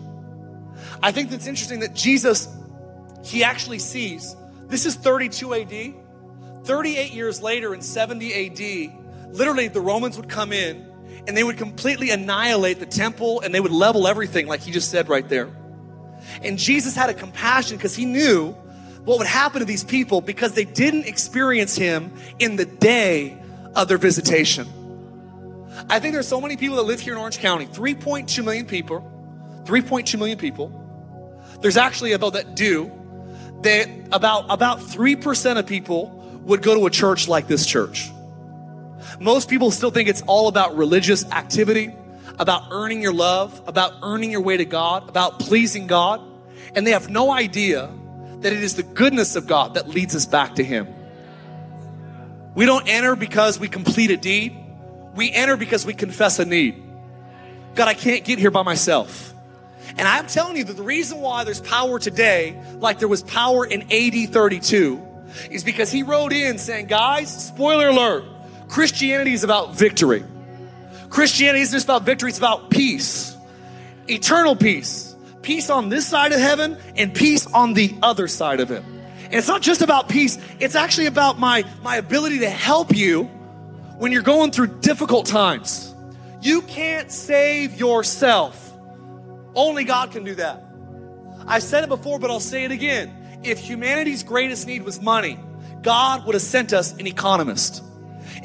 I 1.02 1.12
think 1.12 1.30
that's 1.30 1.46
interesting 1.46 1.80
that 1.80 1.94
Jesus, 1.94 2.48
he 3.24 3.42
actually 3.42 3.78
sees 3.78 4.36
this 4.68 4.86
is 4.86 4.96
32 4.96 5.54
AD. 5.54 5.94
38 6.64 7.12
years 7.12 7.40
later 7.40 7.74
in 7.74 7.80
70 7.80 8.90
AD, 8.90 9.32
literally 9.34 9.68
the 9.68 9.80
Romans 9.80 10.16
would 10.16 10.28
come 10.28 10.52
in 10.52 10.84
and 11.26 11.36
they 11.36 11.44
would 11.44 11.58
completely 11.58 12.10
annihilate 12.10 12.78
the 12.80 12.86
temple 12.86 13.40
and 13.40 13.54
they 13.54 13.60
would 13.60 13.72
level 13.72 14.06
everything, 14.06 14.46
like 14.46 14.60
he 14.60 14.70
just 14.70 14.90
said 14.90 15.08
right 15.08 15.28
there. 15.28 15.48
And 16.42 16.58
Jesus 16.58 16.94
had 16.94 17.10
a 17.10 17.14
compassion 17.14 17.76
because 17.76 17.94
he 17.94 18.04
knew 18.04 18.52
what 19.04 19.18
would 19.18 19.26
happen 19.26 19.60
to 19.60 19.64
these 19.64 19.84
people 19.84 20.20
because 20.20 20.54
they 20.54 20.64
didn't 20.64 21.06
experience 21.06 21.76
him 21.76 22.12
in 22.38 22.56
the 22.56 22.64
day 22.64 23.38
of 23.74 23.88
their 23.88 23.98
visitation. 23.98 24.66
I 25.88 26.00
think 26.00 26.14
there's 26.14 26.28
so 26.28 26.40
many 26.40 26.56
people 26.56 26.76
that 26.76 26.82
live 26.82 27.00
here 27.00 27.12
in 27.12 27.18
Orange 27.18 27.38
County 27.38 27.66
3.2 27.66 28.44
million 28.44 28.66
people. 28.66 29.12
3.2 29.64 30.18
million 30.18 30.38
people. 30.38 30.72
There's 31.60 31.76
actually 31.76 32.12
about 32.12 32.32
that 32.34 32.54
do 32.54 32.90
that 33.62 33.88
about, 34.12 34.46
about 34.48 34.78
3% 34.80 35.58
of 35.58 35.66
people 35.66 36.10
would 36.42 36.62
go 36.62 36.74
to 36.74 36.86
a 36.86 36.90
church 36.90 37.28
like 37.28 37.48
this 37.48 37.66
church. 37.66 38.10
Most 39.20 39.48
people 39.48 39.70
still 39.70 39.90
think 39.90 40.08
it's 40.08 40.22
all 40.22 40.48
about 40.48 40.76
religious 40.76 41.24
activity, 41.30 41.94
about 42.38 42.68
earning 42.70 43.02
your 43.02 43.12
love, 43.12 43.62
about 43.66 43.94
earning 44.02 44.30
your 44.30 44.40
way 44.40 44.56
to 44.56 44.64
God, 44.64 45.08
about 45.08 45.40
pleasing 45.40 45.86
God. 45.86 46.20
And 46.74 46.86
they 46.86 46.90
have 46.90 47.08
no 47.08 47.30
idea 47.30 47.90
that 48.40 48.52
it 48.52 48.62
is 48.62 48.76
the 48.76 48.82
goodness 48.82 49.36
of 49.36 49.46
God 49.46 49.74
that 49.74 49.88
leads 49.88 50.14
us 50.14 50.26
back 50.26 50.56
to 50.56 50.64
Him. 50.64 50.88
We 52.54 52.66
don't 52.66 52.88
enter 52.88 53.16
because 53.16 53.58
we 53.58 53.68
complete 53.68 54.10
a 54.10 54.16
deed. 54.16 54.56
We 55.14 55.32
enter 55.32 55.56
because 55.56 55.86
we 55.86 55.94
confess 55.94 56.38
a 56.38 56.44
need. 56.44 56.82
God, 57.74 57.88
I 57.88 57.94
can't 57.94 58.24
get 58.24 58.38
here 58.38 58.50
by 58.50 58.62
myself. 58.62 59.34
And 59.98 60.08
I'm 60.08 60.26
telling 60.26 60.56
you 60.56 60.64
that 60.64 60.76
the 60.76 60.82
reason 60.82 61.20
why 61.20 61.44
there's 61.44 61.60
power 61.60 61.98
today, 61.98 62.60
like 62.78 62.98
there 62.98 63.08
was 63.08 63.22
power 63.22 63.64
in 63.64 63.82
AD 63.92 64.32
32, 64.32 65.06
is 65.50 65.64
because 65.64 65.92
he 65.92 66.02
wrote 66.02 66.32
in 66.32 66.58
saying, 66.58 66.86
guys, 66.86 67.46
spoiler 67.46 67.88
alert, 67.88 68.24
Christianity 68.68 69.32
is 69.32 69.44
about 69.44 69.74
victory. 69.74 70.24
Christianity 71.08 71.62
isn't 71.62 71.76
just 71.76 71.86
about 71.86 72.02
victory, 72.02 72.30
it's 72.30 72.38
about 72.38 72.70
peace, 72.70 73.36
eternal 74.08 74.56
peace. 74.56 75.14
Peace 75.42 75.70
on 75.70 75.88
this 75.88 76.08
side 76.08 76.32
of 76.32 76.40
heaven 76.40 76.76
and 76.96 77.14
peace 77.14 77.46
on 77.46 77.72
the 77.72 77.96
other 78.02 78.26
side 78.26 78.58
of 78.58 78.72
it. 78.72 78.82
And 78.82 79.34
it's 79.34 79.46
not 79.46 79.62
just 79.62 79.80
about 79.80 80.08
peace, 80.08 80.38
it's 80.58 80.74
actually 80.74 81.06
about 81.06 81.38
my, 81.38 81.64
my 81.84 81.96
ability 81.96 82.40
to 82.40 82.50
help 82.50 82.96
you 82.96 83.24
when 83.98 84.10
you're 84.10 84.22
going 84.22 84.50
through 84.50 84.78
difficult 84.80 85.26
times. 85.26 85.94
You 86.42 86.62
can't 86.62 87.12
save 87.12 87.78
yourself. 87.78 88.76
Only 89.54 89.84
God 89.84 90.10
can 90.10 90.24
do 90.24 90.34
that. 90.34 90.64
I've 91.46 91.62
said 91.62 91.84
it 91.84 91.88
before, 91.88 92.18
but 92.18 92.28
I'll 92.30 92.40
say 92.40 92.64
it 92.64 92.72
again. 92.72 93.40
If 93.44 93.60
humanity's 93.60 94.24
greatest 94.24 94.66
need 94.66 94.82
was 94.82 95.00
money, 95.00 95.38
God 95.82 96.26
would 96.26 96.34
have 96.34 96.42
sent 96.42 96.72
us 96.72 96.92
an 96.94 97.06
economist. 97.06 97.84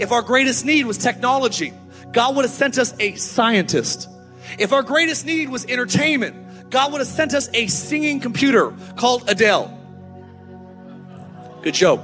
If 0.02 0.12
our 0.12 0.24
greatest 0.24 0.66
need 0.66 0.88
was 0.88 0.98
technology, 0.98 1.74
God 2.12 2.36
would 2.36 2.44
have 2.44 2.52
sent 2.52 2.80
us 2.80 2.92
a 3.00 3.14
scientist. 3.14 4.10
If 4.58 4.74
our 4.74 4.82
greatest 4.82 5.28
need 5.28 5.50
was 5.50 5.64
entertainment, 5.66 6.72
God 6.72 6.92
would 6.92 7.02
have 7.02 7.08
sent 7.08 7.36
us 7.36 7.52
a 7.54 7.68
singing 7.68 8.20
computer 8.20 8.74
called 8.96 9.30
Adele. 9.30 9.78
Good 11.62 11.76
joke. 11.76 12.02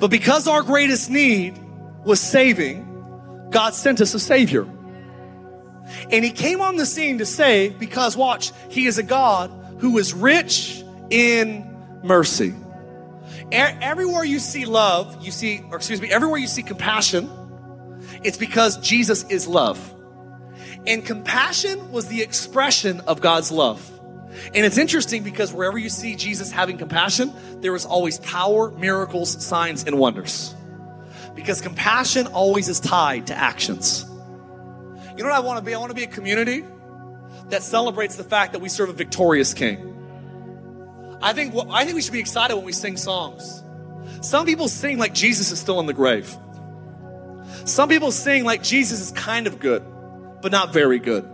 But 0.00 0.10
because 0.10 0.46
our 0.46 0.60
greatest 0.62 1.08
need 1.08 1.58
was 2.04 2.20
saving, 2.20 3.48
God 3.48 3.72
sent 3.72 4.02
us 4.02 4.12
a 4.12 4.20
Savior. 4.20 4.68
And 6.10 6.22
he 6.22 6.30
came 6.30 6.60
on 6.60 6.76
the 6.76 6.84
scene 6.84 7.16
to 7.18 7.26
save 7.26 7.78
because, 7.78 8.18
watch, 8.18 8.52
he 8.68 8.84
is 8.84 8.98
a 8.98 9.02
God 9.02 9.50
who 9.78 9.96
is 9.96 10.12
rich 10.12 10.84
in 11.08 11.74
mercy. 12.02 12.52
Everywhere 13.52 14.24
you 14.24 14.38
see 14.38 14.64
love, 14.64 15.22
you 15.22 15.30
see, 15.30 15.62
or 15.70 15.76
excuse 15.76 16.00
me, 16.00 16.10
everywhere 16.10 16.38
you 16.38 16.46
see 16.46 16.62
compassion, 16.62 17.30
it's 18.22 18.38
because 18.38 18.78
Jesus 18.78 19.24
is 19.24 19.46
love. 19.46 19.78
And 20.86 21.04
compassion 21.04 21.92
was 21.92 22.08
the 22.08 22.22
expression 22.22 23.00
of 23.00 23.20
God's 23.20 23.52
love. 23.52 23.88
And 24.54 24.64
it's 24.64 24.78
interesting 24.78 25.22
because 25.22 25.52
wherever 25.52 25.76
you 25.76 25.90
see 25.90 26.16
Jesus 26.16 26.50
having 26.50 26.78
compassion, 26.78 27.32
there 27.60 27.74
is 27.74 27.84
always 27.84 28.18
power, 28.20 28.70
miracles, 28.70 29.44
signs, 29.44 29.84
and 29.84 29.98
wonders. 29.98 30.54
Because 31.34 31.60
compassion 31.60 32.26
always 32.28 32.68
is 32.68 32.80
tied 32.80 33.26
to 33.26 33.34
actions. 33.34 34.06
You 35.16 35.22
know 35.22 35.28
what 35.28 35.32
I 35.32 35.40
want 35.40 35.58
to 35.58 35.64
be? 35.64 35.74
I 35.74 35.78
want 35.78 35.90
to 35.90 35.94
be 35.94 36.04
a 36.04 36.08
community 36.08 36.64
that 37.50 37.62
celebrates 37.62 38.16
the 38.16 38.24
fact 38.24 38.52
that 38.52 38.60
we 38.60 38.70
serve 38.70 38.88
a 38.88 38.94
victorious 38.94 39.52
king. 39.52 39.91
I 41.22 41.32
think, 41.32 41.54
I 41.70 41.84
think 41.84 41.94
we 41.94 42.02
should 42.02 42.12
be 42.12 42.20
excited 42.20 42.56
when 42.56 42.64
we 42.64 42.72
sing 42.72 42.96
songs. 42.96 43.62
Some 44.20 44.46
people 44.46 44.68
sing 44.68 44.98
like 44.98 45.14
Jesus 45.14 45.50
is 45.50 45.58
still 45.58 45.80
in 45.80 45.86
the 45.86 45.92
grave. 45.92 46.34
Some 47.64 47.88
people 47.88 48.12
sing 48.12 48.44
like 48.44 48.62
Jesus 48.62 49.00
is 49.00 49.12
kind 49.12 49.46
of 49.46 49.58
good, 49.58 49.84
but 50.40 50.52
not 50.52 50.72
very 50.72 50.98
good. 50.98 51.28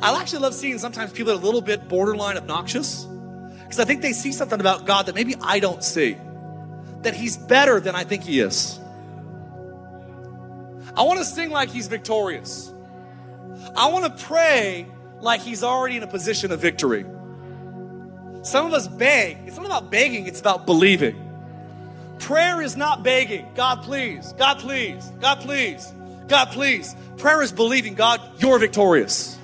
I 0.00 0.18
actually 0.20 0.40
love 0.40 0.54
seeing 0.54 0.78
sometimes 0.78 1.12
people 1.12 1.32
that 1.32 1.38
are 1.38 1.42
a 1.42 1.44
little 1.44 1.60
bit 1.60 1.88
borderline 1.88 2.36
obnoxious 2.36 3.04
because 3.62 3.78
I 3.78 3.84
think 3.84 4.00
they 4.02 4.12
see 4.12 4.32
something 4.32 4.60
about 4.60 4.86
God 4.86 5.06
that 5.06 5.14
maybe 5.14 5.34
I 5.40 5.58
don't 5.58 5.82
see. 5.82 6.16
That 7.02 7.14
He's 7.14 7.36
better 7.36 7.80
than 7.80 7.94
I 7.94 8.04
think 8.04 8.22
He 8.22 8.40
is. 8.40 8.78
I 10.96 11.02
want 11.02 11.18
to 11.18 11.24
sing 11.24 11.50
like 11.50 11.70
He's 11.70 11.88
victorious. 11.88 12.72
I 13.76 13.90
want 13.90 14.04
to 14.16 14.24
pray 14.24 14.86
like 15.20 15.40
he's 15.40 15.62
already 15.62 15.96
in 15.96 16.02
a 16.02 16.06
position 16.06 16.52
of 16.52 16.60
victory. 16.60 17.04
Some 18.44 18.66
of 18.66 18.74
us 18.74 18.86
beg. 18.86 19.38
It's 19.46 19.56
not 19.56 19.66
about 19.66 19.90
begging, 19.90 20.26
it's 20.26 20.38
about 20.38 20.66
believing. 20.66 21.20
Prayer 22.18 22.60
is 22.60 22.76
not 22.76 23.02
begging. 23.02 23.46
God, 23.54 23.82
please. 23.82 24.34
God, 24.34 24.58
please. 24.58 25.10
God, 25.20 25.40
please. 25.40 25.92
God, 26.28 26.50
please. 26.50 26.94
Prayer 27.16 27.40
is 27.42 27.52
believing, 27.52 27.94
God, 27.94 28.20
you're 28.38 28.58
victorious. 28.58 29.38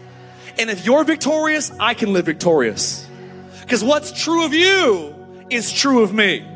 And 0.59 0.69
if 0.69 0.85
you're 0.85 1.05
victorious, 1.05 1.73
I 1.81 1.95
can 1.95 2.13
live 2.13 2.27
victorious. 2.27 3.09
Because 3.63 3.83
what's 3.83 4.13
true 4.13 4.45
of 4.45 4.53
you 4.53 5.15
is 5.49 5.73
true 5.73 6.03
of 6.03 6.13
me. 6.13 6.47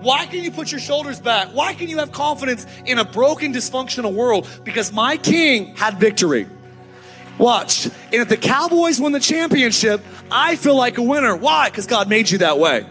Why 0.00 0.24
can 0.26 0.42
you 0.44 0.50
put 0.50 0.72
your 0.72 0.80
shoulders 0.80 1.20
back? 1.20 1.48
Why 1.48 1.74
can 1.74 1.88
you 1.88 1.98
have 1.98 2.10
confidence 2.10 2.66
in 2.86 2.98
a 2.98 3.04
broken, 3.04 3.52
dysfunctional 3.52 4.14
world? 4.14 4.48
Because 4.64 4.92
my 4.92 5.18
king 5.18 5.76
had 5.76 5.98
victory. 5.98 6.46
Watch. 7.38 7.86
And 7.86 8.14
if 8.14 8.28
the 8.28 8.36
Cowboys 8.36 9.00
win 9.00 9.12
the 9.12 9.20
championship, 9.20 10.00
I 10.30 10.56
feel 10.56 10.76
like 10.76 10.98
a 10.98 11.02
winner. 11.02 11.36
Why? 11.36 11.68
Because 11.68 11.86
God 11.86 12.08
made 12.08 12.30
you 12.30 12.38
that 12.38 12.58
way. 12.58 12.86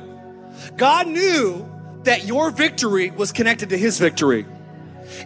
God 0.77 1.07
knew 1.07 1.69
that 2.03 2.25
your 2.25 2.51
victory 2.51 3.11
was 3.11 3.31
connected 3.31 3.69
to 3.69 3.77
his 3.77 3.99
victory. 3.99 4.45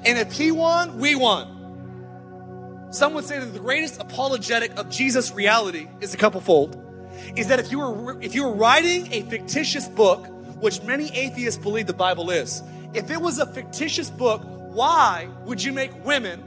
And 0.05 0.17
if 0.17 0.31
he 0.31 0.51
won, 0.51 0.99
we 0.99 1.15
won. 1.15 2.87
Some 2.91 3.13
would 3.15 3.25
say 3.25 3.39
that 3.39 3.53
the 3.53 3.59
greatest 3.59 3.99
apologetic 3.99 4.77
of 4.77 4.89
Jesus' 4.89 5.31
reality 5.33 5.87
is 5.99 6.13
a 6.13 6.17
couple 6.17 6.39
fold. 6.39 6.83
Is 7.35 7.47
that 7.47 7.59
if 7.59 7.71
you 7.71 7.79
were 7.79 8.21
if 8.21 8.35
you 8.35 8.43
were 8.43 8.53
writing 8.53 9.11
a 9.11 9.23
fictitious 9.23 9.87
book 9.87 10.27
which 10.59 10.81
many 10.83 11.09
atheists 11.15 11.61
believe 11.61 11.87
the 11.87 11.93
Bible 11.93 12.29
is. 12.31 12.63
If 12.93 13.11
it 13.11 13.21
was 13.21 13.39
a 13.39 13.45
fictitious 13.45 14.09
book, 14.09 14.41
why 14.45 15.29
would 15.45 15.63
you 15.63 15.71
make 15.71 15.91
women 16.05 16.43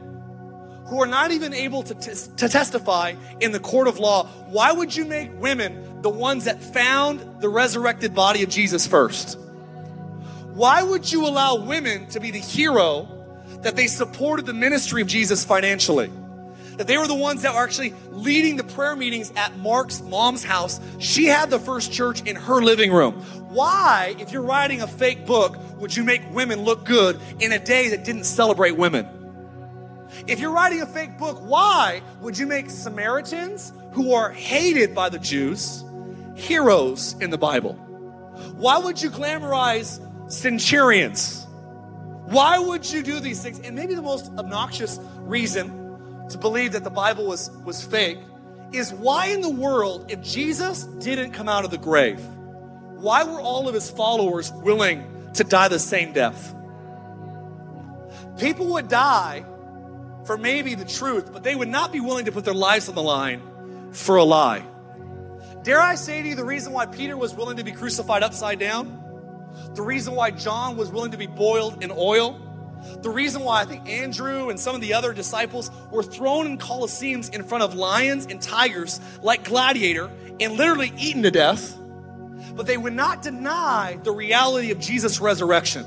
who 0.90 1.00
are 1.00 1.06
not 1.06 1.30
even 1.30 1.54
able 1.54 1.84
to, 1.84 1.94
t- 1.94 2.10
to 2.36 2.48
testify 2.48 3.14
in 3.38 3.52
the 3.52 3.60
court 3.60 3.86
of 3.86 4.00
law, 4.00 4.26
why 4.48 4.72
would 4.72 4.94
you 4.94 5.04
make 5.04 5.30
women 5.40 6.02
the 6.02 6.10
ones 6.10 6.46
that 6.46 6.60
found 6.60 7.40
the 7.40 7.48
resurrected 7.48 8.12
body 8.12 8.42
of 8.42 8.48
Jesus 8.48 8.88
first? 8.88 9.38
Why 10.52 10.82
would 10.82 11.10
you 11.10 11.26
allow 11.26 11.54
women 11.54 12.08
to 12.08 12.18
be 12.18 12.32
the 12.32 12.40
hero 12.40 13.08
that 13.62 13.76
they 13.76 13.86
supported 13.86 14.46
the 14.46 14.52
ministry 14.52 15.00
of 15.00 15.06
Jesus 15.06 15.44
financially? 15.44 16.10
That 16.76 16.88
they 16.88 16.98
were 16.98 17.06
the 17.06 17.14
ones 17.14 17.42
that 17.42 17.54
were 17.54 17.62
actually 17.62 17.94
leading 18.10 18.56
the 18.56 18.64
prayer 18.64 18.96
meetings 18.96 19.32
at 19.36 19.56
Mark's 19.58 20.02
mom's 20.02 20.42
house. 20.42 20.80
She 20.98 21.26
had 21.26 21.50
the 21.50 21.60
first 21.60 21.92
church 21.92 22.22
in 22.22 22.34
her 22.34 22.60
living 22.60 22.92
room. 22.92 23.14
Why, 23.48 24.16
if 24.18 24.32
you're 24.32 24.42
writing 24.42 24.82
a 24.82 24.88
fake 24.88 25.24
book, 25.24 25.56
would 25.78 25.96
you 25.96 26.02
make 26.02 26.22
women 26.32 26.62
look 26.62 26.84
good 26.84 27.20
in 27.38 27.52
a 27.52 27.60
day 27.60 27.90
that 27.90 28.04
didn't 28.04 28.24
celebrate 28.24 28.72
women? 28.72 29.19
If 30.26 30.38
you're 30.40 30.52
writing 30.52 30.82
a 30.82 30.86
fake 30.86 31.18
book, 31.18 31.38
why 31.40 32.02
would 32.20 32.36
you 32.36 32.46
make 32.46 32.70
Samaritans, 32.70 33.72
who 33.92 34.12
are 34.12 34.30
hated 34.30 34.94
by 34.94 35.08
the 35.08 35.18
Jews, 35.18 35.84
heroes 36.34 37.14
in 37.20 37.30
the 37.30 37.38
Bible? 37.38 37.74
Why 38.54 38.78
would 38.78 39.00
you 39.00 39.10
glamorize 39.10 40.00
centurions? 40.30 41.46
Why 42.26 42.58
would 42.58 42.90
you 42.90 43.02
do 43.02 43.20
these 43.20 43.42
things? 43.42 43.60
And 43.60 43.74
maybe 43.74 43.94
the 43.94 44.02
most 44.02 44.30
obnoxious 44.38 45.00
reason 45.18 46.28
to 46.28 46.38
believe 46.38 46.72
that 46.72 46.84
the 46.84 46.90
Bible 46.90 47.26
was, 47.26 47.50
was 47.64 47.84
fake 47.84 48.18
is 48.72 48.92
why 48.92 49.26
in 49.26 49.40
the 49.40 49.50
world, 49.50 50.10
if 50.10 50.22
Jesus 50.22 50.84
didn't 50.84 51.32
come 51.32 51.48
out 51.48 51.64
of 51.64 51.70
the 51.70 51.78
grave, 51.78 52.20
why 53.00 53.24
were 53.24 53.40
all 53.40 53.68
of 53.68 53.74
his 53.74 53.90
followers 53.90 54.52
willing 54.52 55.04
to 55.34 55.42
die 55.42 55.68
the 55.68 55.78
same 55.78 56.12
death? 56.12 56.54
People 58.38 58.66
would 58.68 58.88
die 58.88 59.44
for 60.24 60.36
maybe 60.36 60.74
the 60.74 60.84
truth, 60.84 61.32
but 61.32 61.42
they 61.42 61.54
would 61.54 61.68
not 61.68 61.92
be 61.92 62.00
willing 62.00 62.26
to 62.26 62.32
put 62.32 62.44
their 62.44 62.54
lives 62.54 62.88
on 62.88 62.94
the 62.94 63.02
line 63.02 63.42
for 63.92 64.16
a 64.16 64.24
lie. 64.24 64.64
Dare 65.62 65.80
I 65.80 65.94
say 65.94 66.22
to 66.22 66.28
you, 66.28 66.34
the 66.34 66.44
reason 66.44 66.72
why 66.72 66.86
Peter 66.86 67.16
was 67.16 67.34
willing 67.34 67.56
to 67.58 67.64
be 67.64 67.72
crucified 67.72 68.22
upside 68.22 68.58
down, 68.58 68.96
the 69.74 69.82
reason 69.82 70.14
why 70.14 70.30
John 70.30 70.76
was 70.76 70.90
willing 70.90 71.10
to 71.10 71.18
be 71.18 71.26
boiled 71.26 71.82
in 71.82 71.92
oil, 71.94 72.40
the 73.02 73.10
reason 73.10 73.42
why 73.42 73.60
I 73.60 73.64
think 73.66 73.88
Andrew 73.88 74.48
and 74.48 74.58
some 74.58 74.74
of 74.74 74.80
the 74.80 74.94
other 74.94 75.12
disciples 75.12 75.70
were 75.90 76.02
thrown 76.02 76.46
in 76.46 76.58
colosseums 76.58 77.34
in 77.34 77.42
front 77.42 77.62
of 77.62 77.74
lions 77.74 78.26
and 78.26 78.40
tigers 78.40 79.00
like 79.22 79.44
gladiator 79.44 80.10
and 80.40 80.54
literally 80.54 80.92
eaten 80.96 81.22
to 81.24 81.30
death, 81.30 81.76
but 82.54 82.66
they 82.66 82.78
would 82.78 82.94
not 82.94 83.22
deny 83.22 83.98
the 84.02 84.12
reality 84.12 84.70
of 84.70 84.80
Jesus' 84.80 85.20
resurrection. 85.20 85.84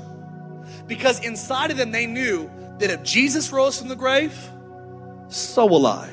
Because 0.86 1.18
inside 1.24 1.70
of 1.70 1.76
them, 1.76 1.90
they 1.90 2.06
knew 2.06 2.50
that 2.78 2.90
if 2.90 3.02
Jesus 3.02 3.52
rose 3.52 3.78
from 3.78 3.88
the 3.88 3.96
grave, 3.96 4.36
so 5.28 5.66
will 5.66 5.86
I. 5.86 6.10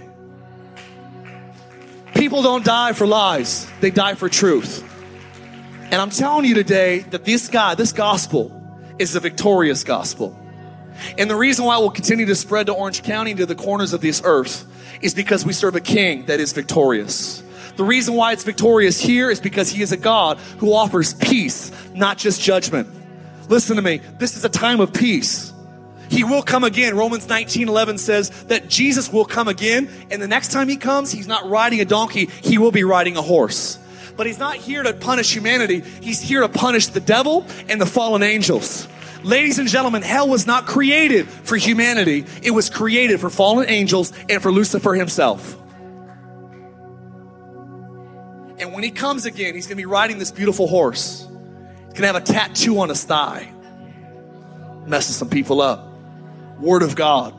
People 2.16 2.42
don't 2.42 2.64
die 2.64 2.94
for 2.94 3.08
lies, 3.08 3.70
they 3.80 3.90
die 3.90 4.16
for 4.16 4.30
truth. 4.30 4.88
And 5.86 5.96
I'm 5.96 6.10
telling 6.10 6.46
you 6.46 6.54
today 6.54 7.00
that 7.00 7.26
this 7.26 7.48
guy, 7.50 7.76
this 7.76 7.92
gospel, 7.92 8.58
is 9.00 9.14
the 9.14 9.20
victorious 9.20 9.84
gospel. 9.84 10.38
And 11.18 11.30
the 11.30 11.36
reason 11.36 11.66
why 11.66 11.78
we'll 11.80 11.90
continue 11.90 12.26
to 12.28 12.36
spread 12.36 12.68
to 12.68 12.74
Orange 12.74 13.04
County 13.04 13.34
to 13.36 13.46
the 13.46 13.56
corners 13.56 13.94
of 13.94 14.02
this 14.02 14.22
earth 14.24 14.66
is 15.02 15.14
because 15.14 15.46
we 15.46 15.54
serve 15.54 15.76
a 15.76 15.82
king 15.82 16.26
that 16.28 16.40
is 16.40 16.54
victorious. 16.54 17.44
The 17.76 17.84
reason 17.84 18.14
why 18.14 18.34
it's 18.34 18.44
victorious 18.44 19.00
here 19.00 19.30
is 19.30 19.40
because 19.40 19.70
he 19.70 19.82
is 19.82 19.92
a 19.92 19.98
God 19.98 20.38
who 20.60 20.74
offers 20.74 21.14
peace, 21.14 21.72
not 21.94 22.18
just 22.18 22.42
judgment. 22.42 22.88
Listen 23.50 23.76
to 23.76 23.82
me. 23.82 24.02
This 24.18 24.38
is 24.38 24.46
a 24.46 24.50
time 24.50 24.80
of 24.80 24.94
peace. 24.94 25.52
He 26.12 26.26
will 26.26 26.44
come 26.44 26.66
again. 26.66 26.98
Romans 26.98 27.30
19 27.30 27.70
11 27.70 27.98
says 27.98 28.30
that 28.46 28.68
Jesus 28.68 29.12
will 29.12 29.24
come 29.24 29.48
again. 29.48 29.90
And 30.12 30.22
the 30.22 30.28
next 30.28 30.52
time 30.52 30.68
he 30.68 30.76
comes, 30.76 31.10
he's 31.10 31.28
not 31.28 31.50
riding 31.50 31.80
a 31.80 31.86
donkey, 31.86 32.26
he 32.44 32.58
will 32.58 32.72
be 32.72 32.84
riding 32.84 33.16
a 33.16 33.22
horse. 33.22 33.80
But 34.18 34.28
he's 34.28 34.38
not 34.38 34.58
here 34.58 34.84
to 34.84 34.92
punish 34.94 35.34
humanity, 35.34 35.80
he's 36.02 36.20
here 36.20 36.42
to 36.42 36.50
punish 36.50 36.88
the 36.88 37.00
devil 37.00 37.46
and 37.70 37.80
the 37.80 37.86
fallen 37.86 38.24
angels. 38.24 38.90
Ladies 39.24 39.58
and 39.58 39.70
gentlemen, 39.70 40.02
hell 40.02 40.28
was 40.28 40.46
not 40.46 40.66
created 40.66 41.30
for 41.30 41.56
humanity, 41.56 42.26
it 42.44 42.52
was 42.52 42.70
created 42.70 43.22
for 43.22 43.30
fallen 43.30 43.70
angels 43.70 44.12
and 44.28 44.42
for 44.42 44.52
Lucifer 44.52 44.94
himself. 44.96 45.58
And 48.60 48.74
when 48.74 48.84
he 48.84 48.92
comes 48.92 49.26
again, 49.26 49.56
he's 49.56 49.66
gonna 49.66 49.78
be 49.78 49.86
riding 49.86 50.20
this 50.20 50.30
beautiful 50.32 50.68
horse. 50.68 51.26
He's 51.86 51.94
gonna 51.94 52.08
have 52.08 52.18
a 52.18 52.22
tattoo 52.22 52.80
on 52.80 52.90
his 52.90 53.06
thigh, 53.06 53.50
messing 54.86 55.14
some 55.14 55.30
people 55.30 55.62
up. 55.62 55.91
Word 56.62 56.84
of 56.84 56.96
God. 56.96 57.34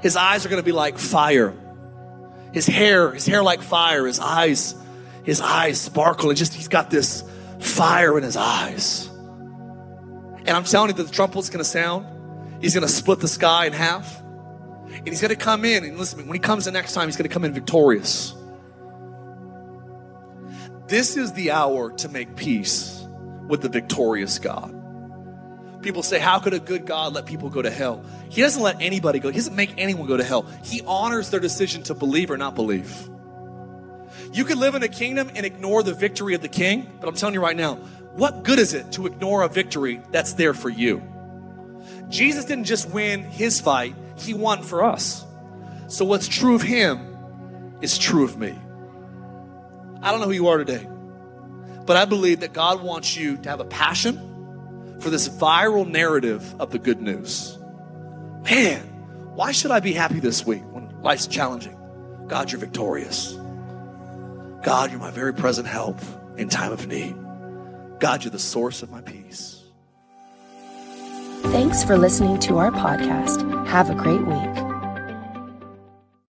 His 0.00 0.16
eyes 0.16 0.44
are 0.44 0.48
going 0.48 0.60
to 0.60 0.66
be 0.66 0.72
like 0.72 0.98
fire. 0.98 1.54
His 2.52 2.66
hair, 2.66 3.12
his 3.12 3.24
hair 3.24 3.42
like 3.42 3.62
fire. 3.62 4.06
His 4.06 4.18
eyes, 4.18 4.74
his 5.24 5.40
eyes 5.40 5.80
sparkle 5.80 6.30
and 6.30 6.36
just, 6.36 6.54
he's 6.54 6.68
got 6.68 6.90
this 6.90 7.24
fire 7.60 8.18
in 8.18 8.24
his 8.24 8.36
eyes. 8.36 9.08
And 10.44 10.50
I'm 10.50 10.64
telling 10.64 10.90
you 10.90 10.96
that 10.96 11.04
the 11.04 11.12
trumpet's 11.12 11.50
going 11.50 11.58
to 11.58 11.64
sound. 11.64 12.06
He's 12.60 12.74
going 12.74 12.86
to 12.86 12.92
split 12.92 13.20
the 13.20 13.28
sky 13.28 13.66
in 13.66 13.72
half. 13.72 14.20
And 14.88 15.08
he's 15.08 15.20
going 15.20 15.30
to 15.30 15.36
come 15.36 15.64
in. 15.64 15.84
And 15.84 15.96
listen, 15.96 16.26
when 16.26 16.34
he 16.34 16.40
comes 16.40 16.64
the 16.64 16.72
next 16.72 16.94
time, 16.94 17.06
he's 17.06 17.16
going 17.16 17.28
to 17.28 17.32
come 17.32 17.44
in 17.44 17.54
victorious. 17.54 18.34
This 20.88 21.16
is 21.16 21.32
the 21.32 21.52
hour 21.52 21.92
to 21.92 22.08
make 22.08 22.36
peace 22.36 23.06
with 23.48 23.62
the 23.62 23.68
victorious 23.68 24.38
God. 24.38 24.81
People 25.82 26.02
say, 26.02 26.18
How 26.18 26.38
could 26.38 26.54
a 26.54 26.60
good 26.60 26.86
God 26.86 27.14
let 27.14 27.26
people 27.26 27.50
go 27.50 27.60
to 27.60 27.70
hell? 27.70 28.04
He 28.28 28.40
doesn't 28.40 28.62
let 28.62 28.80
anybody 28.80 29.18
go, 29.18 29.30
He 29.30 29.36
doesn't 29.36 29.56
make 29.56 29.74
anyone 29.76 30.06
go 30.06 30.16
to 30.16 30.24
hell. 30.24 30.46
He 30.62 30.82
honors 30.86 31.30
their 31.30 31.40
decision 31.40 31.82
to 31.84 31.94
believe 31.94 32.30
or 32.30 32.36
not 32.36 32.54
believe. 32.54 33.08
You 34.32 34.44
could 34.44 34.58
live 34.58 34.74
in 34.74 34.82
a 34.82 34.88
kingdom 34.88 35.30
and 35.34 35.44
ignore 35.44 35.82
the 35.82 35.92
victory 35.92 36.34
of 36.34 36.40
the 36.40 36.48
king, 36.48 36.90
but 37.00 37.08
I'm 37.08 37.14
telling 37.14 37.34
you 37.34 37.42
right 37.42 37.56
now, 37.56 37.74
what 38.12 38.44
good 38.44 38.58
is 38.58 38.72
it 38.72 38.92
to 38.92 39.06
ignore 39.06 39.42
a 39.42 39.48
victory 39.48 40.00
that's 40.10 40.34
there 40.34 40.54
for 40.54 40.70
you? 40.70 41.02
Jesus 42.08 42.44
didn't 42.44 42.64
just 42.64 42.90
win 42.90 43.24
his 43.24 43.60
fight, 43.60 43.94
he 44.16 44.34
won 44.34 44.62
for 44.62 44.84
us. 44.84 45.24
So 45.88 46.04
what's 46.04 46.28
true 46.28 46.54
of 46.54 46.62
him 46.62 47.76
is 47.80 47.98
true 47.98 48.24
of 48.24 48.38
me. 48.38 48.58
I 50.02 50.10
don't 50.10 50.20
know 50.20 50.26
who 50.26 50.32
you 50.32 50.48
are 50.48 50.58
today, 50.58 50.88
but 51.84 51.96
I 51.96 52.04
believe 52.04 52.40
that 52.40 52.52
God 52.52 52.82
wants 52.82 53.16
you 53.16 53.36
to 53.38 53.50
have 53.50 53.60
a 53.60 53.64
passion 53.64 54.31
for 55.02 55.10
this 55.10 55.28
viral 55.28 55.86
narrative 55.86 56.54
of 56.60 56.70
the 56.70 56.78
good 56.78 57.02
news. 57.02 57.58
Man, 58.48 58.80
why 59.34 59.52
should 59.52 59.70
I 59.70 59.80
be 59.80 59.92
happy 59.92 60.20
this 60.20 60.46
week 60.46 60.62
when 60.72 60.88
life's 61.02 61.26
challenging? 61.26 61.76
God, 62.28 62.52
you're 62.52 62.60
victorious. 62.60 63.32
God, 64.62 64.90
you're 64.90 65.00
my 65.00 65.10
very 65.10 65.34
present 65.34 65.66
help 65.66 65.98
in 66.36 66.48
time 66.48 66.72
of 66.72 66.86
need. 66.86 67.16
God, 67.98 68.24
you're 68.24 68.30
the 68.30 68.38
source 68.38 68.82
of 68.82 68.90
my 68.90 69.00
peace. 69.00 69.62
Thanks 71.46 71.82
for 71.82 71.98
listening 71.98 72.38
to 72.40 72.58
our 72.58 72.70
podcast. 72.70 73.66
Have 73.66 73.90
a 73.90 73.94
great 73.94 74.24
week. 74.24 74.71